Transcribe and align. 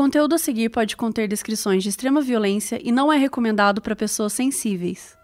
conteúdo 0.00 0.34
a 0.34 0.38
seguir 0.38 0.70
pode 0.70 0.96
conter 0.96 1.28
descrições 1.28 1.82
de 1.82 1.90
extrema 1.90 2.22
violência 2.22 2.80
e 2.82 2.90
não 2.90 3.12
é 3.12 3.18
recomendado 3.18 3.82
para 3.82 3.94
pessoas 3.94 4.32
sensíveis. 4.32 5.14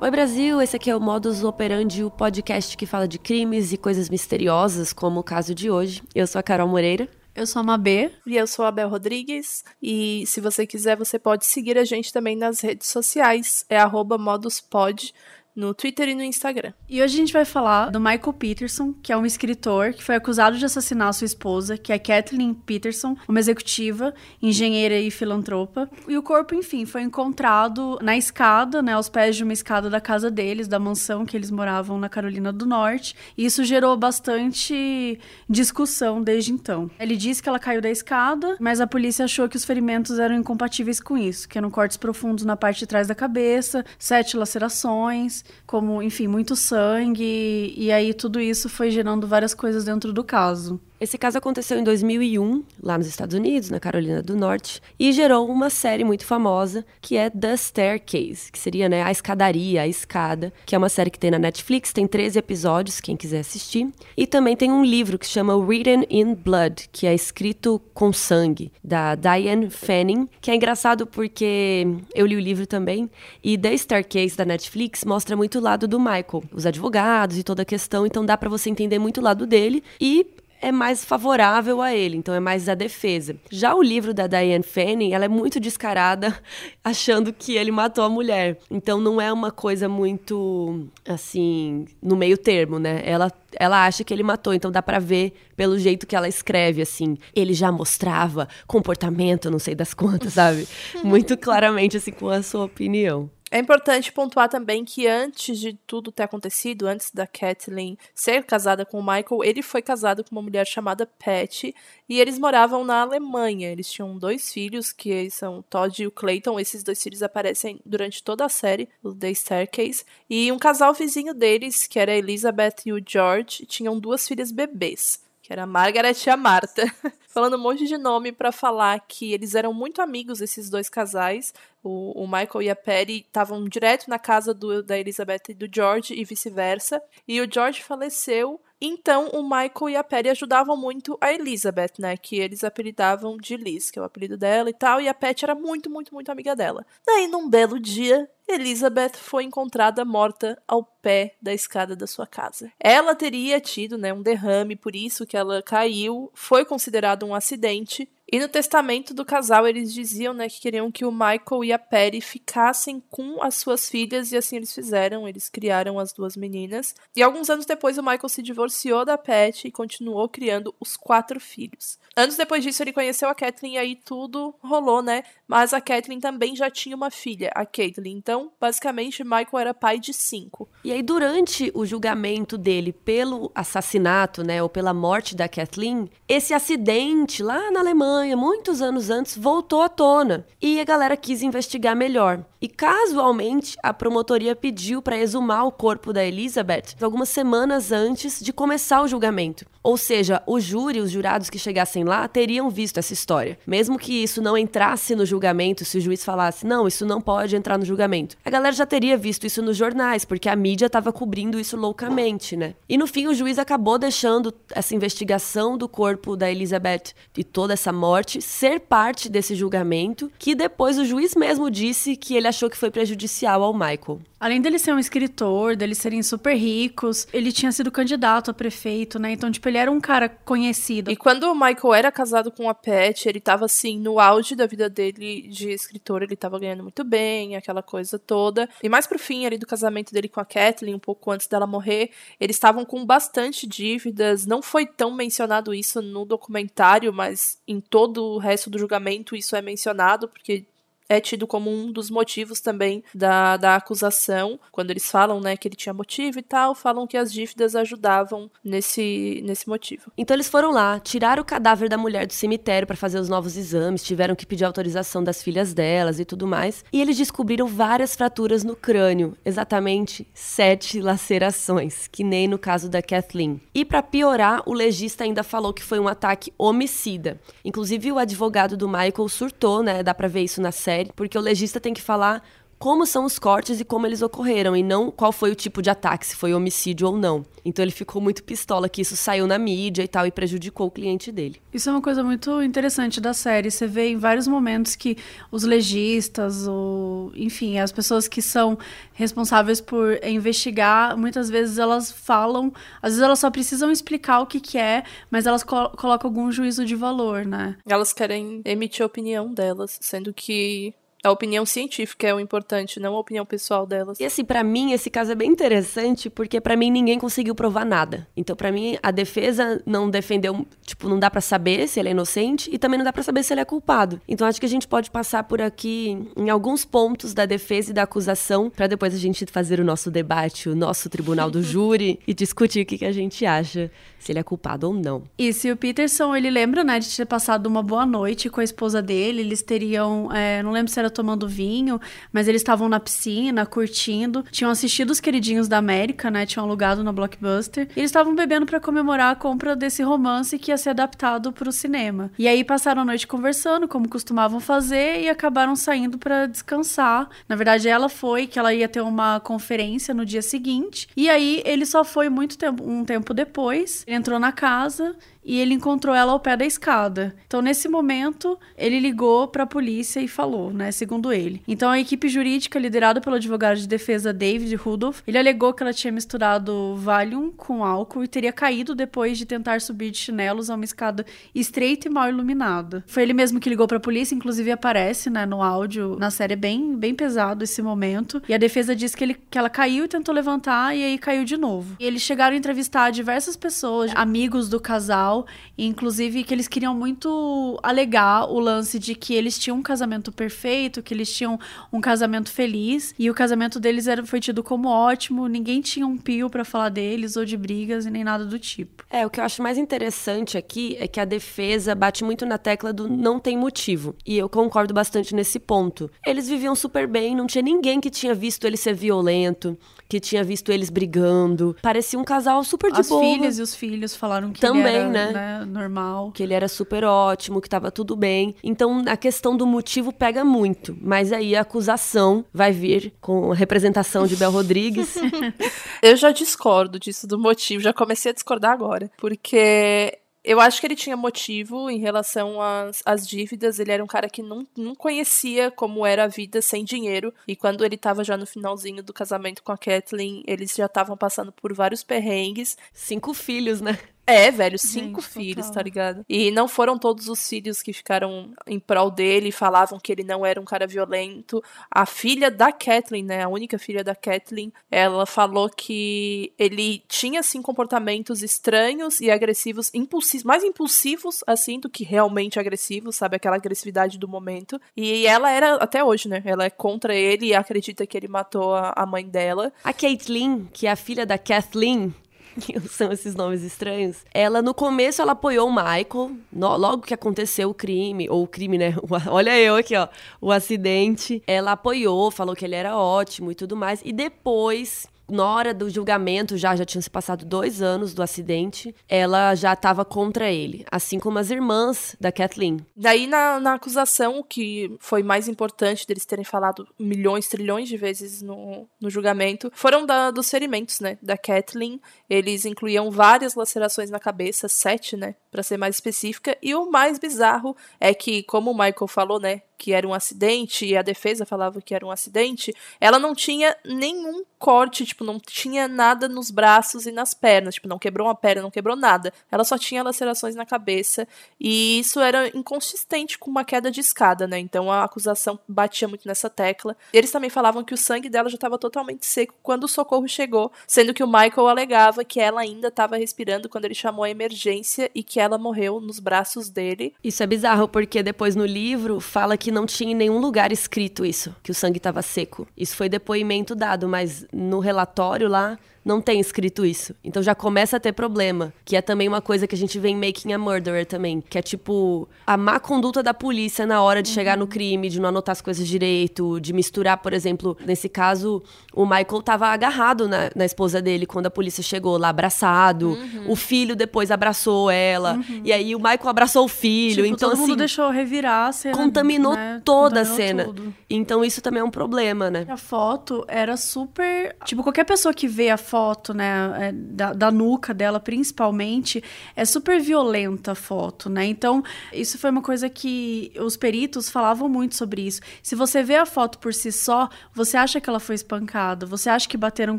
Oi 0.00 0.10
Brasil, 0.10 0.60
esse 0.60 0.74
aqui 0.74 0.90
é 0.90 0.96
o 0.96 1.00
Modus 1.00 1.44
Operandi, 1.44 2.02
o 2.02 2.10
podcast 2.10 2.76
que 2.76 2.84
fala 2.84 3.06
de 3.06 3.20
crimes 3.20 3.72
e 3.72 3.76
coisas 3.76 4.10
misteriosas, 4.10 4.92
como 4.92 5.20
o 5.20 5.22
caso 5.22 5.54
de 5.54 5.70
hoje. 5.70 6.02
Eu 6.12 6.26
sou 6.26 6.40
a 6.40 6.42
Carol 6.42 6.66
Moreira. 6.66 7.08
Eu 7.34 7.46
sou 7.46 7.60
a 7.60 7.62
Mabê. 7.62 8.10
E 8.26 8.36
eu 8.36 8.46
sou 8.46 8.64
a 8.64 8.70
Bel 8.70 8.88
Rodrigues. 8.88 9.64
E 9.80 10.24
se 10.26 10.40
você 10.40 10.66
quiser, 10.66 10.96
você 10.96 11.18
pode 11.18 11.46
seguir 11.46 11.78
a 11.78 11.84
gente 11.84 12.12
também 12.12 12.36
nas 12.36 12.60
redes 12.60 12.88
sociais. 12.88 13.64
É 13.68 13.78
moduspod 14.18 15.12
no 15.54 15.74
Twitter 15.74 16.08
e 16.08 16.14
no 16.14 16.22
Instagram. 16.22 16.72
E 16.88 17.02
hoje 17.02 17.14
a 17.14 17.18
gente 17.18 17.32
vai 17.32 17.44
falar 17.44 17.90
do 17.90 18.00
Michael 18.00 18.32
Peterson, 18.32 18.94
que 19.02 19.12
é 19.12 19.16
um 19.16 19.26
escritor 19.26 19.92
que 19.92 20.02
foi 20.02 20.14
acusado 20.14 20.56
de 20.56 20.64
assassinar 20.64 21.12
sua 21.12 21.24
esposa, 21.24 21.76
que 21.76 21.92
é 21.92 21.98
Kathleen 21.98 22.54
Peterson, 22.54 23.16
uma 23.28 23.38
executiva, 23.38 24.14
engenheira 24.40 24.98
e 24.98 25.10
filantropa. 25.10 25.90
E 26.08 26.16
o 26.16 26.22
corpo, 26.22 26.54
enfim, 26.54 26.86
foi 26.86 27.02
encontrado 27.02 27.98
na 28.00 28.16
escada, 28.16 28.80
né, 28.80 28.92
aos 28.92 29.08
pés 29.08 29.36
de 29.36 29.44
uma 29.44 29.52
escada 29.52 29.90
da 29.90 30.00
casa 30.00 30.30
deles, 30.30 30.68
da 30.68 30.78
mansão 30.78 31.26
que 31.26 31.36
eles 31.36 31.50
moravam 31.50 31.98
na 31.98 32.08
Carolina 32.08 32.52
do 32.52 32.66
Norte. 32.66 33.14
E 33.36 33.44
isso 33.44 33.64
gerou 33.64 33.96
bastante 33.96 35.18
discussão 35.48 36.22
desde 36.22 36.52
então. 36.52 36.90
Ele 36.98 37.16
disse 37.16 37.42
que 37.42 37.48
ela 37.48 37.58
caiu 37.58 37.80
da 37.80 37.90
escada, 37.90 38.56
mas 38.60 38.80
a 38.80 38.86
polícia 38.86 39.24
achou 39.24 39.48
que 39.48 39.56
os 39.56 39.64
ferimentos 39.64 40.18
eram 40.18 40.36
incompatíveis 40.36 41.00
com 41.00 41.18
isso, 41.18 41.48
que 41.48 41.58
eram 41.58 41.70
cortes 41.70 41.96
profundos 41.96 42.44
na 42.44 42.56
parte 42.56 42.80
de 42.80 42.86
trás 42.86 43.08
da 43.08 43.14
cabeça, 43.14 43.84
sete 43.98 44.36
lacerações, 44.36 45.39
como, 45.66 46.02
enfim, 46.02 46.26
muito 46.26 46.56
sangue, 46.56 47.74
e 47.76 47.90
aí 47.92 48.14
tudo 48.14 48.40
isso 48.40 48.68
foi 48.68 48.90
gerando 48.90 49.26
várias 49.26 49.54
coisas 49.54 49.84
dentro 49.84 50.12
do 50.12 50.24
caso. 50.24 50.80
Esse 51.00 51.16
caso 51.16 51.38
aconteceu 51.38 51.78
em 51.78 51.82
2001, 51.82 52.62
lá 52.82 52.98
nos 52.98 53.06
Estados 53.06 53.34
Unidos, 53.34 53.70
na 53.70 53.80
Carolina 53.80 54.22
do 54.22 54.36
Norte, 54.36 54.82
e 54.98 55.12
gerou 55.12 55.48
uma 55.48 55.70
série 55.70 56.04
muito 56.04 56.26
famosa, 56.26 56.84
que 57.00 57.16
é 57.16 57.30
The 57.30 57.56
Staircase, 57.56 58.52
que 58.52 58.58
seria 58.58 58.86
né, 58.86 59.02
a 59.02 59.10
escadaria, 59.10 59.80
a 59.80 59.88
escada, 59.88 60.52
que 60.66 60.74
é 60.74 60.78
uma 60.78 60.90
série 60.90 61.08
que 61.08 61.18
tem 61.18 61.30
na 61.30 61.38
Netflix, 61.38 61.90
tem 61.90 62.06
13 62.06 62.38
episódios, 62.38 63.00
quem 63.00 63.16
quiser 63.16 63.38
assistir. 63.40 63.88
E 64.14 64.26
também 64.26 64.54
tem 64.54 64.70
um 64.70 64.84
livro 64.84 65.18
que 65.18 65.26
chama 65.26 65.56
Written 65.56 66.04
in 66.10 66.34
Blood, 66.34 66.90
que 66.92 67.06
é 67.06 67.14
escrito 67.14 67.80
com 67.94 68.12
sangue, 68.12 68.70
da 68.84 69.14
Diane 69.14 69.70
Fanning, 69.70 70.28
que 70.38 70.50
é 70.50 70.54
engraçado 70.54 71.06
porque 71.06 71.86
eu 72.14 72.26
li 72.26 72.36
o 72.36 72.40
livro 72.40 72.66
também, 72.66 73.10
e 73.42 73.56
The 73.56 73.72
Staircase 73.72 74.36
da 74.36 74.44
Netflix 74.44 75.06
mostra 75.06 75.34
muito 75.34 75.60
o 75.60 75.62
lado 75.62 75.88
do 75.88 75.98
Michael, 75.98 76.44
os 76.52 76.66
advogados 76.66 77.38
e 77.38 77.42
toda 77.42 77.62
a 77.62 77.64
questão, 77.64 78.04
então 78.04 78.22
dá 78.22 78.36
para 78.36 78.50
você 78.50 78.68
entender 78.68 78.98
muito 78.98 79.18
o 79.18 79.24
lado 79.24 79.46
dele 79.46 79.82
e 79.98 80.26
é 80.60 80.70
mais 80.70 81.04
favorável 81.04 81.80
a 81.80 81.94
ele, 81.94 82.16
então 82.16 82.34
é 82.34 82.40
mais 82.40 82.68
a 82.68 82.74
defesa. 82.74 83.36
Já 83.50 83.74
o 83.74 83.82
livro 83.82 84.12
da 84.12 84.26
Diane 84.26 84.62
Fanning, 84.62 85.12
ela 85.12 85.24
é 85.24 85.28
muito 85.28 85.58
descarada, 85.58 86.36
achando 86.84 87.32
que 87.32 87.56
ele 87.56 87.70
matou 87.70 88.04
a 88.04 88.08
mulher. 88.08 88.58
Então 88.70 89.00
não 89.00 89.20
é 89.20 89.32
uma 89.32 89.50
coisa 89.50 89.88
muito 89.88 90.86
assim, 91.08 91.86
no 92.02 92.16
meio 92.16 92.36
termo, 92.36 92.78
né? 92.78 93.02
Ela 93.04 93.30
ela 93.58 93.84
acha 93.84 94.04
que 94.04 94.14
ele 94.14 94.22
matou, 94.22 94.54
então 94.54 94.70
dá 94.70 94.80
para 94.80 95.00
ver 95.00 95.32
pelo 95.56 95.76
jeito 95.76 96.06
que 96.06 96.14
ela 96.14 96.28
escreve 96.28 96.82
assim. 96.82 97.16
Ele 97.34 97.52
já 97.52 97.72
mostrava 97.72 98.48
comportamento, 98.66 99.50
não 99.50 99.58
sei 99.58 99.74
das 99.74 99.92
quantas, 99.92 100.34
sabe? 100.34 100.68
Muito 101.02 101.36
claramente 101.36 101.96
assim 101.96 102.12
com 102.12 102.28
a 102.28 102.42
sua 102.42 102.64
opinião. 102.64 103.28
É 103.52 103.58
importante 103.58 104.12
pontuar 104.12 104.48
também 104.48 104.84
que 104.84 105.08
antes 105.08 105.58
de 105.58 105.72
tudo 105.84 106.12
ter 106.12 106.22
acontecido, 106.22 106.86
antes 106.86 107.10
da 107.10 107.26
Kathleen 107.26 107.98
ser 108.14 108.44
casada 108.44 108.86
com 108.86 109.00
o 109.00 109.02
Michael, 109.02 109.42
ele 109.42 109.60
foi 109.60 109.82
casado 109.82 110.22
com 110.22 110.30
uma 110.30 110.42
mulher 110.42 110.64
chamada 110.64 111.04
Patty 111.04 111.74
e 112.08 112.20
eles 112.20 112.38
moravam 112.38 112.84
na 112.84 113.00
Alemanha. 113.00 113.68
Eles 113.68 113.90
tinham 113.90 114.16
dois 114.16 114.52
filhos, 114.52 114.92
que 114.92 115.28
são 115.30 115.62
Todd 115.62 116.00
e 116.00 116.06
o 116.06 116.12
Clayton. 116.12 116.60
Esses 116.60 116.84
dois 116.84 117.02
filhos 117.02 117.24
aparecem 117.24 117.80
durante 117.84 118.22
toda 118.22 118.44
a 118.44 118.48
série, 118.48 118.88
o 119.02 119.12
The 119.12 119.34
Staircase. 119.34 120.04
E 120.28 120.52
um 120.52 120.58
casal 120.58 120.94
vizinho 120.94 121.34
deles, 121.34 121.88
que 121.88 121.98
era 121.98 122.12
a 122.12 122.16
Elizabeth 122.16 122.76
e 122.86 122.92
o 122.92 123.02
George, 123.04 123.66
tinham 123.66 123.98
duas 123.98 124.28
filhas 124.28 124.52
bebês 124.52 125.18
que 125.50 125.54
era 125.54 125.66
Margaret 125.66 126.14
e 126.24 126.30
a 126.30 126.36
Marta, 126.36 126.84
falando 127.26 127.56
um 127.56 127.60
monte 127.60 127.84
de 127.84 127.98
nome 127.98 128.30
para 128.30 128.52
falar 128.52 129.00
que 129.00 129.32
eles 129.32 129.56
eram 129.56 129.74
muito 129.74 130.00
amigos, 130.00 130.40
esses 130.40 130.70
dois 130.70 130.88
casais. 130.88 131.52
O, 131.82 132.22
o 132.22 132.24
Michael 132.24 132.62
e 132.62 132.70
a 132.70 132.76
Perry 132.76 133.26
estavam 133.26 133.64
direto 133.64 134.08
na 134.08 134.16
casa 134.16 134.54
do, 134.54 134.80
da 134.80 134.96
Elizabeth 134.96 135.48
e 135.48 135.54
do 135.54 135.68
George 135.68 136.14
e 136.14 136.24
vice-versa. 136.24 137.02
E 137.26 137.40
o 137.40 137.52
George 137.52 137.82
faleceu 137.82 138.60
então, 138.80 139.28
o 139.28 139.42
Michael 139.42 139.90
e 139.90 139.96
a 139.96 140.02
Perry 140.02 140.30
ajudavam 140.30 140.74
muito 140.74 141.18
a 141.20 141.32
Elizabeth, 141.32 141.92
né? 141.98 142.16
Que 142.16 142.38
eles 142.38 142.64
apelidavam 142.64 143.36
de 143.36 143.54
Liz, 143.56 143.90
que 143.90 143.98
é 143.98 144.02
o 144.02 144.04
apelido 144.06 144.38
dela 144.38 144.70
e 144.70 144.72
tal. 144.72 145.00
E 145.02 145.08
a 145.08 145.12
Pat 145.12 145.42
era 145.42 145.54
muito, 145.54 145.90
muito, 145.90 146.14
muito 146.14 146.32
amiga 146.32 146.56
dela. 146.56 146.86
Daí, 147.06 147.28
num 147.28 147.48
belo 147.48 147.78
dia, 147.78 148.26
Elizabeth 148.48 149.12
foi 149.16 149.44
encontrada 149.44 150.02
morta 150.02 150.60
ao 150.66 150.82
pé 150.82 151.34
da 151.42 151.52
escada 151.52 151.94
da 151.94 152.06
sua 152.06 152.26
casa. 152.26 152.72
Ela 152.80 153.14
teria 153.14 153.60
tido 153.60 153.98
né, 153.98 154.14
um 154.14 154.22
derrame, 154.22 154.74
por 154.74 154.96
isso 154.96 155.26
que 155.26 155.36
ela 155.36 155.62
caiu. 155.62 156.30
Foi 156.34 156.64
considerado 156.64 157.26
um 157.26 157.34
acidente 157.34 158.08
e 158.32 158.38
no 158.38 158.48
testamento 158.48 159.12
do 159.12 159.24
casal, 159.24 159.66
eles 159.66 159.92
diziam 159.92 160.32
né, 160.32 160.48
que 160.48 160.60
queriam 160.60 160.90
que 160.90 161.04
o 161.04 161.10
Michael 161.10 161.64
e 161.64 161.72
a 161.72 161.78
Perry 161.78 162.20
ficassem 162.20 163.02
com 163.10 163.42
as 163.42 163.56
suas 163.56 163.88
filhas, 163.88 164.30
e 164.30 164.36
assim 164.36 164.56
eles 164.56 164.72
fizeram. 164.72 165.26
Eles 165.26 165.48
criaram 165.48 165.98
as 165.98 166.12
duas 166.12 166.36
meninas. 166.36 166.94
E 167.16 167.22
alguns 167.22 167.50
anos 167.50 167.66
depois, 167.66 167.98
o 167.98 168.02
Michael 168.02 168.28
se 168.28 168.40
divorciou 168.40 169.04
da 169.04 169.18
Pat 169.18 169.64
e 169.64 169.72
continuou 169.72 170.28
criando 170.28 170.72
os 170.78 170.96
quatro 170.96 171.40
filhos. 171.40 171.98
Anos 172.14 172.36
depois 172.36 172.62
disso, 172.62 172.82
ele 172.82 172.92
conheceu 172.92 173.28
a 173.28 173.34
Kathleen 173.34 173.74
e 173.74 173.78
aí 173.78 173.96
tudo 173.96 174.54
rolou, 174.60 175.02
né? 175.02 175.24
Mas 175.48 175.74
a 175.74 175.80
Kathleen 175.80 176.20
também 176.20 176.54
já 176.54 176.70
tinha 176.70 176.94
uma 176.94 177.10
filha, 177.10 177.50
a 177.54 177.66
Caitlyn. 177.66 178.16
Então, 178.16 178.52
basicamente, 178.60 179.24
Michael 179.24 179.58
era 179.58 179.74
pai 179.74 179.98
de 179.98 180.12
cinco. 180.12 180.68
E 180.84 180.92
aí, 180.92 181.02
durante 181.02 181.72
o 181.74 181.84
julgamento 181.84 182.56
dele 182.56 182.92
pelo 182.92 183.50
assassinato, 183.54 184.44
né, 184.44 184.62
ou 184.62 184.68
pela 184.68 184.94
morte 184.94 185.34
da 185.34 185.48
Kathleen, 185.48 186.08
esse 186.28 186.54
acidente 186.54 187.42
lá 187.42 187.70
na 187.72 187.80
Alemanha, 187.80 188.19
Alemanha, 188.20 188.36
muitos 188.36 188.82
anos 188.82 189.08
antes, 189.08 189.36
voltou 189.36 189.80
à 189.80 189.88
tona 189.88 190.44
e 190.60 190.78
a 190.78 190.84
galera 190.84 191.16
quis 191.16 191.42
investigar 191.42 191.96
melhor. 191.96 192.44
E 192.60 192.68
casualmente, 192.68 193.74
a 193.82 193.94
promotoria 193.94 194.54
pediu 194.54 195.00
para 195.00 195.16
exumar 195.16 195.64
o 195.64 195.72
corpo 195.72 196.12
da 196.12 196.22
Elizabeth 196.22 196.94
algumas 197.00 197.30
semanas 197.30 197.90
antes 197.90 198.38
de 198.38 198.52
começar 198.52 199.00
o 199.00 199.08
julgamento. 199.08 199.64
Ou 199.82 199.96
seja, 199.96 200.42
o 200.46 200.60
júri, 200.60 201.00
os 201.00 201.10
jurados 201.10 201.48
que 201.48 201.58
chegassem 201.58 202.04
lá, 202.04 202.28
teriam 202.28 202.68
visto 202.68 202.98
essa 202.98 203.14
história. 203.14 203.58
Mesmo 203.66 203.98
que 203.98 204.22
isso 204.22 204.42
não 204.42 204.58
entrasse 204.58 205.16
no 205.16 205.24
julgamento, 205.24 205.86
se 205.86 205.96
o 205.96 206.00
juiz 206.02 206.22
falasse, 206.22 206.66
não, 206.66 206.86
isso 206.86 207.06
não 207.06 207.18
pode 207.18 207.56
entrar 207.56 207.78
no 207.78 207.84
julgamento. 207.86 208.36
A 208.44 208.50
galera 208.50 208.74
já 208.74 208.84
teria 208.84 209.16
visto 209.16 209.46
isso 209.46 209.62
nos 209.62 209.78
jornais, 209.78 210.26
porque 210.26 210.50
a 210.50 210.56
mídia 210.56 210.84
estava 210.84 211.10
cobrindo 211.10 211.58
isso 211.58 211.78
loucamente, 211.78 212.54
né? 212.54 212.74
E 212.86 212.98
no 212.98 213.06
fim, 213.06 213.26
o 213.26 213.34
juiz 213.34 213.58
acabou 213.58 213.98
deixando 213.98 214.52
essa 214.70 214.94
investigação 214.94 215.78
do 215.78 215.88
corpo 215.88 216.36
da 216.36 216.50
Elizabeth 216.50 217.14
e 217.38 217.42
toda 217.42 217.72
essa 217.72 217.90
morte 217.90 218.09
ser 218.40 218.80
parte 218.80 219.28
desse 219.28 219.54
julgamento, 219.54 220.30
que 220.38 220.54
depois 220.54 220.98
o 220.98 221.04
juiz 221.04 221.34
mesmo 221.34 221.70
disse 221.70 222.16
que 222.16 222.36
ele 222.36 222.48
achou 222.48 222.68
que 222.68 222.76
foi 222.76 222.90
prejudicial 222.90 223.62
ao 223.62 223.72
Michael. 223.72 224.20
Além 224.40 224.62
dele 224.62 224.78
ser 224.78 224.94
um 224.94 224.98
escritor, 224.98 225.76
deles 225.76 225.98
serem 225.98 226.22
super 226.22 226.54
ricos, 226.54 227.28
ele 227.30 227.52
tinha 227.52 227.70
sido 227.70 227.92
candidato 227.92 228.50
a 228.50 228.54
prefeito, 228.54 229.18
né? 229.18 229.32
Então, 229.32 229.50
tipo, 229.50 229.68
ele 229.68 229.76
era 229.76 229.90
um 229.90 230.00
cara 230.00 230.30
conhecido. 230.30 231.10
E 231.10 231.16
quando 231.16 231.44
o 231.44 231.54
Michael 231.54 231.92
era 231.92 232.10
casado 232.10 232.50
com 232.50 232.66
a 232.66 232.74
Pat, 232.74 233.26
ele 233.26 233.38
tava 233.38 233.66
assim, 233.66 233.98
no 234.00 234.18
auge 234.18 234.56
da 234.56 234.66
vida 234.66 234.88
dele 234.88 235.42
de 235.48 235.70
escritor, 235.70 236.22
ele 236.22 236.34
tava 236.34 236.58
ganhando 236.58 236.82
muito 236.82 237.04
bem, 237.04 237.54
aquela 237.54 237.82
coisa 237.82 238.18
toda. 238.18 238.66
E 238.82 238.88
mais 238.88 239.06
pro 239.06 239.18
fim 239.18 239.44
ali 239.44 239.58
do 239.58 239.66
casamento 239.66 240.10
dele 240.10 240.28
com 240.28 240.40
a 240.40 240.44
Kathleen, 240.46 240.94
um 240.94 240.98
pouco 240.98 241.30
antes 241.30 241.46
dela 241.46 241.66
morrer, 241.66 242.10
eles 242.40 242.56
estavam 242.56 242.86
com 242.86 243.04
bastante 243.04 243.66
dívidas. 243.66 244.46
Não 244.46 244.62
foi 244.62 244.86
tão 244.86 245.14
mencionado 245.14 245.74
isso 245.74 246.00
no 246.00 246.24
documentário, 246.24 247.12
mas 247.12 247.60
em 247.68 247.78
todo 247.78 248.24
o 248.24 248.38
resto 248.38 248.70
do 248.70 248.78
julgamento 248.78 249.36
isso 249.36 249.54
é 249.54 249.60
mencionado, 249.60 250.28
porque 250.28 250.64
é 251.10 251.20
tido 251.20 251.44
como 251.44 251.68
um 251.68 251.90
dos 251.90 252.08
motivos 252.08 252.60
também 252.60 253.02
da, 253.12 253.56
da 253.56 253.74
acusação. 253.74 254.60
Quando 254.70 254.92
eles 254.92 255.10
falam, 255.10 255.40
né, 255.40 255.56
que 255.56 255.66
ele 255.66 255.74
tinha 255.74 255.92
motivo 255.92 256.38
e 256.38 256.42
tal, 256.42 256.72
falam 256.72 257.04
que 257.04 257.16
as 257.16 257.32
dívidas 257.32 257.74
ajudavam 257.74 258.48
nesse, 258.64 259.42
nesse 259.44 259.68
motivo. 259.68 260.12
Então 260.16 260.36
eles 260.36 260.48
foram 260.48 260.70
lá, 260.70 261.00
tiraram 261.00 261.42
o 261.42 261.44
cadáver 261.44 261.88
da 261.88 261.98
mulher 261.98 262.28
do 262.28 262.32
cemitério 262.32 262.86
para 262.86 262.96
fazer 262.96 263.18
os 263.18 263.28
novos 263.28 263.56
exames, 263.56 264.04
tiveram 264.04 264.36
que 264.36 264.46
pedir 264.46 264.64
autorização 264.64 265.24
das 265.24 265.42
filhas 265.42 265.74
delas 265.74 266.20
e 266.20 266.24
tudo 266.24 266.46
mais. 266.46 266.84
E 266.92 267.00
eles 267.00 267.18
descobriram 267.18 267.66
várias 267.66 268.14
fraturas 268.14 268.62
no 268.62 268.76
crânio, 268.76 269.36
exatamente 269.44 270.28
sete 270.32 271.00
lacerações, 271.00 272.06
que 272.06 272.22
nem 272.22 272.46
no 272.46 272.58
caso 272.58 272.88
da 272.88 273.02
Kathleen. 273.02 273.60
E 273.74 273.84
para 273.84 274.00
piorar, 274.00 274.62
o 274.64 274.72
legista 274.72 275.24
ainda 275.24 275.42
falou 275.42 275.74
que 275.74 275.82
foi 275.82 275.98
um 275.98 276.06
ataque 276.06 276.52
homicida. 276.56 277.40
Inclusive 277.64 278.12
o 278.12 278.18
advogado 278.18 278.76
do 278.76 278.88
Michael 278.88 279.28
surtou, 279.28 279.82
né? 279.82 280.04
Dá 280.04 280.14
para 280.14 280.28
ver 280.28 280.42
isso 280.42 280.62
na 280.62 280.70
série 280.70 280.99
série, 281.00 281.12
porque 281.14 281.36
o 281.36 281.40
legista 281.40 281.80
tem 281.80 281.94
que 281.94 282.02
falar 282.02 282.42
como 282.80 283.04
são 283.04 283.26
os 283.26 283.38
cortes 283.38 283.78
e 283.78 283.84
como 283.84 284.06
eles 284.06 284.22
ocorreram, 284.22 284.74
e 284.74 284.82
não 284.82 285.10
qual 285.10 285.32
foi 285.32 285.50
o 285.50 285.54
tipo 285.54 285.82
de 285.82 285.90
ataque, 285.90 286.26
se 286.26 286.34
foi 286.34 286.54
homicídio 286.54 287.08
ou 287.08 287.16
não. 287.18 287.44
Então 287.62 287.84
ele 287.84 287.92
ficou 287.92 288.22
muito 288.22 288.42
pistola 288.42 288.88
que 288.88 289.02
isso 289.02 289.14
saiu 289.18 289.46
na 289.46 289.58
mídia 289.58 290.02
e 290.02 290.08
tal 290.08 290.26
e 290.26 290.30
prejudicou 290.30 290.86
o 290.86 290.90
cliente 290.90 291.30
dele. 291.30 291.60
Isso 291.74 291.90
é 291.90 291.92
uma 291.92 292.00
coisa 292.00 292.24
muito 292.24 292.62
interessante 292.62 293.20
da 293.20 293.34
série. 293.34 293.70
Você 293.70 293.86
vê 293.86 294.08
em 294.08 294.16
vários 294.16 294.48
momentos 294.48 294.96
que 294.96 295.18
os 295.52 295.62
legistas, 295.62 296.66
ou, 296.66 297.30
enfim, 297.34 297.78
as 297.78 297.92
pessoas 297.92 298.26
que 298.26 298.40
são 298.40 298.78
responsáveis 299.12 299.78
por 299.78 300.18
investigar, 300.24 301.18
muitas 301.18 301.50
vezes 301.50 301.76
elas 301.76 302.10
falam, 302.10 302.72
às 303.02 303.10
vezes 303.10 303.22
elas 303.22 303.38
só 303.38 303.50
precisam 303.50 303.90
explicar 303.90 304.40
o 304.40 304.46
que, 304.46 304.58
que 304.58 304.78
é, 304.78 305.02
mas 305.30 305.46
elas 305.46 305.62
col 305.62 305.90
colocam 305.90 306.30
algum 306.30 306.50
juízo 306.50 306.86
de 306.86 306.96
valor, 306.96 307.44
né? 307.44 307.76
Elas 307.86 308.14
querem 308.14 308.62
emitir 308.64 309.02
a 309.02 309.06
opinião 309.06 309.52
delas, 309.52 309.98
sendo 310.00 310.32
que 310.32 310.94
a 311.22 311.30
opinião 311.30 311.66
científica 311.66 312.26
é 312.26 312.34
o 312.34 312.40
importante, 312.40 312.98
não 312.98 313.14
a 313.14 313.18
opinião 313.18 313.44
pessoal 313.44 313.86
delas. 313.86 314.18
E 314.18 314.24
assim, 314.24 314.44
para 314.44 314.64
mim 314.64 314.92
esse 314.92 315.10
caso 315.10 315.32
é 315.32 315.34
bem 315.34 315.50
interessante, 315.50 316.30
porque 316.30 316.60
para 316.60 316.76
mim 316.76 316.90
ninguém 316.90 317.18
conseguiu 317.18 317.54
provar 317.54 317.84
nada. 317.84 318.26
Então 318.36 318.56
para 318.56 318.72
mim 318.72 318.98
a 319.02 319.10
defesa 319.10 319.82
não 319.84 320.08
defendeu, 320.08 320.66
tipo, 320.82 321.08
não 321.08 321.18
dá 321.18 321.30
para 321.30 321.40
saber 321.40 321.86
se 321.88 322.00
ele 322.00 322.08
é 322.08 322.12
inocente 322.12 322.70
e 322.72 322.78
também 322.78 322.98
não 322.98 323.04
dá 323.04 323.12
para 323.12 323.22
saber 323.22 323.42
se 323.42 323.52
ele 323.52 323.60
é 323.60 323.64
culpado. 323.64 324.20
Então 324.26 324.46
acho 324.46 324.58
que 324.58 324.66
a 324.66 324.68
gente 324.68 324.88
pode 324.88 325.10
passar 325.10 325.44
por 325.44 325.60
aqui 325.60 326.18
em 326.36 326.48
alguns 326.48 326.84
pontos 326.84 327.34
da 327.34 327.44
defesa 327.44 327.90
e 327.90 327.94
da 327.94 328.02
acusação 328.02 328.70
para 328.70 328.86
depois 328.86 329.14
a 329.14 329.18
gente 329.18 329.44
fazer 329.46 329.80
o 329.80 329.84
nosso 329.84 330.10
debate, 330.10 330.68
o 330.68 330.74
nosso 330.74 331.08
tribunal 331.10 331.50
do 331.50 331.62
júri 331.62 332.18
e 332.26 332.32
discutir 332.32 332.82
o 332.82 332.86
que, 332.86 332.98
que 332.98 333.04
a 333.04 333.12
gente 333.12 333.44
acha 333.44 333.90
se 334.18 334.32
ele 334.32 334.38
é 334.38 334.42
culpado 334.42 334.86
ou 334.86 334.94
não. 334.94 335.24
E 335.38 335.52
se 335.52 335.70
o 335.72 335.76
Peterson, 335.76 336.36
ele 336.36 336.50
lembra, 336.50 336.84
né, 336.84 336.98
de 336.98 337.14
ter 337.16 337.26
passado 337.26 337.66
uma 337.66 337.82
boa 337.82 338.04
noite 338.04 338.50
com 338.50 338.60
a 338.60 338.64
esposa 338.64 339.00
dele, 339.00 339.40
eles 339.40 339.62
teriam, 339.62 340.30
é, 340.32 340.62
não 340.62 340.70
lembro 340.70 340.92
se 340.92 340.98
era 340.98 341.09
tomando 341.10 341.48
vinho, 341.48 342.00
mas 342.32 342.48
eles 342.48 342.60
estavam 342.60 342.88
na 342.88 343.00
piscina, 343.00 343.66
curtindo, 343.66 344.44
tinham 344.50 344.70
assistido 344.70 345.10
os 345.10 345.20
Queridinhos 345.20 345.68
da 345.68 345.78
América, 345.78 346.30
né, 346.30 346.46
tinham 346.46 346.64
alugado 346.64 347.02
na 347.02 347.12
Blockbuster, 347.12 347.88
e 347.96 348.00
eles 348.00 348.10
estavam 348.10 348.34
bebendo 348.34 348.66
para 348.66 348.80
comemorar 348.80 349.32
a 349.32 349.36
compra 349.36 349.74
desse 349.76 350.02
romance 350.02 350.58
que 350.58 350.70
ia 350.70 350.76
ser 350.76 350.90
adaptado 350.90 351.52
para 351.52 351.68
o 351.68 351.72
cinema. 351.72 352.30
E 352.38 352.48
aí 352.48 352.64
passaram 352.64 353.02
a 353.02 353.04
noite 353.04 353.26
conversando, 353.26 353.88
como 353.88 354.08
costumavam 354.08 354.60
fazer, 354.60 355.22
e 355.22 355.28
acabaram 355.28 355.76
saindo 355.76 356.18
para 356.18 356.46
descansar. 356.46 357.28
Na 357.48 357.56
verdade, 357.56 357.88
ela 357.88 358.08
foi 358.08 358.46
que 358.46 358.58
ela 358.58 358.72
ia 358.72 358.88
ter 358.88 359.00
uma 359.00 359.40
conferência 359.40 360.14
no 360.14 360.24
dia 360.24 360.42
seguinte, 360.42 361.08
e 361.16 361.28
aí 361.28 361.62
ele 361.64 361.86
só 361.86 362.04
foi 362.04 362.28
muito 362.28 362.56
tempo, 362.56 362.88
um 362.88 363.04
tempo 363.04 363.34
depois, 363.34 364.04
ele 364.06 364.16
entrou 364.16 364.38
na 364.38 364.52
casa 364.52 365.16
e 365.50 365.58
ele 365.58 365.74
encontrou 365.74 366.14
ela 366.14 366.30
ao 366.30 366.38
pé 366.38 366.56
da 366.56 366.64
escada. 366.64 367.34
Então, 367.44 367.60
nesse 367.60 367.88
momento, 367.88 368.56
ele 368.78 369.00
ligou 369.00 369.48
para 369.48 369.64
a 369.64 369.66
polícia 369.66 370.20
e 370.20 370.28
falou, 370.28 370.72
né, 370.72 370.92
segundo 370.92 371.32
ele. 371.32 371.60
Então, 371.66 371.90
a 371.90 371.98
equipe 371.98 372.28
jurídica 372.28 372.78
liderada 372.78 373.20
pelo 373.20 373.34
advogado 373.34 373.78
de 373.78 373.88
defesa 373.88 374.32
David 374.32 374.72
Rudolph, 374.76 375.22
ele 375.26 375.36
alegou 375.36 375.74
que 375.74 375.82
ela 375.82 375.92
tinha 375.92 376.12
misturado 376.12 376.94
Valium 376.94 377.50
com 377.50 377.84
álcool 377.84 378.22
e 378.22 378.28
teria 378.28 378.52
caído 378.52 378.94
depois 378.94 379.36
de 379.36 379.44
tentar 379.44 379.80
subir 379.80 380.12
de 380.12 380.18
chinelos 380.18 380.70
a 380.70 380.76
uma 380.76 380.84
escada 380.84 381.26
estreita 381.52 382.06
e 382.06 382.10
mal 382.12 382.28
iluminada. 382.28 383.02
Foi 383.08 383.24
ele 383.24 383.32
mesmo 383.32 383.58
que 383.58 383.68
ligou 383.68 383.88
para 383.88 383.96
a 383.96 384.00
polícia, 384.00 384.36
inclusive 384.36 384.70
aparece, 384.70 385.28
né, 385.30 385.44
no 385.44 385.64
áudio, 385.64 386.16
na 386.16 386.30
série 386.30 386.54
bem 386.54 386.94
bem 386.94 387.12
pesado 387.12 387.64
esse 387.64 387.82
momento. 387.82 388.40
E 388.48 388.54
a 388.54 388.58
defesa 388.58 388.94
disse 388.94 389.16
que 389.16 389.24
ele 389.24 389.36
que 389.50 389.58
ela 389.58 389.68
caiu 389.68 390.04
e 390.04 390.08
tentou 390.08 390.32
levantar 390.32 390.96
e 390.96 391.02
aí 391.02 391.18
caiu 391.18 391.44
de 391.44 391.56
novo. 391.56 391.96
E 391.98 392.04
eles 392.04 392.22
chegaram 392.22 392.54
a 392.54 392.58
entrevistar 392.58 393.10
diversas 393.10 393.56
pessoas, 393.56 394.12
amigos 394.14 394.68
do 394.68 394.78
casal 394.78 395.39
inclusive 395.76 396.44
que 396.44 396.54
eles 396.54 396.68
queriam 396.68 396.94
muito 396.94 397.78
alegar 397.82 398.50
o 398.50 398.58
lance 398.58 398.98
de 398.98 399.14
que 399.14 399.34
eles 399.34 399.58
tinham 399.58 399.78
um 399.78 399.82
casamento 399.82 400.32
perfeito, 400.32 401.02
que 401.02 401.14
eles 401.14 401.32
tinham 401.32 401.58
um 401.92 402.00
casamento 402.00 402.50
feliz, 402.50 403.14
e 403.18 403.30
o 403.30 403.34
casamento 403.34 403.78
deles 403.78 404.06
era, 404.06 404.24
foi 404.24 404.40
tido 404.40 404.62
como 404.62 404.88
ótimo, 404.88 405.46
ninguém 405.46 405.80
tinha 405.80 406.06
um 406.06 406.16
pio 406.16 406.48
para 406.48 406.64
falar 406.64 406.88
deles, 406.88 407.36
ou 407.36 407.44
de 407.44 407.56
brigas, 407.56 408.06
e 408.06 408.10
nem 408.10 408.24
nada 408.24 408.44
do 408.44 408.58
tipo. 408.58 409.04
É, 409.10 409.26
o 409.26 409.30
que 409.30 409.40
eu 409.40 409.44
acho 409.44 409.62
mais 409.62 409.78
interessante 409.78 410.56
aqui 410.56 410.96
é 410.98 411.06
que 411.06 411.20
a 411.20 411.24
defesa 411.24 411.94
bate 411.94 412.24
muito 412.24 412.44
na 412.46 412.58
tecla 412.58 412.92
do 412.92 413.08
não 413.08 413.38
tem 413.38 413.56
motivo, 413.56 414.14
e 414.26 414.36
eu 414.36 414.48
concordo 414.48 414.94
bastante 414.94 415.34
nesse 415.34 415.58
ponto. 415.58 416.10
Eles 416.26 416.48
viviam 416.48 416.74
super 416.74 417.06
bem, 417.06 417.34
não 417.34 417.46
tinha 417.46 417.62
ninguém 417.62 418.00
que 418.00 418.10
tinha 418.10 418.34
visto 418.34 418.66
ele 418.66 418.76
ser 418.76 418.94
violento, 418.94 419.78
que 420.10 420.18
tinha 420.18 420.42
visto 420.42 420.72
eles 420.72 420.90
brigando. 420.90 421.76
Parecia 421.80 422.18
um 422.18 422.24
casal 422.24 422.64
super 422.64 422.90
de 422.90 422.98
As 422.98 423.08
boa. 423.08 423.24
As 423.24 423.32
filhas 423.32 423.58
e 423.58 423.62
os 423.62 423.74
filhos 423.76 424.16
falaram 424.16 424.50
que 424.50 424.60
Também, 424.60 424.82
ele 424.82 424.96
era, 424.96 425.08
né? 425.08 425.32
né? 425.32 425.64
normal. 425.64 426.32
Que 426.32 426.42
ele 426.42 426.52
era 426.52 426.66
super 426.66 427.04
ótimo, 427.04 427.60
que 427.60 427.68
tava 427.68 427.92
tudo 427.92 428.16
bem. 428.16 428.56
Então, 428.64 429.04
a 429.06 429.16
questão 429.16 429.56
do 429.56 429.64
motivo 429.64 430.12
pega 430.12 430.44
muito. 430.44 430.98
Mas 431.00 431.32
aí 431.32 431.54
a 431.54 431.60
acusação 431.60 432.44
vai 432.52 432.72
vir 432.72 433.12
com 433.20 433.52
a 433.52 433.54
representação 433.54 434.26
de 434.26 434.34
Bel 434.34 434.50
Rodrigues. 434.50 435.14
Eu 436.02 436.16
já 436.16 436.32
discordo 436.32 436.98
disso 436.98 437.28
do 437.28 437.38
motivo, 437.38 437.80
já 437.80 437.92
comecei 437.92 438.32
a 438.32 438.34
discordar 438.34 438.72
agora. 438.72 439.08
Porque 439.16 440.18
eu 440.42 440.60
acho 440.60 440.80
que 440.80 440.86
ele 440.86 440.96
tinha 440.96 441.16
motivo 441.16 441.90
em 441.90 441.98
relação 441.98 442.60
às, 442.60 443.02
às 443.04 443.26
dívidas. 443.26 443.78
Ele 443.78 443.92
era 443.92 444.02
um 444.02 444.06
cara 444.06 444.28
que 444.28 444.42
não, 444.42 444.66
não 444.76 444.94
conhecia 444.94 445.70
como 445.70 446.06
era 446.06 446.24
a 446.24 446.28
vida 446.28 446.62
sem 446.62 446.84
dinheiro. 446.84 447.32
E 447.46 447.54
quando 447.54 447.84
ele 447.84 447.96
tava 447.96 448.24
já 448.24 448.36
no 448.36 448.46
finalzinho 448.46 449.02
do 449.02 449.12
casamento 449.12 449.62
com 449.62 449.72
a 449.72 449.78
Kathleen, 449.78 450.42
eles 450.46 450.74
já 450.74 450.86
estavam 450.86 451.16
passando 451.16 451.52
por 451.52 451.74
vários 451.74 452.02
perrengues. 452.02 452.76
Cinco 452.92 453.34
filhos, 453.34 453.80
né? 453.80 453.98
É, 454.30 454.50
velho, 454.50 454.78
cinco 454.78 455.20
Gente, 455.20 455.32
filhos, 455.32 455.66
total. 455.66 455.74
tá 455.74 455.82
ligado? 455.82 456.24
E 456.28 456.50
não 456.50 456.68
foram 456.68 456.98
todos 456.98 457.28
os 457.28 457.48
filhos 457.48 457.82
que 457.82 457.92
ficaram 457.92 458.52
em 458.66 458.78
prol 458.78 459.10
dele 459.10 459.48
e 459.48 459.52
falavam 459.52 459.98
que 459.98 460.12
ele 460.12 460.22
não 460.22 460.44
era 460.46 460.60
um 460.60 460.64
cara 460.64 460.86
violento. 460.86 461.62
A 461.90 462.06
filha 462.06 462.50
da 462.50 462.70
Kathleen, 462.72 463.24
né, 463.24 463.42
a 463.42 463.48
única 463.48 463.78
filha 463.78 464.04
da 464.04 464.14
Kathleen, 464.14 464.72
ela 464.90 465.26
falou 465.26 465.68
que 465.68 466.52
ele 466.58 467.02
tinha, 467.08 467.40
assim, 467.40 467.60
comportamentos 467.60 468.42
estranhos 468.42 469.20
e 469.20 469.30
agressivos, 469.30 469.90
impulsivos, 469.92 470.44
mais 470.44 470.62
impulsivos, 470.64 471.42
assim, 471.46 471.80
do 471.80 471.88
que 471.90 472.04
realmente 472.04 472.58
agressivos, 472.58 473.16
sabe? 473.16 473.36
Aquela 473.36 473.56
agressividade 473.56 474.18
do 474.18 474.28
momento. 474.28 474.80
E 474.96 475.26
ela 475.26 475.50
era, 475.50 475.74
até 475.76 476.04
hoje, 476.04 476.28
né, 476.28 476.42
ela 476.44 476.64
é 476.64 476.70
contra 476.70 477.14
ele 477.14 477.46
e 477.46 477.54
acredita 477.54 478.06
que 478.06 478.16
ele 478.16 478.28
matou 478.28 478.74
a, 478.74 478.92
a 478.94 479.04
mãe 479.06 479.26
dela. 479.28 479.72
A 479.82 479.92
Caitlyn, 479.92 480.66
que 480.72 480.86
é 480.86 480.90
a 480.90 480.96
filha 480.96 481.26
da 481.26 481.38
Kathleen, 481.38 482.14
que 482.60 482.78
são 482.88 483.12
esses 483.12 483.34
nomes 483.34 483.62
estranhos, 483.62 484.18
ela 484.32 484.62
no 484.62 484.74
começo 484.74 485.20
ela 485.22 485.32
apoiou 485.32 485.68
o 485.68 485.72
Michael, 485.74 486.32
no- 486.52 486.76
logo 486.76 487.02
que 487.02 487.14
aconteceu 487.14 487.70
o 487.70 487.74
crime, 487.74 488.28
ou 488.28 488.42
o 488.42 488.46
crime, 488.46 488.78
né? 488.78 488.94
o 489.02 489.30
olha 489.32 489.58
eu 489.58 489.76
aqui, 489.76 489.94
ó, 489.96 490.08
o 490.40 490.50
acidente. 490.52 491.42
Ela 491.46 491.72
apoiou, 491.72 492.30
falou 492.30 492.54
que 492.54 492.64
ele 492.64 492.74
era 492.74 492.96
ótimo 492.96 493.50
e 493.52 493.54
tudo 493.54 493.76
mais. 493.76 494.00
E 494.04 494.12
depois, 494.12 495.06
na 495.30 495.44
hora 495.46 495.72
do 495.74 495.88
julgamento, 495.90 496.56
já, 496.56 496.74
já 496.76 496.84
tinham 496.84 497.02
se 497.02 497.10
passado 497.10 497.44
dois 497.44 497.80
anos 497.82 498.14
do 498.14 498.22
acidente, 498.22 498.94
ela 499.08 499.54
já 499.54 499.72
estava 499.72 500.04
contra 500.04 500.50
ele, 500.50 500.84
assim 500.90 501.18
como 501.18 501.38
as 501.38 501.50
irmãs 501.50 502.16
da 502.20 502.30
Kathleen. 502.32 502.78
Daí, 502.96 503.26
na, 503.26 503.58
na 503.60 503.74
acusação, 503.74 504.38
o 504.38 504.44
que 504.44 504.96
foi 505.00 505.22
mais 505.22 505.48
importante 505.48 506.06
deles 506.06 506.26
terem 506.26 506.44
falado 506.44 506.86
milhões, 506.98 507.48
trilhões 507.48 507.88
de 507.88 507.96
vezes 507.96 508.42
no, 508.42 508.86
no 509.00 509.10
julgamento, 509.10 509.70
foram 509.74 510.04
da- 510.06 510.30
dos 510.30 510.50
ferimentos, 510.50 511.00
né? 511.00 511.18
Da 511.22 511.36
Kathleen. 511.36 512.00
Eles 512.28 512.64
incluíam 512.64 513.10
várias 513.10 513.54
lacerações 513.54 514.10
na 514.10 514.18
cabeça, 514.20 514.68
sete, 514.68 515.16
né? 515.16 515.34
Pra 515.50 515.62
ser 515.62 515.76
mais 515.76 515.96
específica. 515.96 516.56
E 516.62 516.74
o 516.74 516.90
mais 516.90 517.18
bizarro 517.18 517.76
é 517.98 518.12
que, 518.14 518.42
como 518.44 518.70
o 518.70 518.74
Michael 518.74 519.06
falou, 519.08 519.40
né? 519.40 519.62
Que 519.80 519.94
era 519.94 520.06
um 520.06 520.12
acidente, 520.12 520.84
e 520.84 520.94
a 520.94 521.00
defesa 521.00 521.46
falava 521.46 521.80
que 521.80 521.94
era 521.94 522.04
um 522.04 522.10
acidente, 522.10 522.74
ela 523.00 523.18
não 523.18 523.34
tinha 523.34 523.74
nenhum 523.82 524.44
corte, 524.58 525.06
tipo, 525.06 525.24
não 525.24 525.40
tinha 525.40 525.88
nada 525.88 526.28
nos 526.28 526.50
braços 526.50 527.06
e 527.06 527.10
nas 527.10 527.32
pernas. 527.32 527.76
Tipo, 527.76 527.88
não 527.88 527.98
quebrou 527.98 528.28
uma 528.28 528.34
perna, 528.34 528.60
não 528.60 528.70
quebrou 528.70 528.94
nada. 528.94 529.32
Ela 529.50 529.64
só 529.64 529.78
tinha 529.78 530.02
lacerações 530.02 530.54
na 530.54 530.66
cabeça. 530.66 531.26
E 531.58 531.98
isso 531.98 532.20
era 532.20 532.54
inconsistente 532.54 533.38
com 533.38 533.50
uma 533.50 533.64
queda 533.64 533.90
de 533.90 534.00
escada, 534.00 534.46
né? 534.46 534.58
Então 534.58 534.92
a 534.92 535.02
acusação 535.02 535.58
batia 535.66 536.06
muito 536.06 536.28
nessa 536.28 536.50
tecla. 536.50 536.94
Eles 537.10 537.32
também 537.32 537.48
falavam 537.48 537.82
que 537.82 537.94
o 537.94 537.96
sangue 537.96 538.28
dela 538.28 538.50
já 538.50 538.56
estava 538.56 538.76
totalmente 538.76 539.24
seco 539.24 539.54
quando 539.62 539.84
o 539.84 539.88
socorro 539.88 540.28
chegou, 540.28 540.70
sendo 540.86 541.14
que 541.14 541.24
o 541.24 541.26
Michael 541.26 541.66
alegava 541.66 542.22
que 542.22 542.38
ela 542.38 542.60
ainda 542.60 542.88
estava 542.88 543.16
respirando 543.16 543.66
quando 543.66 543.86
ele 543.86 543.94
chamou 543.94 544.24
a 544.24 544.30
emergência 544.30 545.10
e 545.14 545.22
que 545.22 545.40
ela 545.40 545.56
morreu 545.56 546.00
nos 546.00 546.20
braços 546.20 546.68
dele. 546.68 547.14
Isso 547.24 547.42
é 547.42 547.46
bizarro, 547.46 547.88
porque 547.88 548.22
depois 548.22 548.54
no 548.54 548.66
livro 548.66 549.20
fala 549.20 549.56
que 549.56 549.69
não 549.70 549.86
tinha 549.86 550.12
em 550.12 550.14
nenhum 550.14 550.38
lugar 550.38 550.72
escrito 550.72 551.24
isso, 551.24 551.54
que 551.62 551.70
o 551.70 551.74
sangue 551.74 551.98
estava 551.98 552.22
seco. 552.22 552.66
Isso 552.76 552.96
foi 552.96 553.08
depoimento 553.08 553.74
dado, 553.74 554.08
mas 554.08 554.46
no 554.52 554.78
relatório 554.78 555.48
lá 555.48 555.78
não 556.04 556.20
tem 556.20 556.40
escrito 556.40 556.84
isso. 556.84 557.14
Então 557.22 557.42
já 557.42 557.54
começa 557.54 557.96
a 557.96 558.00
ter 558.00 558.12
problema. 558.12 558.72
Que 558.84 558.96
é 558.96 559.02
também 559.02 559.28
uma 559.28 559.40
coisa 559.40 559.66
que 559.66 559.74
a 559.74 559.78
gente 559.78 559.98
vê 559.98 560.08
em 560.08 560.16
Making 560.16 560.52
a 560.52 560.58
Murderer 560.58 561.06
também. 561.06 561.40
Que 561.40 561.58
é 561.58 561.62
tipo 561.62 562.28
a 562.46 562.56
má 562.56 562.80
conduta 562.80 563.22
da 563.22 563.34
polícia 563.34 563.86
na 563.86 564.02
hora 564.02 564.22
de 564.22 564.30
uhum. 564.30 564.34
chegar 564.34 564.56
no 564.56 564.64
uhum. 564.64 564.70
crime, 564.70 565.08
de 565.08 565.20
não 565.20 565.28
anotar 565.28 565.52
as 565.52 565.60
coisas 565.60 565.86
direito, 565.86 566.60
de 566.60 566.72
misturar, 566.72 567.18
por 567.18 567.32
exemplo, 567.32 567.76
nesse 567.84 568.08
caso, 568.08 568.62
o 568.94 569.04
Michael 569.04 569.42
tava 569.42 569.68
agarrado 569.68 570.28
na, 570.28 570.50
na 570.54 570.64
esposa 570.64 571.02
dele 571.02 571.26
quando 571.26 571.46
a 571.46 571.50
polícia 571.50 571.82
chegou 571.82 572.16
lá, 572.16 572.30
abraçado. 572.30 573.10
Uhum. 573.10 573.50
O 573.50 573.56
filho 573.56 573.94
depois 573.94 574.30
abraçou 574.30 574.90
ela. 574.90 575.34
Uhum. 575.34 575.60
E 575.64 575.72
aí 575.72 575.94
o 575.94 575.98
Michael 575.98 576.28
abraçou 576.28 576.64
o 576.64 576.68
filho. 576.68 577.24
Tipo, 577.24 577.26
então, 577.26 577.50
todo 577.50 577.58
assim. 577.58 577.68
Mundo 577.68 577.76
deixou 577.76 578.10
revirar 578.10 578.68
a 578.68 578.72
cena. 578.72 578.96
Contaminou 578.96 579.54
né? 579.54 579.82
toda 579.84 580.20
contaminou 580.20 580.32
a 580.32 580.36
cena. 580.36 580.64
Tudo. 580.64 580.94
Então 581.08 581.44
isso 581.44 581.60
também 581.60 581.80
é 581.80 581.84
um 581.84 581.90
problema, 581.90 582.50
né? 582.50 582.66
A 582.68 582.76
foto 582.76 583.44
era 583.48 583.76
super. 583.76 584.56
Tipo, 584.64 584.82
qualquer 584.82 585.04
pessoa 585.04 585.34
que 585.34 585.46
vê 585.46 585.70
a 585.70 585.76
foto, 585.76 585.90
né, 586.34 586.88
é, 586.88 586.92
da, 586.92 587.32
da 587.32 587.50
nuca 587.50 587.92
dela, 587.92 588.18
principalmente, 588.18 589.22
é 589.54 589.64
super 589.64 590.00
violenta 590.00 590.72
a 590.72 590.74
foto, 590.74 591.28
né? 591.28 591.46
Então, 591.46 591.82
isso 592.12 592.38
foi 592.38 592.50
uma 592.50 592.62
coisa 592.62 592.88
que 592.88 593.52
os 593.58 593.76
peritos 593.76 594.30
falavam 594.30 594.68
muito 594.68 594.96
sobre 594.96 595.22
isso. 595.22 595.40
Se 595.62 595.74
você 595.74 596.02
vê 596.02 596.16
a 596.16 596.26
foto 596.26 596.58
por 596.58 596.72
si 596.72 596.90
só, 596.92 597.28
você 597.54 597.76
acha 597.76 598.00
que 598.00 598.08
ela 598.08 598.20
foi 598.20 598.34
espancada, 598.34 599.06
você 599.06 599.28
acha 599.28 599.48
que 599.48 599.56
bateram 599.56 599.98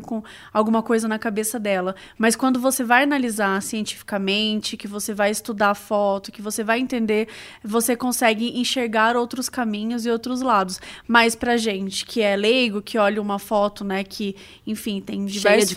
com 0.00 0.22
alguma 0.52 0.82
coisa 0.82 1.06
na 1.08 1.18
cabeça 1.18 1.58
dela. 1.58 1.94
Mas 2.18 2.36
quando 2.36 2.60
você 2.60 2.84
vai 2.84 3.02
analisar 3.04 3.60
cientificamente, 3.62 4.76
que 4.76 4.88
você 4.88 5.14
vai 5.14 5.30
estudar 5.30 5.70
a 5.70 5.74
foto, 5.74 6.32
que 6.32 6.42
você 6.42 6.64
vai 6.64 6.80
entender, 6.80 7.28
você 7.62 7.96
consegue 7.96 8.58
enxergar 8.58 9.16
outros 9.16 9.48
caminhos 9.48 10.06
e 10.06 10.10
outros 10.10 10.42
lados. 10.42 10.80
Mas 11.06 11.34
pra 11.34 11.56
gente 11.56 12.04
que 12.04 12.20
é 12.20 12.36
leigo, 12.36 12.82
que 12.82 12.98
olha 12.98 13.20
uma 13.20 13.38
foto, 13.38 13.84
né, 13.84 14.04
que, 14.04 14.36
enfim, 14.66 15.00
tem 15.00 15.24
diversos 15.24 15.72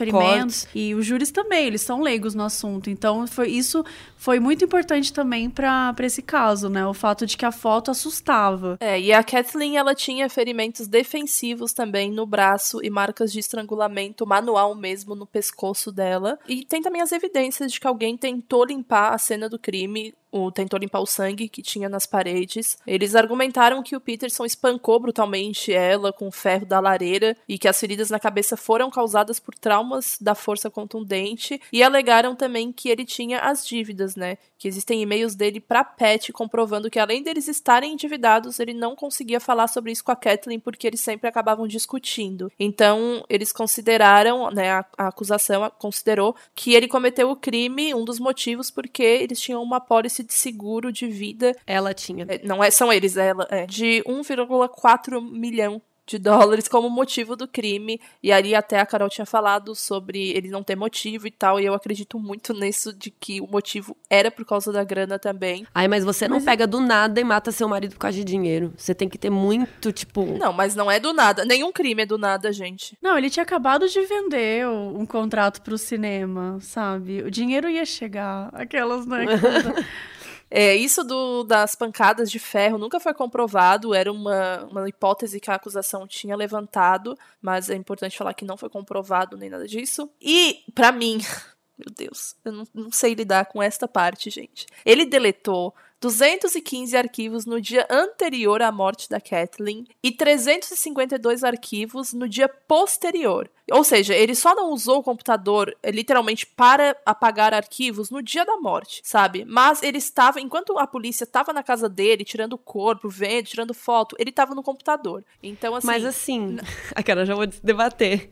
E 0.73 0.93
os 0.95 1.05
júris 1.05 1.31
também, 1.31 1.65
eles 1.65 1.81
são 1.81 2.01
leigos 2.01 2.35
no 2.35 2.43
assunto. 2.43 2.89
Então, 2.89 3.25
foi, 3.27 3.49
isso 3.49 3.83
foi 4.17 4.39
muito 4.39 4.65
importante 4.65 5.13
também 5.13 5.49
para 5.49 5.93
esse 5.99 6.21
caso, 6.21 6.69
né? 6.69 6.85
O 6.85 6.93
fato 6.93 7.25
de 7.25 7.37
que 7.37 7.45
a 7.45 7.51
foto 7.51 7.91
assustava. 7.91 8.77
É, 8.79 8.99
e 8.99 9.13
a 9.13 9.23
Kathleen, 9.23 9.77
ela 9.77 9.93
tinha 9.93 10.29
ferimentos 10.29 10.87
defensivos 10.87 11.73
também 11.73 12.11
no 12.11 12.25
braço 12.25 12.83
e 12.83 12.89
marcas 12.89 13.31
de 13.31 13.39
estrangulamento 13.39 14.25
manual 14.25 14.75
mesmo 14.75 15.15
no 15.15 15.25
pescoço 15.25 15.91
dela. 15.91 16.37
E 16.47 16.65
tem 16.65 16.81
também 16.81 17.01
as 17.01 17.11
evidências 17.11 17.71
de 17.71 17.79
que 17.79 17.87
alguém 17.87 18.17
tentou 18.17 18.65
limpar 18.65 19.13
a 19.13 19.17
cena 19.17 19.49
do 19.49 19.59
crime 19.59 20.13
o, 20.31 20.51
tentou 20.51 20.79
limpar 20.79 20.99
o 20.99 21.05
sangue 21.05 21.47
que 21.47 21.61
tinha 21.61 21.87
nas 21.87 22.05
paredes. 22.05 22.77
Eles 22.85 23.15
argumentaram 23.15 23.81
que 23.81 23.95
o 23.95 24.01
Peterson 24.01 24.45
espancou 24.45 24.99
brutalmente 24.99 25.71
ela 25.71 26.11
com 26.11 26.27
o 26.27 26.31
ferro 26.31 26.65
da 26.65 26.79
lareira 26.79 27.37
e 27.47 27.57
que 27.57 27.67
as 27.67 27.79
feridas 27.79 28.09
na 28.09 28.19
cabeça 28.19 28.57
foram 28.57 28.89
causadas 28.89 29.39
por 29.39 29.55
traumas 29.55 30.17
da 30.19 30.35
força 30.35 30.69
contundente 30.69 31.61
e 31.71 31.81
alegaram 31.81 32.35
também 32.35 32.71
que 32.71 32.89
ele 32.89 33.05
tinha 33.05 33.39
as 33.39 33.65
dívidas, 33.65 34.15
né? 34.15 34.37
Que 34.57 34.67
existem 34.67 35.01
e-mails 35.01 35.35
dele 35.35 35.59
para 35.59 35.83
Pat 35.83 36.31
comprovando 36.31 36.89
que 36.89 36.99
além 36.99 37.23
deles 37.23 37.47
estarem 37.47 37.93
endividados, 37.93 38.59
ele 38.59 38.73
não 38.73 38.95
conseguia 38.95 39.39
falar 39.39 39.67
sobre 39.67 39.91
isso 39.91 40.03
com 40.03 40.11
a 40.11 40.15
Kathleen 40.15 40.59
porque 40.59 40.87
eles 40.87 41.01
sempre 41.01 41.29
acabavam 41.29 41.67
discutindo. 41.67 42.51
Então, 42.59 43.23
eles 43.29 43.51
consideraram, 43.51 44.51
né, 44.51 44.71
a, 44.71 44.85
a 44.97 45.07
acusação 45.07 45.71
considerou 45.77 46.35
que 46.53 46.73
ele 46.73 46.87
cometeu 46.87 47.29
o 47.29 47.35
crime, 47.35 47.93
um 47.93 48.03
dos 48.03 48.19
motivos 48.19 48.69
porque 48.69 49.03
eles 49.03 49.39
tinham 49.39 49.61
uma 49.61 49.79
pólice 49.79 50.24
de 50.25 50.33
seguro 50.33 50.91
de 50.91 51.07
vida. 51.07 51.55
Ela 51.65 51.93
tinha. 51.93 52.25
É, 52.27 52.41
não 52.43 52.63
é, 52.63 52.71
são 52.71 52.91
eles, 52.91 53.17
ela 53.17 53.47
é, 53.49 53.65
de 53.65 54.03
1,4 54.05 55.21
milhão 55.21 55.81
de 56.05 56.19
dólares 56.19 56.67
como 56.67 56.89
motivo 56.89 57.35
do 57.35 57.47
crime. 57.47 57.99
E 58.21 58.31
ali 58.31 58.53
até 58.53 58.79
a 58.79 58.85
Carol 58.85 59.09
tinha 59.09 59.25
falado 59.25 59.73
sobre 59.75 60.29
ele 60.31 60.49
não 60.49 60.63
ter 60.63 60.75
motivo 60.75 61.27
e 61.27 61.31
tal. 61.31 61.59
E 61.59 61.65
eu 61.65 61.73
acredito 61.73 62.19
muito 62.19 62.53
nisso 62.53 62.93
de 62.93 63.09
que 63.09 63.41
o 63.41 63.47
motivo 63.47 63.97
era 64.09 64.29
por 64.29 64.45
causa 64.45 64.71
da 64.71 64.83
grana 64.83 65.17
também. 65.17 65.65
Ai, 65.73 65.87
mas 65.87 66.03
você 66.03 66.27
não 66.27 66.37
mas... 66.37 66.45
pega 66.45 66.67
do 66.67 66.79
nada 66.79 67.19
e 67.19 67.23
mata 67.23 67.51
seu 67.51 67.67
marido 67.67 67.93
por 67.93 67.99
causa 67.99 68.17
de 68.17 68.23
dinheiro. 68.23 68.73
Você 68.77 68.93
tem 68.93 69.09
que 69.09 69.17
ter 69.17 69.29
muito, 69.29 69.91
tipo. 69.91 70.25
Não, 70.25 70.53
mas 70.53 70.75
não 70.75 70.89
é 70.89 70.99
do 70.99 71.13
nada. 71.13 71.43
Nenhum 71.45 71.71
crime 71.71 72.03
é 72.03 72.05
do 72.05 72.17
nada, 72.17 72.51
gente. 72.51 72.97
Não, 73.01 73.17
ele 73.17 73.29
tinha 73.29 73.43
acabado 73.43 73.87
de 73.87 74.01
vender 74.01 74.67
um 74.67 75.05
contrato 75.05 75.61
pro 75.61 75.77
cinema, 75.77 76.59
sabe? 76.61 77.23
O 77.23 77.31
dinheiro 77.31 77.69
ia 77.69 77.85
chegar. 77.85 78.49
Aquelas, 78.53 79.05
né? 79.05 79.25
É, 80.49 80.75
isso 80.75 81.03
do, 81.03 81.43
das 81.43 81.75
pancadas 81.75 82.29
de 82.29 82.39
ferro 82.39 82.77
nunca 82.77 82.99
foi 82.99 83.13
comprovado, 83.13 83.93
era 83.93 84.11
uma, 84.11 84.63
uma 84.65 84.87
hipótese 84.87 85.39
que 85.39 85.49
a 85.49 85.55
acusação 85.55 86.07
tinha 86.07 86.35
levantado, 86.35 87.17
mas 87.41 87.69
é 87.69 87.75
importante 87.75 88.17
falar 88.17 88.33
que 88.33 88.45
não 88.45 88.55
foi 88.55 88.69
comprovado 88.69 89.37
nem 89.37 89.49
nada 89.49 89.67
disso. 89.67 90.09
E, 90.21 90.63
para 90.73 90.91
mim, 90.91 91.17
meu 91.77 91.93
Deus, 91.95 92.35
eu 92.45 92.51
não, 92.51 92.67
não 92.73 92.91
sei 92.91 93.13
lidar 93.13 93.45
com 93.45 93.61
esta 93.61 93.87
parte, 93.87 94.29
gente. 94.29 94.67
Ele 94.85 95.05
deletou 95.05 95.73
215 96.05 96.95
arquivos 96.95 97.47
no 97.47 97.59
dia 97.59 97.87
anterior 97.89 98.61
à 98.61 98.71
morte 98.71 99.09
da 99.09 99.19
Kathleen 99.19 99.85
e 100.03 100.11
352 100.11 101.43
arquivos 101.43 102.13
no 102.13 102.29
dia 102.29 102.47
posterior. 102.47 103.49
Ou 103.71 103.83
seja, 103.83 104.13
ele 104.13 104.35
só 104.35 104.53
não 104.53 104.71
usou 104.71 104.99
o 104.99 105.03
computador 105.03 105.75
eh, 105.81 105.89
literalmente 105.89 106.45
para 106.45 106.95
apagar 107.03 107.51
arquivos 107.51 108.11
no 108.11 108.21
dia 108.21 108.45
da 108.45 108.57
morte, 108.57 109.01
sabe? 109.03 109.43
Mas 109.43 109.81
ele 109.81 109.97
estava, 109.97 110.39
enquanto 110.39 110.77
a 110.77 110.85
polícia 110.85 111.23
estava 111.23 111.51
na 111.51 111.63
casa 111.63 111.89
dele, 111.89 112.23
tirando 112.23 112.53
o 112.53 112.59
corpo, 112.59 113.09
vendo, 113.09 113.47
tirando 113.47 113.73
foto, 113.73 114.15
ele 114.19 114.29
estava 114.29 114.53
no 114.53 114.61
computador. 114.61 115.25
Então, 115.41 115.73
assim. 115.73 115.87
Mas 115.87 116.05
assim, 116.05 116.57
a 116.93 117.01
cara 117.01 117.25
já 117.25 117.33
vou 117.33 117.47
debater. 117.47 118.31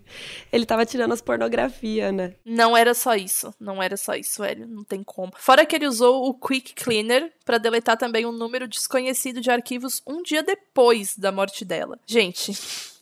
Ele 0.52 0.64
estava 0.64 0.86
tirando 0.86 1.14
as 1.14 1.22
pornografia, 1.22 2.12
né? 2.12 2.36
Não 2.46 2.78
era 2.78 2.94
só 2.94 3.16
isso. 3.16 3.52
Não 3.60 3.82
era 3.82 3.98
só 3.98 4.14
isso, 4.14 4.44
velho. 4.44 4.68
Não 4.68 4.84
tem 4.84 5.04
como. 5.04 5.32
Fora 5.36 5.66
que 5.66 5.76
ele 5.76 5.88
usou 5.88 6.28
o 6.28 6.34
Quick 6.36 6.76
Cleaner 6.76 7.34
para 7.44 7.58
deletar 7.64 7.98
também 7.98 8.26
um 8.26 8.32
número 8.32 8.68
desconhecido 8.68 9.42
de 9.42 9.50
arquivos 9.50 10.04
um 10.06 10.22
dia 10.22 10.44
depois 10.44 11.18
da 11.18 11.32
morte 11.32 11.66
dela. 11.66 11.98
Gente. 12.06 12.54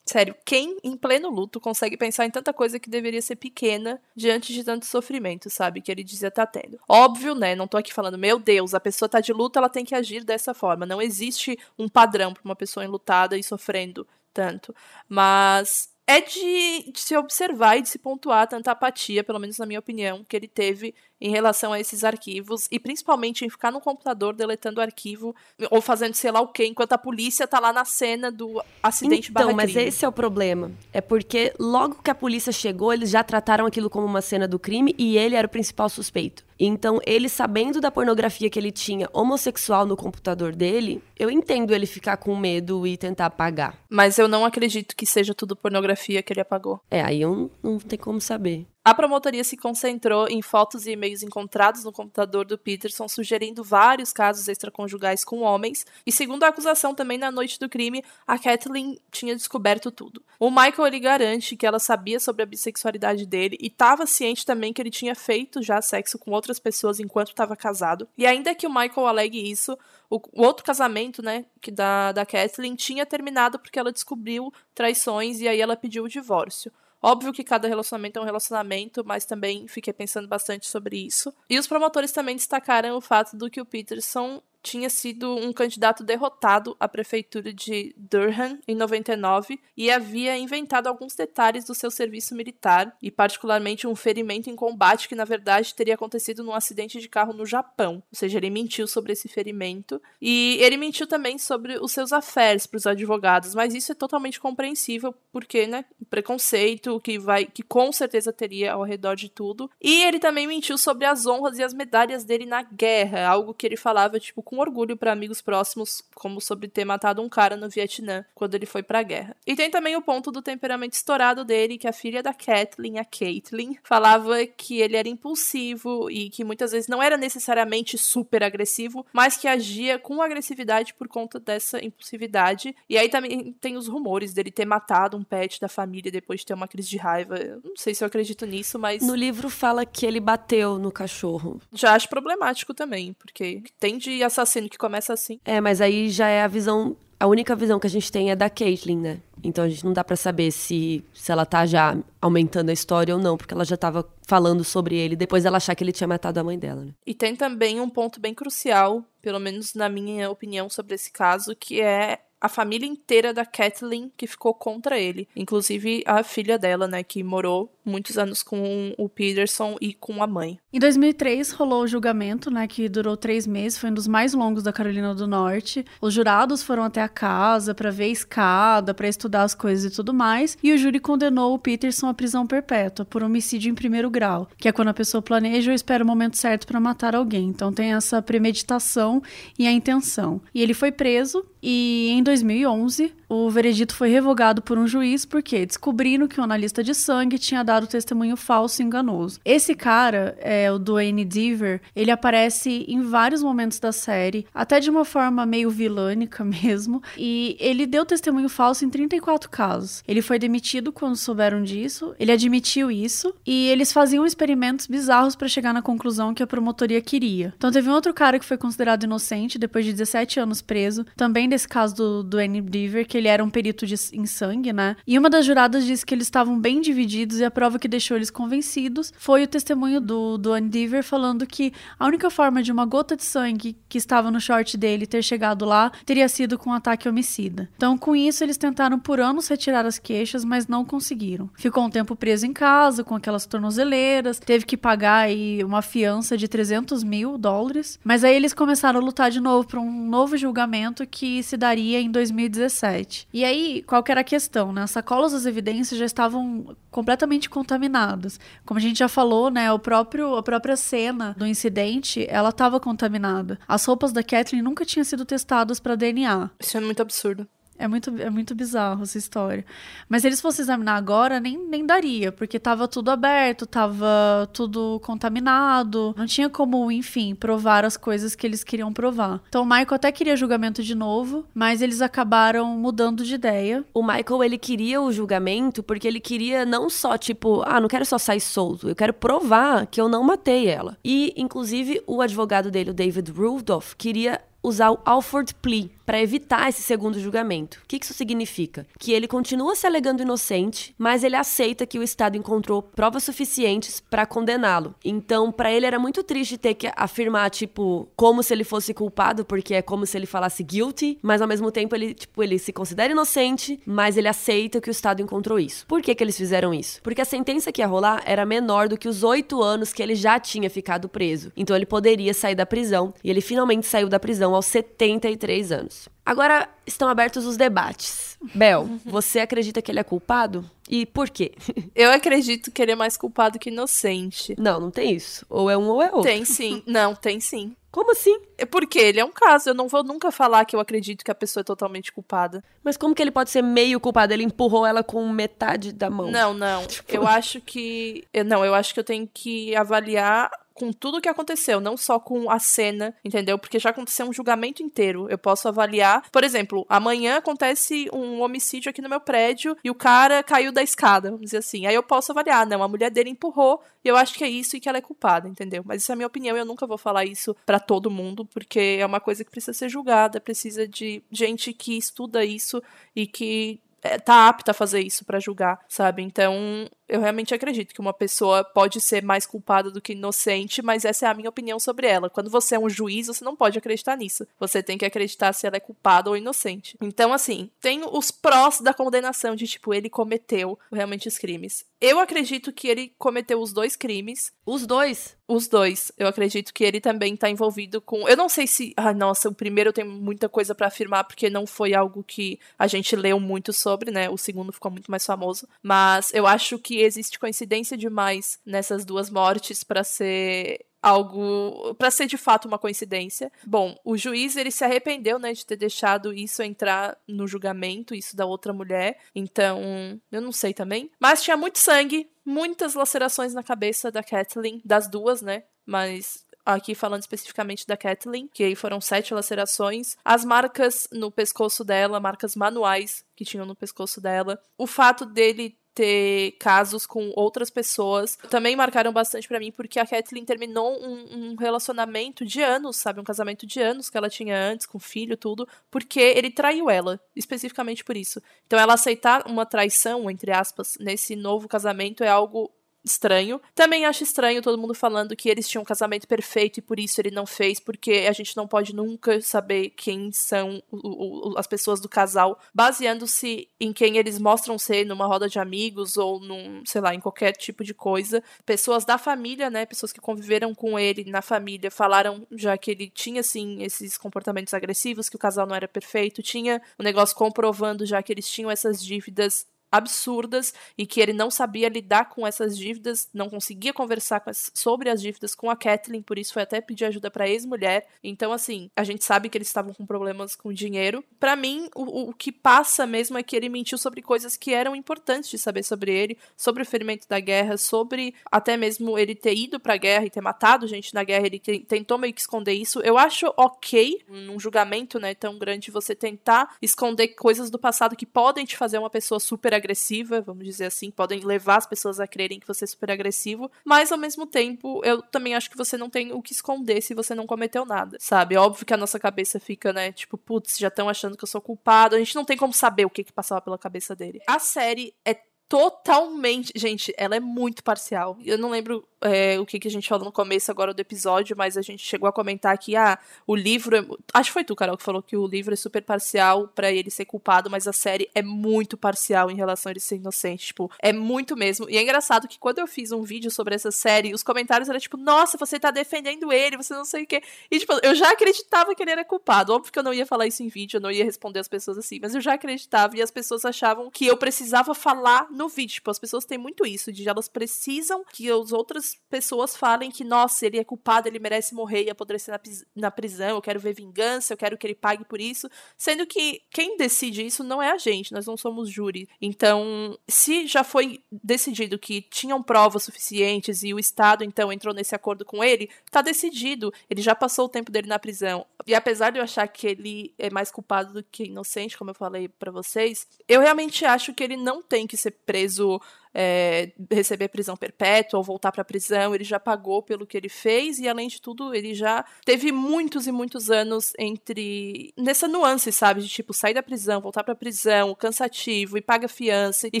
Sério, 0.04 0.34
quem 0.42 0.78
em 0.82 0.96
pleno 0.96 1.28
luto 1.28 1.60
consegue 1.60 1.94
pensar 1.94 2.24
em 2.24 2.30
tanta 2.30 2.50
coisa 2.50 2.80
que 2.80 2.88
deveria 2.88 3.20
ser 3.20 3.36
pequena 3.36 4.00
diante 4.16 4.54
de 4.54 4.64
tanto 4.64 4.86
sofrimento, 4.86 5.50
sabe? 5.50 5.82
Que 5.82 5.92
ele 5.92 6.02
dizia 6.02 6.30
tá 6.30 6.46
tendo. 6.46 6.80
Óbvio, 6.88 7.34
né? 7.34 7.54
Não 7.54 7.68
tô 7.68 7.76
aqui 7.76 7.92
falando, 7.92 8.16
meu 8.16 8.38
Deus, 8.38 8.72
a 8.72 8.80
pessoa 8.80 9.06
tá 9.06 9.20
de 9.20 9.34
luto, 9.34 9.58
ela 9.58 9.68
tem 9.68 9.84
que 9.84 9.94
agir 9.94 10.24
dessa 10.24 10.54
forma. 10.54 10.86
Não 10.86 11.02
existe 11.02 11.58
um 11.78 11.90
padrão 11.90 12.32
para 12.32 12.42
uma 12.42 12.56
pessoa 12.56 12.84
enlutada 12.84 13.36
e 13.36 13.42
sofrendo 13.42 14.08
tanto. 14.32 14.74
Mas 15.06 15.90
é 16.08 16.22
de, 16.22 16.90
de, 16.90 17.00
se 17.00 17.14
observar 17.14 17.76
e 17.76 17.82
de 17.82 17.90
se 17.90 17.98
pontuar 17.98 18.48
tanta 18.48 18.70
apatia, 18.70 19.22
pelo 19.22 19.38
menos 19.38 19.58
na 19.58 19.66
minha 19.66 19.78
opinião, 19.78 20.24
que 20.24 20.34
ele 20.34 20.48
teve 20.48 20.94
em 21.20 21.30
relação 21.30 21.72
a 21.72 21.80
esses 21.80 22.04
arquivos 22.04 22.68
e 22.70 22.78
principalmente 22.78 23.44
em 23.44 23.50
ficar 23.50 23.70
no 23.70 23.80
computador 23.80 24.34
deletando 24.34 24.80
o 24.80 24.82
arquivo 24.82 25.34
ou 25.70 25.80
fazendo 25.80 26.14
sei 26.14 26.30
lá 26.30 26.40
o 26.40 26.48
que 26.48 26.64
enquanto 26.64 26.92
a 26.92 26.98
polícia 26.98 27.46
tá 27.46 27.58
lá 27.58 27.72
na 27.72 27.84
cena 27.84 28.30
do 28.30 28.62
acidente 28.82 29.30
Então, 29.30 29.52
mas 29.52 29.74
esse 29.74 30.04
é 30.04 30.08
o 30.08 30.12
problema. 30.12 30.70
É 30.92 31.00
porque 31.00 31.52
logo 31.58 31.96
que 32.02 32.10
a 32.10 32.14
polícia 32.14 32.52
chegou, 32.52 32.92
eles 32.92 33.10
já 33.10 33.22
trataram 33.22 33.66
aquilo 33.66 33.90
como 33.90 34.06
uma 34.06 34.22
cena 34.22 34.46
do 34.46 34.58
crime 34.58 34.94
e 34.98 35.16
ele 35.16 35.34
era 35.34 35.46
o 35.46 35.50
principal 35.50 35.88
suspeito. 35.88 36.48
Então, 36.58 36.98
ele 37.06 37.28
sabendo 37.28 37.80
da 37.80 37.90
pornografia 37.90 38.50
que 38.50 38.58
ele 38.58 38.72
tinha 38.72 39.08
homossexual 39.12 39.86
no 39.86 39.96
computador 39.96 40.54
dele, 40.54 41.00
eu 41.16 41.30
entendo 41.30 41.72
ele 41.72 41.86
ficar 41.86 42.16
com 42.16 42.36
medo 42.36 42.84
e 42.86 42.96
tentar 42.96 43.26
apagar. 43.26 43.78
Mas 43.88 44.18
eu 44.18 44.26
não 44.26 44.44
acredito 44.44 44.96
que 44.96 45.06
seja 45.06 45.34
tudo 45.34 45.54
pornografia 45.54 46.22
que 46.22 46.32
ele 46.32 46.40
apagou. 46.40 46.80
É, 46.90 47.00
aí 47.00 47.22
eu 47.22 47.34
não, 47.34 47.50
não 47.62 47.78
tem 47.78 47.98
como 47.98 48.20
saber. 48.20 48.66
A 48.88 48.94
promotoria 48.94 49.44
se 49.44 49.54
concentrou 49.54 50.26
em 50.30 50.40
fotos 50.40 50.86
e 50.86 50.92
e-mails 50.92 51.22
encontrados 51.22 51.84
no 51.84 51.92
computador 51.92 52.46
do 52.46 52.56
Peterson, 52.56 53.06
sugerindo 53.06 53.62
vários 53.62 54.14
casos 54.14 54.48
extraconjugais 54.48 55.26
com 55.26 55.40
homens, 55.40 55.84
e 56.06 56.10
segundo 56.10 56.44
a 56.44 56.48
acusação, 56.48 56.94
também 56.94 57.18
na 57.18 57.30
noite 57.30 57.60
do 57.60 57.68
crime, 57.68 58.02
a 58.26 58.38
Kathleen 58.38 58.98
tinha 59.10 59.36
descoberto 59.36 59.90
tudo. 59.90 60.24
O 60.40 60.50
Michael 60.50 60.86
ele 60.86 61.00
garante 61.00 61.54
que 61.54 61.66
ela 61.66 61.78
sabia 61.78 62.18
sobre 62.18 62.42
a 62.42 62.46
bissexualidade 62.46 63.26
dele 63.26 63.58
e 63.60 63.66
estava 63.66 64.06
ciente 64.06 64.46
também 64.46 64.72
que 64.72 64.80
ele 64.80 64.90
tinha 64.90 65.14
feito 65.14 65.60
já 65.60 65.82
sexo 65.82 66.18
com 66.18 66.30
outras 66.30 66.58
pessoas 66.58 66.98
enquanto 66.98 67.28
estava 67.28 67.54
casado. 67.54 68.08
E 68.16 68.26
ainda 68.26 68.54
que 68.54 68.66
o 68.66 68.74
Michael 68.74 69.06
alegue 69.06 69.50
isso, 69.50 69.76
o, 70.08 70.18
outro 70.32 70.64
casamento, 70.64 71.22
né, 71.22 71.44
que 71.60 71.70
da, 71.70 72.12
da 72.12 72.24
Kathleen 72.24 72.74
tinha 72.74 73.04
terminado 73.04 73.58
porque 73.58 73.78
ela 73.78 73.92
descobriu 73.92 74.50
traições 74.74 75.40
e 75.40 75.46
aí 75.46 75.60
ela 75.60 75.76
pediu 75.76 76.04
o 76.04 76.08
divórcio. 76.08 76.72
Óbvio 77.00 77.32
que 77.32 77.44
cada 77.44 77.68
relacionamento 77.68 78.18
é 78.18 78.22
um 78.22 78.24
relacionamento, 78.24 79.04
mas 79.04 79.24
também 79.24 79.68
fiquei 79.68 79.92
pensando 79.92 80.26
bastante 80.26 80.66
sobre 80.66 80.96
isso. 80.96 81.32
E 81.48 81.58
os 81.58 81.66
promotores 81.66 82.10
também 82.10 82.36
destacaram 82.36 82.96
o 82.96 83.00
fato 83.00 83.36
do 83.36 83.48
que 83.48 83.60
o 83.60 83.64
Peterson 83.64 84.42
tinha 84.62 84.90
sido 84.90 85.34
um 85.36 85.52
candidato 85.52 86.02
derrotado 86.02 86.76
à 86.78 86.88
prefeitura 86.88 87.52
de 87.52 87.94
Durham 87.96 88.58
em 88.66 88.74
99 88.74 89.58
e 89.76 89.90
havia 89.90 90.36
inventado 90.36 90.86
alguns 90.86 91.14
detalhes 91.14 91.64
do 91.64 91.74
seu 91.74 91.90
serviço 91.90 92.34
militar 92.34 92.96
e 93.02 93.10
particularmente 93.10 93.86
um 93.86 93.94
ferimento 93.94 94.50
em 94.50 94.56
combate 94.56 95.08
que 95.08 95.14
na 95.14 95.24
verdade 95.24 95.74
teria 95.74 95.94
acontecido 95.94 96.42
num 96.42 96.54
acidente 96.54 97.00
de 97.00 97.08
carro 97.08 97.32
no 97.32 97.46
Japão. 97.46 97.94
Ou 97.94 98.18
seja, 98.18 98.38
ele 98.38 98.50
mentiu 98.50 98.86
sobre 98.86 99.12
esse 99.12 99.28
ferimento 99.28 100.00
e 100.20 100.58
ele 100.60 100.76
mentiu 100.76 101.06
também 101.06 101.38
sobre 101.38 101.78
os 101.78 101.92
seus 101.92 102.12
affairs 102.12 102.66
para 102.66 102.76
os 102.76 102.86
advogados, 102.86 103.54
mas 103.54 103.74
isso 103.74 103.92
é 103.92 103.94
totalmente 103.94 104.40
compreensível 104.40 105.14
porque, 105.32 105.66
né, 105.66 105.84
o 106.00 106.04
preconceito 106.04 107.00
que 107.00 107.18
vai 107.18 107.44
que 107.44 107.62
com 107.62 107.92
certeza 107.92 108.32
teria 108.32 108.72
ao 108.72 108.82
redor 108.82 109.14
de 109.14 109.28
tudo. 109.28 109.70
E 109.80 110.02
ele 110.02 110.18
também 110.18 110.46
mentiu 110.46 110.76
sobre 110.76 111.04
as 111.04 111.26
honras 111.26 111.58
e 111.58 111.62
as 111.62 111.72
medalhas 111.72 112.24
dele 112.24 112.46
na 112.46 112.62
guerra, 112.62 113.26
algo 113.26 113.54
que 113.54 113.66
ele 113.66 113.76
falava 113.76 114.18
tipo 114.18 114.42
com 114.48 114.60
orgulho 114.60 114.96
para 114.96 115.12
amigos 115.12 115.42
próximos, 115.42 116.02
como 116.14 116.40
sobre 116.40 116.68
ter 116.68 116.82
matado 116.82 117.20
um 117.20 117.28
cara 117.28 117.54
no 117.54 117.68
Vietnã 117.68 118.24
quando 118.34 118.54
ele 118.54 118.64
foi 118.64 118.82
para 118.82 119.00
a 119.00 119.02
guerra. 119.02 119.36
E 119.46 119.54
tem 119.54 119.70
também 119.70 119.94
o 119.94 120.00
ponto 120.00 120.32
do 120.32 120.40
temperamento 120.40 120.94
estourado 120.94 121.44
dele, 121.44 121.76
que 121.76 121.86
a 121.86 121.92
filha 121.92 122.22
da 122.22 122.32
Kathleen, 122.32 122.98
a 122.98 123.04
Caitlyn, 123.04 123.76
falava 123.82 124.46
que 124.46 124.80
ele 124.80 124.96
era 124.96 125.06
impulsivo 125.06 126.10
e 126.10 126.30
que 126.30 126.44
muitas 126.44 126.72
vezes 126.72 126.88
não 126.88 127.02
era 127.02 127.18
necessariamente 127.18 127.98
super 127.98 128.42
agressivo, 128.42 129.04
mas 129.12 129.36
que 129.36 129.46
agia 129.46 129.98
com 129.98 130.22
agressividade 130.22 130.94
por 130.94 131.08
conta 131.08 131.38
dessa 131.38 131.84
impulsividade. 131.84 132.74
E 132.88 132.96
aí 132.96 133.10
também 133.10 133.52
tem 133.60 133.76
os 133.76 133.86
rumores 133.86 134.32
dele 134.32 134.50
ter 134.50 134.64
matado 134.64 135.14
um 135.14 135.22
pet 135.22 135.60
da 135.60 135.68
família 135.68 136.10
depois 136.10 136.40
de 136.40 136.46
ter 136.46 136.54
uma 136.54 136.66
crise 136.66 136.88
de 136.88 136.96
raiva. 136.96 137.36
Eu 137.36 137.60
não 137.62 137.76
sei 137.76 137.94
se 137.94 138.02
eu 138.02 138.06
acredito 138.06 138.46
nisso, 138.46 138.78
mas. 138.78 139.06
No 139.06 139.14
livro 139.14 139.50
fala 139.50 139.84
que 139.84 140.06
ele 140.06 140.20
bateu 140.20 140.78
no 140.78 140.90
cachorro. 140.90 141.60
Já 141.70 141.92
acho 141.92 142.08
problemático 142.08 142.72
também, 142.72 143.12
porque 143.12 143.62
tem 143.78 143.98
de 143.98 144.22
assassino 144.40 144.68
que 144.68 144.78
começa 144.78 145.12
assim. 145.12 145.40
É, 145.44 145.60
mas 145.60 145.80
aí 145.80 146.08
já 146.10 146.28
é 146.28 146.42
a 146.42 146.48
visão. 146.48 146.96
A 147.20 147.26
única 147.26 147.56
visão 147.56 147.80
que 147.80 147.86
a 147.86 147.90
gente 147.90 148.12
tem 148.12 148.30
é 148.30 148.36
da 148.36 148.48
Caitlyn, 148.48 148.98
né? 148.98 149.20
Então 149.42 149.64
a 149.64 149.68
gente 149.68 149.84
não 149.84 149.92
dá 149.92 150.04
para 150.04 150.16
saber 150.16 150.50
se, 150.52 151.04
se 151.12 151.32
ela 151.32 151.44
tá 151.44 151.66
já 151.66 151.96
aumentando 152.20 152.70
a 152.70 152.72
história 152.72 153.14
ou 153.14 153.20
não, 153.20 153.36
porque 153.36 153.54
ela 153.54 153.64
já 153.64 153.76
tava 153.76 154.08
falando 154.26 154.62
sobre 154.62 154.96
ele 154.96 155.16
depois 155.16 155.44
ela 155.44 155.56
achar 155.56 155.74
que 155.74 155.82
ele 155.82 155.92
tinha 155.92 156.06
matado 156.06 156.38
a 156.38 156.44
mãe 156.44 156.58
dela, 156.58 156.84
né? 156.84 156.92
E 157.06 157.14
tem 157.14 157.34
também 157.34 157.80
um 157.80 157.88
ponto 157.88 158.20
bem 158.20 158.34
crucial, 158.34 159.04
pelo 159.20 159.40
menos 159.40 159.74
na 159.74 159.88
minha 159.88 160.30
opinião 160.30 160.68
sobre 160.68 160.94
esse 160.94 161.10
caso, 161.10 161.56
que 161.56 161.80
é 161.80 162.20
a 162.40 162.48
família 162.48 162.86
inteira 162.86 163.32
da 163.32 163.44
Kathleen 163.44 164.10
que 164.16 164.26
ficou 164.26 164.54
contra 164.54 164.98
ele, 164.98 165.28
inclusive 165.34 166.02
a 166.06 166.22
filha 166.22 166.58
dela, 166.58 166.86
né, 166.86 167.02
que 167.02 167.22
morou 167.22 167.72
muitos 167.84 168.18
anos 168.18 168.42
com 168.42 168.94
o 168.98 169.08
Peterson 169.08 169.76
e 169.80 169.94
com 169.94 170.22
a 170.22 170.26
mãe. 170.26 170.58
Em 170.72 170.78
2003 170.78 171.50
rolou 171.52 171.82
o 171.82 171.86
julgamento, 171.86 172.50
né, 172.50 172.66
que 172.66 172.88
durou 172.88 173.16
três 173.16 173.46
meses, 173.46 173.78
foi 173.78 173.90
um 173.90 173.94
dos 173.94 174.06
mais 174.06 174.34
longos 174.34 174.62
da 174.62 174.72
Carolina 174.72 175.14
do 175.14 175.26
Norte. 175.26 175.84
Os 176.00 176.12
jurados 176.12 176.62
foram 176.62 176.84
até 176.84 177.00
a 177.00 177.08
casa 177.08 177.74
para 177.74 177.90
ver 177.90 178.04
a 178.04 178.08
escada, 178.08 178.94
para 178.94 179.08
estudar 179.08 179.42
as 179.42 179.54
coisas 179.54 179.90
e 179.90 179.94
tudo 179.94 180.12
mais, 180.12 180.56
e 180.62 180.72
o 180.72 180.78
júri 180.78 181.00
condenou 181.00 181.54
o 181.54 181.58
Peterson 181.58 182.08
à 182.08 182.14
prisão 182.14 182.46
perpétua 182.46 183.04
por 183.04 183.22
homicídio 183.22 183.70
em 183.70 183.74
primeiro 183.74 184.10
grau, 184.10 184.48
que 184.56 184.68
é 184.68 184.72
quando 184.72 184.88
a 184.88 184.94
pessoa 184.94 185.22
planeja 185.22 185.70
ou 185.70 185.74
espera 185.74 186.04
o 186.04 186.06
momento 186.06 186.36
certo 186.36 186.66
para 186.66 186.78
matar 186.78 187.14
alguém. 187.14 187.48
Então 187.48 187.72
tem 187.72 187.94
essa 187.94 188.20
premeditação 188.20 189.22
e 189.58 189.66
a 189.66 189.72
intenção. 189.72 190.40
E 190.54 190.62
ele 190.62 190.74
foi 190.74 190.92
preso 190.92 191.44
e 191.62 192.08
em 192.10 192.22
2011 192.22 193.12
o 193.28 193.50
veredito 193.50 193.94
foi 193.94 194.08
revogado 194.08 194.62
por 194.62 194.78
um 194.78 194.86
juiz 194.86 195.24
porque 195.26 195.66
descobriram 195.66 196.26
que 196.26 196.40
o 196.40 196.42
analista 196.42 196.82
de 196.82 196.94
sangue 196.94 197.38
tinha 197.38 197.62
dado 197.62 197.86
testemunho 197.86 198.36
falso 198.36 198.80
e 198.80 198.84
enganoso. 198.84 199.38
Esse 199.44 199.74
cara, 199.74 200.36
é, 200.40 200.72
o 200.72 200.78
Duane 200.78 201.24
Deaver, 201.24 201.80
ele 201.94 202.10
aparece 202.10 202.86
em 202.88 203.02
vários 203.02 203.42
momentos 203.42 203.78
da 203.78 203.92
série, 203.92 204.46
até 204.54 204.80
de 204.80 204.88
uma 204.88 205.04
forma 205.04 205.44
meio 205.44 205.70
vilânica 205.70 206.42
mesmo, 206.44 207.02
e 207.16 207.56
ele 207.60 207.86
deu 207.86 208.06
testemunho 208.06 208.48
falso 208.48 208.84
em 208.84 208.90
34 208.90 209.50
casos. 209.50 210.02
Ele 210.08 210.22
foi 210.22 210.38
demitido 210.38 210.90
quando 210.90 211.16
souberam 211.16 211.62
disso, 211.62 212.14
ele 212.18 212.32
admitiu 212.32 212.90
isso, 212.90 213.34
e 213.46 213.68
eles 213.68 213.92
faziam 213.92 214.24
experimentos 214.24 214.86
bizarros 214.86 215.36
para 215.36 215.48
chegar 215.48 215.74
na 215.74 215.82
conclusão 215.82 216.32
que 216.32 216.42
a 216.42 216.46
promotoria 216.46 217.00
queria. 217.02 217.52
Então 217.56 217.70
teve 217.70 217.90
um 217.90 217.92
outro 217.92 218.14
cara 218.14 218.38
que 218.38 218.44
foi 218.44 218.56
considerado 218.56 219.04
inocente 219.04 219.58
depois 219.58 219.84
de 219.84 219.92
17 219.92 220.40
anos 220.40 220.62
preso, 220.62 221.04
também 221.16 221.47
desse 221.48 221.68
caso 221.68 221.94
do 221.94 222.22
Duane 222.22 222.60
Deaver, 222.60 223.06
que 223.06 223.16
ele 223.16 223.28
era 223.28 223.42
um 223.42 223.50
perito 223.50 223.86
de, 223.86 223.94
em 224.12 224.26
sangue, 224.26 224.72
né? 224.72 224.96
E 225.06 225.18
uma 225.18 225.30
das 225.30 225.44
juradas 225.44 225.84
disse 225.84 226.04
que 226.04 226.14
eles 226.14 226.26
estavam 226.26 226.58
bem 226.58 226.80
divididos 226.80 227.40
e 227.40 227.44
a 227.44 227.50
prova 227.50 227.78
que 227.78 227.88
deixou 227.88 228.16
eles 228.16 228.30
convencidos 228.30 229.12
foi 229.18 229.44
o 229.44 229.48
testemunho 229.48 230.00
do, 230.00 230.38
do 230.38 230.52
Andiver 230.52 231.02
falando 231.02 231.46
que 231.46 231.72
a 231.98 232.06
única 232.06 232.30
forma 232.30 232.62
de 232.62 232.72
uma 232.72 232.84
gota 232.84 233.16
de 233.16 233.24
sangue 233.24 233.76
que 233.88 233.98
estava 233.98 234.30
no 234.30 234.40
short 234.40 234.76
dele 234.76 235.06
ter 235.06 235.22
chegado 235.22 235.64
lá 235.64 235.90
teria 236.04 236.28
sido 236.28 236.58
com 236.58 236.70
um 236.70 236.72
ataque 236.72 237.08
homicida. 237.08 237.68
Então, 237.76 237.96
com 237.96 238.14
isso, 238.14 238.44
eles 238.44 238.56
tentaram 238.56 238.98
por 238.98 239.20
anos 239.20 239.48
retirar 239.48 239.86
as 239.86 239.98
queixas, 239.98 240.44
mas 240.44 240.66
não 240.66 240.84
conseguiram. 240.84 241.50
Ficou 241.54 241.84
um 241.84 241.90
tempo 241.90 242.14
preso 242.16 242.46
em 242.46 242.52
casa, 242.52 243.04
com 243.04 243.14
aquelas 243.14 243.46
tornozeleiras, 243.46 244.38
teve 244.38 244.64
que 244.64 244.76
pagar 244.76 245.26
aí 245.26 245.62
uma 245.64 245.82
fiança 245.82 246.36
de 246.36 246.48
300 246.48 247.02
mil 247.02 247.38
dólares, 247.38 247.98
mas 248.04 248.24
aí 248.24 248.34
eles 248.34 248.52
começaram 248.52 249.00
a 249.00 249.02
lutar 249.02 249.30
de 249.30 249.40
novo 249.40 249.66
para 249.66 249.80
um 249.80 250.08
novo 250.08 250.36
julgamento 250.36 251.06
que 251.06 251.37
se 251.42 251.56
daria 251.56 252.00
em 252.00 252.10
2017. 252.10 253.28
E 253.32 253.44
aí, 253.44 253.82
qual 253.86 254.02
que 254.02 254.10
era 254.10 254.20
a 254.22 254.24
questão, 254.24 254.72
né? 254.72 254.82
As 254.82 254.90
sacolas 254.90 255.32
das 255.32 255.46
evidências 255.46 255.98
já 255.98 256.04
estavam 256.04 256.76
completamente 256.90 257.48
contaminadas. 257.48 258.38
Como 258.64 258.78
a 258.78 258.82
gente 258.82 258.98
já 258.98 259.08
falou, 259.08 259.50
né, 259.50 259.72
o 259.72 259.78
próprio 259.78 260.36
a 260.36 260.42
própria 260.42 260.76
cena 260.76 261.34
do 261.38 261.46
incidente, 261.46 262.26
ela 262.28 262.48
estava 262.50 262.80
contaminada. 262.80 263.58
As 263.66 263.84
roupas 263.84 264.12
da 264.12 264.22
Kathleen 264.22 264.62
nunca 264.62 264.84
tinham 264.84 265.04
sido 265.04 265.24
testadas 265.24 265.80
para 265.80 265.94
DNA. 265.94 266.50
Isso 266.60 266.76
é 266.76 266.80
muito 266.80 267.02
absurdo. 267.02 267.46
É 267.78 267.86
muito, 267.86 268.10
é 268.20 268.28
muito 268.28 268.54
bizarro 268.54 269.04
essa 269.04 269.16
história. 269.16 269.64
Mas 270.08 270.22
se 270.22 270.28
eles 270.28 270.40
fossem 270.40 270.64
examinar 270.64 270.96
agora, 270.96 271.38
nem, 271.38 271.56
nem 271.56 271.86
daria, 271.86 272.32
porque 272.32 272.58
tava 272.58 272.88
tudo 272.88 273.10
aberto, 273.10 273.66
tava 273.66 274.48
tudo 274.52 275.00
contaminado. 275.04 276.14
Não 276.16 276.26
tinha 276.26 276.50
como, 276.50 276.90
enfim, 276.90 277.34
provar 277.34 277.84
as 277.84 277.96
coisas 277.96 278.34
que 278.34 278.46
eles 278.46 278.64
queriam 278.64 278.92
provar. 278.92 279.40
Então 279.48 279.62
o 279.62 279.64
Michael 279.64 279.94
até 279.94 280.10
queria 280.10 280.36
julgamento 280.36 280.82
de 280.82 280.94
novo, 280.94 281.44
mas 281.54 281.80
eles 281.80 282.02
acabaram 282.02 282.66
mudando 282.76 283.22
de 283.24 283.34
ideia. 283.34 283.84
O 283.94 284.02
Michael, 284.02 284.42
ele 284.42 284.58
queria 284.58 285.00
o 285.00 285.12
julgamento 285.12 285.82
porque 285.82 286.08
ele 286.08 286.20
queria 286.20 286.64
não 286.64 286.90
só, 286.90 287.16
tipo, 287.16 287.62
ah, 287.64 287.80
não 287.80 287.88
quero 287.88 288.04
só 288.04 288.18
sair 288.18 288.40
solto, 288.40 288.88
eu 288.88 288.96
quero 288.96 289.12
provar 289.12 289.86
que 289.86 290.00
eu 290.00 290.08
não 290.08 290.24
matei 290.24 290.66
ela. 290.66 290.96
E, 291.04 291.32
inclusive, 291.36 292.02
o 292.06 292.20
advogado 292.20 292.70
dele, 292.70 292.90
o 292.90 292.94
David 292.94 293.30
Rudolph, 293.30 293.94
queria 293.94 294.40
usar 294.62 294.90
o 294.90 294.98
Alford 295.04 295.54
Plea 295.54 295.97
para 296.08 296.22
evitar 296.22 296.70
esse 296.70 296.80
segundo 296.80 297.20
julgamento. 297.20 297.82
O 297.84 297.86
que 297.86 297.98
isso 298.02 298.14
significa? 298.14 298.86
Que 298.98 299.12
ele 299.12 299.28
continua 299.28 299.76
se 299.76 299.86
alegando 299.86 300.22
inocente, 300.22 300.94
mas 300.96 301.22
ele 301.22 301.36
aceita 301.36 301.84
que 301.84 301.98
o 301.98 302.02
Estado 302.02 302.34
encontrou 302.34 302.80
provas 302.80 303.24
suficientes 303.24 304.00
para 304.00 304.24
condená-lo. 304.24 304.94
Então, 305.04 305.52
para 305.52 305.70
ele 305.70 305.84
era 305.84 305.98
muito 305.98 306.22
triste 306.22 306.56
ter 306.56 306.72
que 306.72 306.90
afirmar, 306.96 307.50
tipo, 307.50 308.08
como 308.16 308.42
se 308.42 308.54
ele 308.54 308.64
fosse 308.64 308.94
culpado, 308.94 309.44
porque 309.44 309.74
é 309.74 309.82
como 309.82 310.06
se 310.06 310.16
ele 310.16 310.24
falasse 310.24 310.62
guilty, 310.62 311.18
mas 311.20 311.42
ao 311.42 311.46
mesmo 311.46 311.70
tempo 311.70 311.94
ele, 311.94 312.14
tipo, 312.14 312.42
ele 312.42 312.58
se 312.58 312.72
considera 312.72 313.12
inocente, 313.12 313.78
mas 313.84 314.16
ele 314.16 314.28
aceita 314.28 314.80
que 314.80 314.88
o 314.88 314.90
Estado 314.90 315.20
encontrou 315.20 315.58
isso. 315.58 315.86
Por 315.86 316.00
que, 316.00 316.14
que 316.14 316.24
eles 316.24 316.38
fizeram 316.38 316.72
isso? 316.72 317.02
Porque 317.02 317.20
a 317.20 317.26
sentença 317.26 317.70
que 317.70 317.82
ia 317.82 317.86
rolar 317.86 318.22
era 318.24 318.46
menor 318.46 318.88
do 318.88 318.96
que 318.96 319.10
os 319.10 319.22
oito 319.22 319.62
anos 319.62 319.92
que 319.92 320.02
ele 320.02 320.14
já 320.14 320.40
tinha 320.40 320.70
ficado 320.70 321.06
preso. 321.06 321.52
Então 321.54 321.76
ele 321.76 321.84
poderia 321.84 322.32
sair 322.32 322.54
da 322.54 322.64
prisão, 322.64 323.12
e 323.22 323.28
ele 323.28 323.42
finalmente 323.42 323.86
saiu 323.86 324.08
da 324.08 324.18
prisão 324.18 324.54
aos 324.54 324.64
73 324.64 325.70
anos. 325.70 325.97
Agora 326.24 326.68
estão 326.86 327.08
abertos 327.08 327.46
os 327.46 327.56
debates. 327.56 328.36
Bel, 328.54 328.88
você 329.04 329.40
acredita 329.40 329.80
que 329.80 329.90
ele 329.90 330.00
é 330.00 330.04
culpado? 330.04 330.68
E 330.88 331.06
por 331.06 331.30
quê? 331.30 331.52
Eu 331.94 332.10
acredito 332.10 332.70
que 332.70 332.82
ele 332.82 332.92
é 332.92 332.96
mais 332.96 333.16
culpado 333.16 333.58
que 333.58 333.70
inocente. 333.70 334.54
Não, 334.58 334.78
não 334.78 334.90
tem 334.90 335.14
isso. 335.14 335.46
Ou 335.48 335.70
é 335.70 335.76
um 335.76 335.88
ou 335.88 336.02
é 336.02 336.06
outro. 336.06 336.22
Tem 336.22 336.44
sim. 336.44 336.82
Não, 336.86 337.14
tem 337.14 337.40
sim. 337.40 337.74
Como 337.90 338.12
assim? 338.12 338.38
É 338.58 338.66
porque 338.66 338.98
ele 338.98 339.18
é 339.18 339.24
um 339.24 339.32
caso. 339.32 339.70
Eu 339.70 339.74
não 339.74 339.88
vou 339.88 340.04
nunca 340.04 340.30
falar 340.30 340.64
que 340.64 340.76
eu 340.76 340.80
acredito 340.80 341.24
que 341.24 341.30
a 341.30 341.34
pessoa 341.34 341.62
é 341.62 341.64
totalmente 341.64 342.12
culpada. 342.12 342.62
Mas 342.84 342.96
como 342.96 343.14
que 343.14 343.22
ele 343.22 343.30
pode 343.30 343.50
ser 343.50 343.62
meio 343.62 343.98
culpado? 343.98 344.32
Ele 344.32 344.44
empurrou 344.44 344.84
ela 344.86 345.02
com 345.02 345.26
metade 345.30 345.92
da 345.92 346.10
mão. 346.10 346.30
Não, 346.30 346.52
não. 346.52 346.84
Tipo... 346.86 347.16
Eu 347.16 347.26
acho 347.26 347.60
que. 347.60 348.26
Não, 348.46 348.64
eu 348.64 348.74
acho 348.74 348.92
que 348.92 349.00
eu 349.00 349.04
tenho 349.04 349.28
que 349.32 349.74
avaliar 349.74 350.50
com 350.78 350.92
tudo 350.92 351.18
o 351.18 351.20
que 351.20 351.28
aconteceu, 351.28 351.80
não 351.80 351.96
só 351.96 352.20
com 352.20 352.50
a 352.50 352.58
cena, 352.58 353.14
entendeu? 353.24 353.58
Porque 353.58 353.78
já 353.78 353.90
aconteceu 353.90 354.26
um 354.26 354.32
julgamento 354.32 354.82
inteiro. 354.82 355.28
Eu 355.28 355.36
posso 355.36 355.68
avaliar. 355.68 356.22
Por 356.30 356.44
exemplo, 356.44 356.86
amanhã 356.88 357.36
acontece 357.36 358.08
um 358.12 358.40
homicídio 358.40 358.90
aqui 358.90 359.02
no 359.02 359.08
meu 359.08 359.20
prédio 359.20 359.76
e 359.82 359.90
o 359.90 359.94
cara 359.94 360.42
caiu 360.42 360.70
da 360.70 360.82
escada, 360.82 361.30
vamos 361.30 361.46
dizer 361.46 361.58
assim. 361.58 361.86
Aí 361.86 361.94
eu 361.94 362.02
posso 362.02 362.32
avaliar, 362.32 362.66
não, 362.66 362.82
a 362.82 362.88
mulher 362.88 363.10
dele 363.10 363.30
empurrou 363.30 363.82
e 364.04 364.08
eu 364.08 364.16
acho 364.16 364.34
que 364.34 364.44
é 364.44 364.48
isso 364.48 364.76
e 364.76 364.80
que 364.80 364.88
ela 364.88 364.98
é 364.98 365.02
culpada, 365.02 365.48
entendeu? 365.48 365.82
Mas 365.84 366.02
isso 366.02 366.12
é 366.12 366.14
a 366.14 366.16
minha 366.16 366.26
opinião, 366.26 366.56
eu 366.56 366.64
nunca 366.64 366.86
vou 366.86 366.98
falar 366.98 367.24
isso 367.24 367.56
para 367.66 367.80
todo 367.80 368.10
mundo, 368.10 368.44
porque 368.46 368.98
é 369.00 369.04
uma 369.04 369.20
coisa 369.20 369.44
que 369.44 369.50
precisa 369.50 369.72
ser 369.72 369.88
julgada, 369.88 370.40
precisa 370.40 370.86
de 370.86 371.22
gente 371.30 371.72
que 371.72 371.96
estuda 371.98 372.44
isso 372.44 372.82
e 373.14 373.26
que 373.26 373.80
é, 374.02 374.18
tá 374.18 374.48
apta 374.48 374.70
a 374.70 374.74
fazer 374.74 375.00
isso 375.00 375.24
para 375.24 375.40
julgar, 375.40 375.80
sabe? 375.88 376.22
Então, 376.22 376.88
eu 377.08 377.20
realmente 377.20 377.54
acredito 377.54 377.94
que 377.94 378.00
uma 378.00 378.12
pessoa 378.12 378.62
pode 378.62 379.00
ser 379.00 379.22
mais 379.22 379.46
culpada 379.46 379.90
do 379.90 380.00
que 380.00 380.12
inocente, 380.12 380.82
mas 380.82 381.04
essa 381.04 381.26
é 381.26 381.28
a 381.28 381.34
minha 381.34 381.48
opinião 381.48 381.78
sobre 381.78 382.06
ela. 382.06 382.28
Quando 382.28 382.50
você 382.50 382.74
é 382.74 382.78
um 382.78 382.88
juiz, 382.88 383.26
você 383.26 383.44
não 383.44 383.56
pode 383.56 383.78
acreditar 383.78 384.16
nisso. 384.16 384.46
Você 384.60 384.82
tem 384.82 384.98
que 384.98 385.04
acreditar 385.04 385.52
se 385.52 385.66
ela 385.66 385.76
é 385.76 385.80
culpada 385.80 386.28
ou 386.30 386.36
inocente. 386.36 386.96
Então, 387.00 387.32
assim, 387.32 387.70
tem 387.80 388.02
os 388.04 388.30
prós 388.30 388.80
da 388.80 388.92
condenação 388.92 389.56
de, 389.56 389.66
tipo, 389.66 389.94
ele 389.94 390.10
cometeu 390.10 390.78
realmente 390.92 391.28
os 391.28 391.38
crimes. 391.38 391.84
Eu 392.00 392.20
acredito 392.20 392.72
que 392.72 392.86
ele 392.86 393.12
cometeu 393.18 393.60
os 393.60 393.72
dois 393.72 393.96
crimes. 393.96 394.52
Os 394.64 394.86
dois? 394.86 395.36
Os 395.48 395.66
dois. 395.66 396.12
Eu 396.16 396.28
acredito 396.28 396.72
que 396.72 396.84
ele 396.84 397.00
também 397.00 397.36
tá 397.36 397.50
envolvido 397.50 398.00
com. 398.00 398.28
Eu 398.28 398.36
não 398.36 398.48
sei 398.48 398.68
se. 398.68 398.92
Ah, 398.96 399.12
nossa, 399.12 399.48
o 399.48 399.54
primeiro 399.54 399.92
tem 399.92 400.04
muita 400.04 400.48
coisa 400.48 400.74
para 400.74 400.86
afirmar, 400.86 401.24
porque 401.24 401.50
não 401.50 401.66
foi 401.66 401.94
algo 401.94 402.22
que 402.22 402.60
a 402.78 402.86
gente 402.86 403.16
leu 403.16 403.40
muito 403.40 403.72
sobre, 403.72 404.12
né? 404.12 404.30
O 404.30 404.36
segundo 404.36 404.72
ficou 404.72 404.92
muito 404.92 405.10
mais 405.10 405.26
famoso. 405.26 405.66
Mas 405.82 406.32
eu 406.32 406.46
acho 406.46 406.78
que 406.78 406.97
existe 407.00 407.38
coincidência 407.38 407.96
demais 407.96 408.58
nessas 408.64 409.04
duas 409.04 409.30
mortes 409.30 409.84
para 409.84 410.04
ser 410.04 410.84
algo 411.02 411.94
para 411.94 412.10
ser 412.10 412.26
de 412.26 412.36
fato 412.36 412.66
uma 412.66 412.78
coincidência. 412.78 413.52
Bom, 413.66 413.96
o 414.04 414.16
juiz 414.16 414.56
ele 414.56 414.70
se 414.70 414.84
arrependeu, 414.84 415.38
né, 415.38 415.52
de 415.52 415.64
ter 415.64 415.76
deixado 415.76 416.32
isso 416.32 416.62
entrar 416.62 417.16
no 417.26 417.46
julgamento, 417.46 418.14
isso 418.14 418.36
da 418.36 418.44
outra 418.44 418.72
mulher. 418.72 419.18
Então, 419.34 420.20
eu 420.30 420.40
não 420.40 420.52
sei 420.52 420.74
também, 420.74 421.10
mas 421.20 421.42
tinha 421.42 421.56
muito 421.56 421.78
sangue, 421.78 422.28
muitas 422.44 422.94
lacerações 422.94 423.54
na 423.54 423.62
cabeça 423.62 424.10
da 424.10 424.22
Kathleen, 424.22 424.80
das 424.84 425.08
duas, 425.08 425.40
né? 425.40 425.64
Mas 425.86 426.44
aqui 426.64 426.94
falando 426.94 427.22
especificamente 427.22 427.86
da 427.86 427.96
Kathleen, 427.96 428.48
que 428.52 428.62
aí 428.62 428.74
foram 428.74 429.00
sete 429.00 429.32
lacerações, 429.32 430.16
as 430.22 430.44
marcas 430.44 431.08
no 431.10 431.30
pescoço 431.30 431.82
dela, 431.82 432.20
marcas 432.20 432.54
manuais 432.54 433.24
que 433.34 433.44
tinham 433.44 433.64
no 433.64 433.74
pescoço 433.74 434.20
dela, 434.20 434.60
o 434.76 434.86
fato 434.86 435.24
dele 435.24 435.78
ter 435.98 436.52
casos 436.60 437.04
com 437.04 437.32
outras 437.34 437.70
pessoas 437.70 438.38
também 438.48 438.76
marcaram 438.76 439.12
bastante 439.12 439.48
para 439.48 439.58
mim, 439.58 439.72
porque 439.72 439.98
a 439.98 440.06
Kathleen 440.06 440.44
terminou 440.44 440.96
um, 441.02 441.50
um, 441.50 441.56
relacionamento 441.56 442.44
de 442.44 442.62
anos, 442.62 442.98
sabe? 442.98 443.18
Um 443.18 443.24
casamento 443.24 443.66
de 443.66 443.80
anos 443.80 444.08
que 444.08 444.16
ela 444.16 444.30
tinha 444.30 444.56
antes, 444.56 444.86
com 444.86 445.00
filho, 445.00 445.36
tudo, 445.36 445.66
porque 445.90 446.20
ele 446.20 446.52
traiu 446.52 446.88
ela, 446.88 447.20
especificamente 447.34 448.04
por 448.04 448.16
isso. 448.16 448.40
Então, 448.64 448.78
ela 448.78 448.94
aceitar 448.94 449.44
uma 449.48 449.66
traição, 449.66 450.30
entre 450.30 450.52
aspas, 450.52 450.96
nesse 451.00 451.34
novo 451.34 451.66
casamento 451.66 452.22
é 452.22 452.28
algo 452.28 452.70
estranho. 453.04 453.60
Também 453.74 454.04
acho 454.04 454.22
estranho 454.22 454.62
todo 454.62 454.78
mundo 454.78 454.94
falando 454.94 455.36
que 455.36 455.48
eles 455.48 455.68
tinham 455.68 455.82
um 455.82 455.86
casamento 455.86 456.26
perfeito 456.26 456.78
e 456.78 456.82
por 456.82 456.98
isso 456.98 457.20
ele 457.20 457.30
não 457.30 457.46
fez, 457.46 457.80
porque 457.80 458.26
a 458.28 458.32
gente 458.32 458.56
não 458.56 458.66
pode 458.66 458.94
nunca 458.94 459.40
saber 459.40 459.90
quem 459.90 460.30
são 460.32 460.82
o, 460.90 461.52
o, 461.52 461.58
as 461.58 461.66
pessoas 461.66 462.00
do 462.00 462.08
casal, 462.08 462.58
baseando-se 462.74 463.68
em 463.80 463.92
quem 463.92 464.16
eles 464.16 464.38
mostram 464.38 464.78
ser 464.78 465.04
numa 465.04 465.26
roda 465.26 465.48
de 465.48 465.58
amigos 465.58 466.16
ou 466.16 466.40
num, 466.40 466.82
sei 466.84 467.00
lá, 467.00 467.14
em 467.14 467.20
qualquer 467.20 467.52
tipo 467.52 467.82
de 467.84 467.94
coisa. 467.94 468.42
Pessoas 468.66 469.04
da 469.04 469.18
família, 469.18 469.70
né, 469.70 469.86
pessoas 469.86 470.12
que 470.12 470.20
conviveram 470.20 470.74
com 470.74 470.98
ele 470.98 471.24
na 471.30 471.42
família, 471.42 471.90
falaram 471.90 472.46
já 472.52 472.76
que 472.76 472.90
ele 472.90 473.08
tinha 473.08 473.40
assim 473.40 473.82
esses 473.82 474.18
comportamentos 474.18 474.74
agressivos, 474.74 475.28
que 475.28 475.36
o 475.36 475.38
casal 475.38 475.66
não 475.66 475.74
era 475.74 475.88
perfeito, 475.88 476.42
tinha 476.42 476.80
o 476.98 477.02
um 477.02 477.04
negócio 477.04 477.36
comprovando 477.36 478.04
já 478.04 478.22
que 478.22 478.32
eles 478.32 478.48
tinham 478.48 478.70
essas 478.70 479.02
dívidas 479.02 479.66
absurdas 479.90 480.74
e 480.96 481.06
que 481.06 481.20
ele 481.20 481.32
não 481.32 481.50
sabia 481.50 481.88
lidar 481.88 482.26
com 482.26 482.46
essas 482.46 482.76
dívidas, 482.76 483.28
não 483.32 483.48
conseguia 483.48 483.92
conversar 483.92 484.42
as, 484.46 484.70
sobre 484.74 485.10
as 485.10 485.20
dívidas 485.20 485.54
com 485.54 485.70
a 485.70 485.76
Kathleen, 485.76 486.22
por 486.22 486.38
isso 486.38 486.52
foi 486.52 486.62
até 486.62 486.80
pedir 486.80 487.06
ajuda 487.06 487.30
para 487.30 487.48
ex-mulher. 487.48 488.06
Então, 488.22 488.52
assim, 488.52 488.90
a 488.96 489.04
gente 489.04 489.24
sabe 489.24 489.48
que 489.48 489.56
eles 489.56 489.68
estavam 489.68 489.94
com 489.94 490.06
problemas 490.06 490.54
com 490.54 490.72
dinheiro. 490.72 491.24
Para 491.40 491.56
mim, 491.56 491.88
o, 491.94 492.30
o 492.30 492.34
que 492.34 492.52
passa 492.52 493.06
mesmo 493.06 493.38
é 493.38 493.42
que 493.42 493.56
ele 493.56 493.68
mentiu 493.68 493.98
sobre 493.98 494.22
coisas 494.22 494.56
que 494.56 494.72
eram 494.72 494.94
importantes 494.94 495.50
de 495.50 495.58
saber 495.58 495.82
sobre 495.82 496.12
ele, 496.12 496.38
sobre 496.56 496.82
o 496.82 496.86
ferimento 496.86 497.28
da 497.28 497.40
guerra, 497.40 497.76
sobre 497.76 498.34
até 498.50 498.76
mesmo 498.76 499.18
ele 499.18 499.34
ter 499.34 499.54
ido 499.54 499.80
pra 499.80 499.96
guerra 499.96 500.26
e 500.26 500.30
ter 500.30 500.40
matado 500.40 500.86
gente 500.86 501.14
na 501.14 501.24
guerra, 501.24 501.46
ele 501.46 501.58
te, 501.58 501.80
tentou 501.80 502.18
meio 502.18 502.34
que 502.34 502.40
esconder 502.40 502.72
isso. 502.72 503.00
Eu 503.00 503.16
acho 503.16 503.52
ok, 503.56 504.22
num 504.28 504.58
julgamento, 504.58 505.18
né, 505.18 505.34
tão 505.34 505.58
grande, 505.58 505.90
você 505.90 506.14
tentar 506.14 506.76
esconder 506.80 507.28
coisas 507.28 507.70
do 507.70 507.78
passado 507.78 508.16
que 508.16 508.26
podem 508.26 508.64
te 508.64 508.76
fazer 508.76 508.98
uma 508.98 509.10
pessoa 509.10 509.40
super 509.40 509.74
agressiva, 509.78 510.40
vamos 510.40 510.64
dizer 510.64 510.86
assim, 510.86 511.10
podem 511.10 511.40
levar 511.40 511.76
as 511.76 511.86
pessoas 511.86 512.20
a 512.20 512.26
crerem 512.26 512.60
que 512.60 512.66
você 512.66 512.84
é 512.84 512.86
super 512.86 513.10
agressivo, 513.10 513.70
mas 513.84 514.12
ao 514.12 514.18
mesmo 514.18 514.46
tempo, 514.46 515.00
eu 515.04 515.22
também 515.22 515.54
acho 515.54 515.70
que 515.70 515.76
você 515.76 515.96
não 515.96 516.10
tem 516.10 516.32
o 516.32 516.42
que 516.42 516.52
esconder 516.52 517.00
se 517.00 517.14
você 517.14 517.34
não 517.34 517.46
cometeu 517.46 517.84
nada, 517.86 518.18
sabe? 518.20 518.54
É 518.54 518.58
óbvio 518.58 518.84
que 518.84 518.94
a 518.94 518.98
nossa 518.98 519.18
cabeça 519.18 519.58
fica, 519.58 519.92
né, 519.92 520.12
tipo, 520.12 520.36
putz, 520.36 520.76
já 520.78 520.88
estão 520.88 521.08
achando 521.08 521.36
que 521.36 521.44
eu 521.44 521.48
sou 521.48 521.60
culpado, 521.60 522.14
a 522.14 522.18
gente 522.18 522.34
não 522.34 522.44
tem 522.44 522.56
como 522.56 522.72
saber 522.72 523.04
o 523.04 523.10
que 523.10 523.24
que 523.24 523.32
passava 523.32 523.60
pela 523.60 523.78
cabeça 523.78 524.14
dele. 524.14 524.40
A 524.46 524.58
série 524.58 525.14
é 525.24 525.34
totalmente. 525.68 526.72
Gente, 526.74 527.12
ela 527.16 527.36
é 527.36 527.40
muito 527.40 527.84
parcial. 527.84 528.38
Eu 528.44 528.56
não 528.56 528.70
lembro 528.70 529.06
é, 529.20 529.58
o 529.58 529.66
que, 529.66 529.78
que 529.78 529.88
a 529.88 529.90
gente 529.90 530.08
falou 530.08 530.24
no 530.24 530.32
começo 530.32 530.70
agora 530.70 530.94
do 530.94 531.00
episódio, 531.00 531.56
mas 531.56 531.76
a 531.76 531.82
gente 531.82 532.06
chegou 532.06 532.28
a 532.28 532.32
comentar 532.32 532.76
que, 532.78 532.96
ah, 532.96 533.18
o 533.46 533.54
livro. 533.54 533.96
É... 533.96 534.04
Acho 534.32 534.50
que 534.50 534.54
foi 534.54 534.64
tu, 534.64 534.74
Carol, 534.74 534.96
que 534.96 535.02
falou 535.02 535.22
que 535.22 535.36
o 535.36 535.46
livro 535.46 535.74
é 535.74 535.76
super 535.76 536.02
parcial 536.02 536.68
para 536.68 536.90
ele 536.90 537.10
ser 537.10 537.24
culpado, 537.24 537.68
mas 537.68 537.86
a 537.86 537.92
série 537.92 538.30
é 538.34 538.42
muito 538.42 538.96
parcial 538.96 539.50
em 539.50 539.56
relação 539.56 539.90
a 539.90 539.92
ele 539.92 540.00
ser 540.00 540.16
inocente. 540.16 540.68
Tipo, 540.68 540.90
é 541.00 541.12
muito 541.12 541.56
mesmo. 541.56 541.88
E 541.90 541.98
é 541.98 542.02
engraçado 542.02 542.48
que 542.48 542.58
quando 542.58 542.78
eu 542.78 542.86
fiz 542.86 543.12
um 543.12 543.22
vídeo 543.22 543.50
sobre 543.50 543.74
essa 543.74 543.90
série, 543.90 544.32
os 544.32 544.42
comentários 544.42 544.88
eram 544.88 545.00
tipo, 545.00 545.16
nossa, 545.16 545.58
você 545.58 545.78
tá 545.78 545.90
defendendo 545.90 546.52
ele, 546.52 546.76
você 546.76 546.94
não 546.94 547.04
sei 547.04 547.24
o 547.24 547.26
quê. 547.26 547.42
E, 547.70 547.78
tipo, 547.78 547.92
eu 548.02 548.14
já 548.14 548.30
acreditava 548.30 548.94
que 548.94 549.02
ele 549.02 549.10
era 549.10 549.24
culpado. 549.24 549.72
Óbvio 549.72 549.92
que 549.92 549.98
eu 549.98 550.02
não 550.02 550.14
ia 550.14 550.24
falar 550.24 550.46
isso 550.46 550.62
em 550.62 550.68
vídeo, 550.68 550.96
eu 550.96 551.00
não 551.00 551.10
ia 551.10 551.24
responder 551.24 551.58
as 551.58 551.68
pessoas 551.68 551.98
assim, 551.98 552.18
mas 552.22 552.34
eu 552.34 552.40
já 552.40 552.54
acreditava 552.54 553.16
e 553.16 553.22
as 553.22 553.30
pessoas 553.30 553.64
achavam 553.64 554.10
que 554.10 554.26
eu 554.26 554.36
precisava 554.36 554.94
falar 554.94 555.46
no 555.58 555.68
vídeo. 555.68 555.94
Tipo, 555.94 556.10
as 556.10 556.18
pessoas 556.18 556.44
têm 556.44 556.56
muito 556.56 556.86
isso, 556.86 557.12
de 557.12 557.28
elas 557.28 557.48
precisam 557.48 558.24
que 558.32 558.48
as 558.50 558.72
outras 558.72 559.16
pessoas 559.28 559.76
falem 559.76 560.10
que, 560.10 560.22
nossa, 560.22 560.64
ele 560.64 560.78
é 560.78 560.84
culpado, 560.84 561.28
ele 561.28 561.38
merece 561.38 561.74
morrer 561.74 562.04
e 562.04 562.10
apodrecer 562.10 562.54
na, 562.54 562.60
na 562.94 563.10
prisão, 563.10 563.56
eu 563.56 563.60
quero 563.60 563.80
ver 563.80 563.92
vingança, 563.92 564.52
eu 564.52 564.56
quero 564.56 564.78
que 564.78 564.86
ele 564.86 564.94
pague 564.94 565.24
por 565.24 565.40
isso. 565.40 565.68
Sendo 565.96 566.24
que 566.26 566.62
quem 566.70 566.96
decide 566.96 567.44
isso 567.44 567.64
não 567.64 567.82
é 567.82 567.90
a 567.90 567.98
gente, 567.98 568.32
nós 568.32 568.46
não 568.46 568.56
somos 568.56 568.88
júri. 568.88 569.28
Então, 569.42 570.16
se 570.28 570.66
já 570.66 570.84
foi 570.84 571.22
decidido 571.30 571.98
que 571.98 572.22
tinham 572.22 572.62
provas 572.62 573.02
suficientes 573.02 573.82
e 573.82 573.92
o 573.92 573.98
Estado, 573.98 574.44
então, 574.44 574.72
entrou 574.72 574.94
nesse 574.94 575.14
acordo 575.14 575.44
com 575.44 575.64
ele, 575.64 575.90
tá 576.10 576.22
decidido. 576.22 576.92
Ele 577.10 577.20
já 577.20 577.34
passou 577.34 577.64
o 577.66 577.68
tempo 577.68 577.90
dele 577.90 578.06
na 578.06 578.18
prisão. 578.18 578.64
E 578.86 578.94
apesar 578.94 579.30
de 579.30 579.38
eu 579.38 579.42
achar 579.42 579.66
que 579.66 579.86
ele 579.86 580.34
é 580.38 580.48
mais 580.50 580.70
culpado 580.70 581.12
do 581.12 581.22
que 581.22 581.44
inocente, 581.44 581.98
como 581.98 582.10
eu 582.10 582.14
falei 582.14 582.48
para 582.48 582.70
vocês, 582.70 583.26
eu 583.48 583.60
realmente 583.60 584.04
acho 584.04 584.32
que 584.32 584.42
ele 584.42 584.56
não 584.56 584.82
tem 584.82 585.06
que 585.06 585.16
ser 585.16 585.32
preso 585.48 586.00
é, 586.40 586.92
receber 587.10 587.48
prisão 587.48 587.76
perpétua 587.76 588.38
ou 588.38 588.44
voltar 588.44 588.70
para 588.70 588.82
a 588.82 588.84
prisão, 588.84 589.34
ele 589.34 589.42
já 589.42 589.58
pagou 589.58 590.00
pelo 590.00 590.24
que 590.24 590.36
ele 590.36 590.48
fez 590.48 591.00
e, 591.00 591.08
além 591.08 591.26
de 591.26 591.42
tudo, 591.42 591.74
ele 591.74 591.94
já 591.94 592.24
teve 592.44 592.70
muitos 592.70 593.26
e 593.26 593.32
muitos 593.32 593.72
anos 593.72 594.12
entre. 594.16 595.12
nessa 595.16 595.48
nuance, 595.48 595.90
sabe? 595.90 596.20
De 596.20 596.28
tipo, 596.28 596.54
sair 596.54 596.74
da 596.74 596.82
prisão, 596.82 597.20
voltar 597.20 597.42
para 597.42 597.54
a 597.54 597.56
prisão, 597.56 598.14
cansativo, 598.14 598.96
e 598.96 599.02
paga 599.02 599.26
fiança, 599.26 599.88
e 599.92 600.00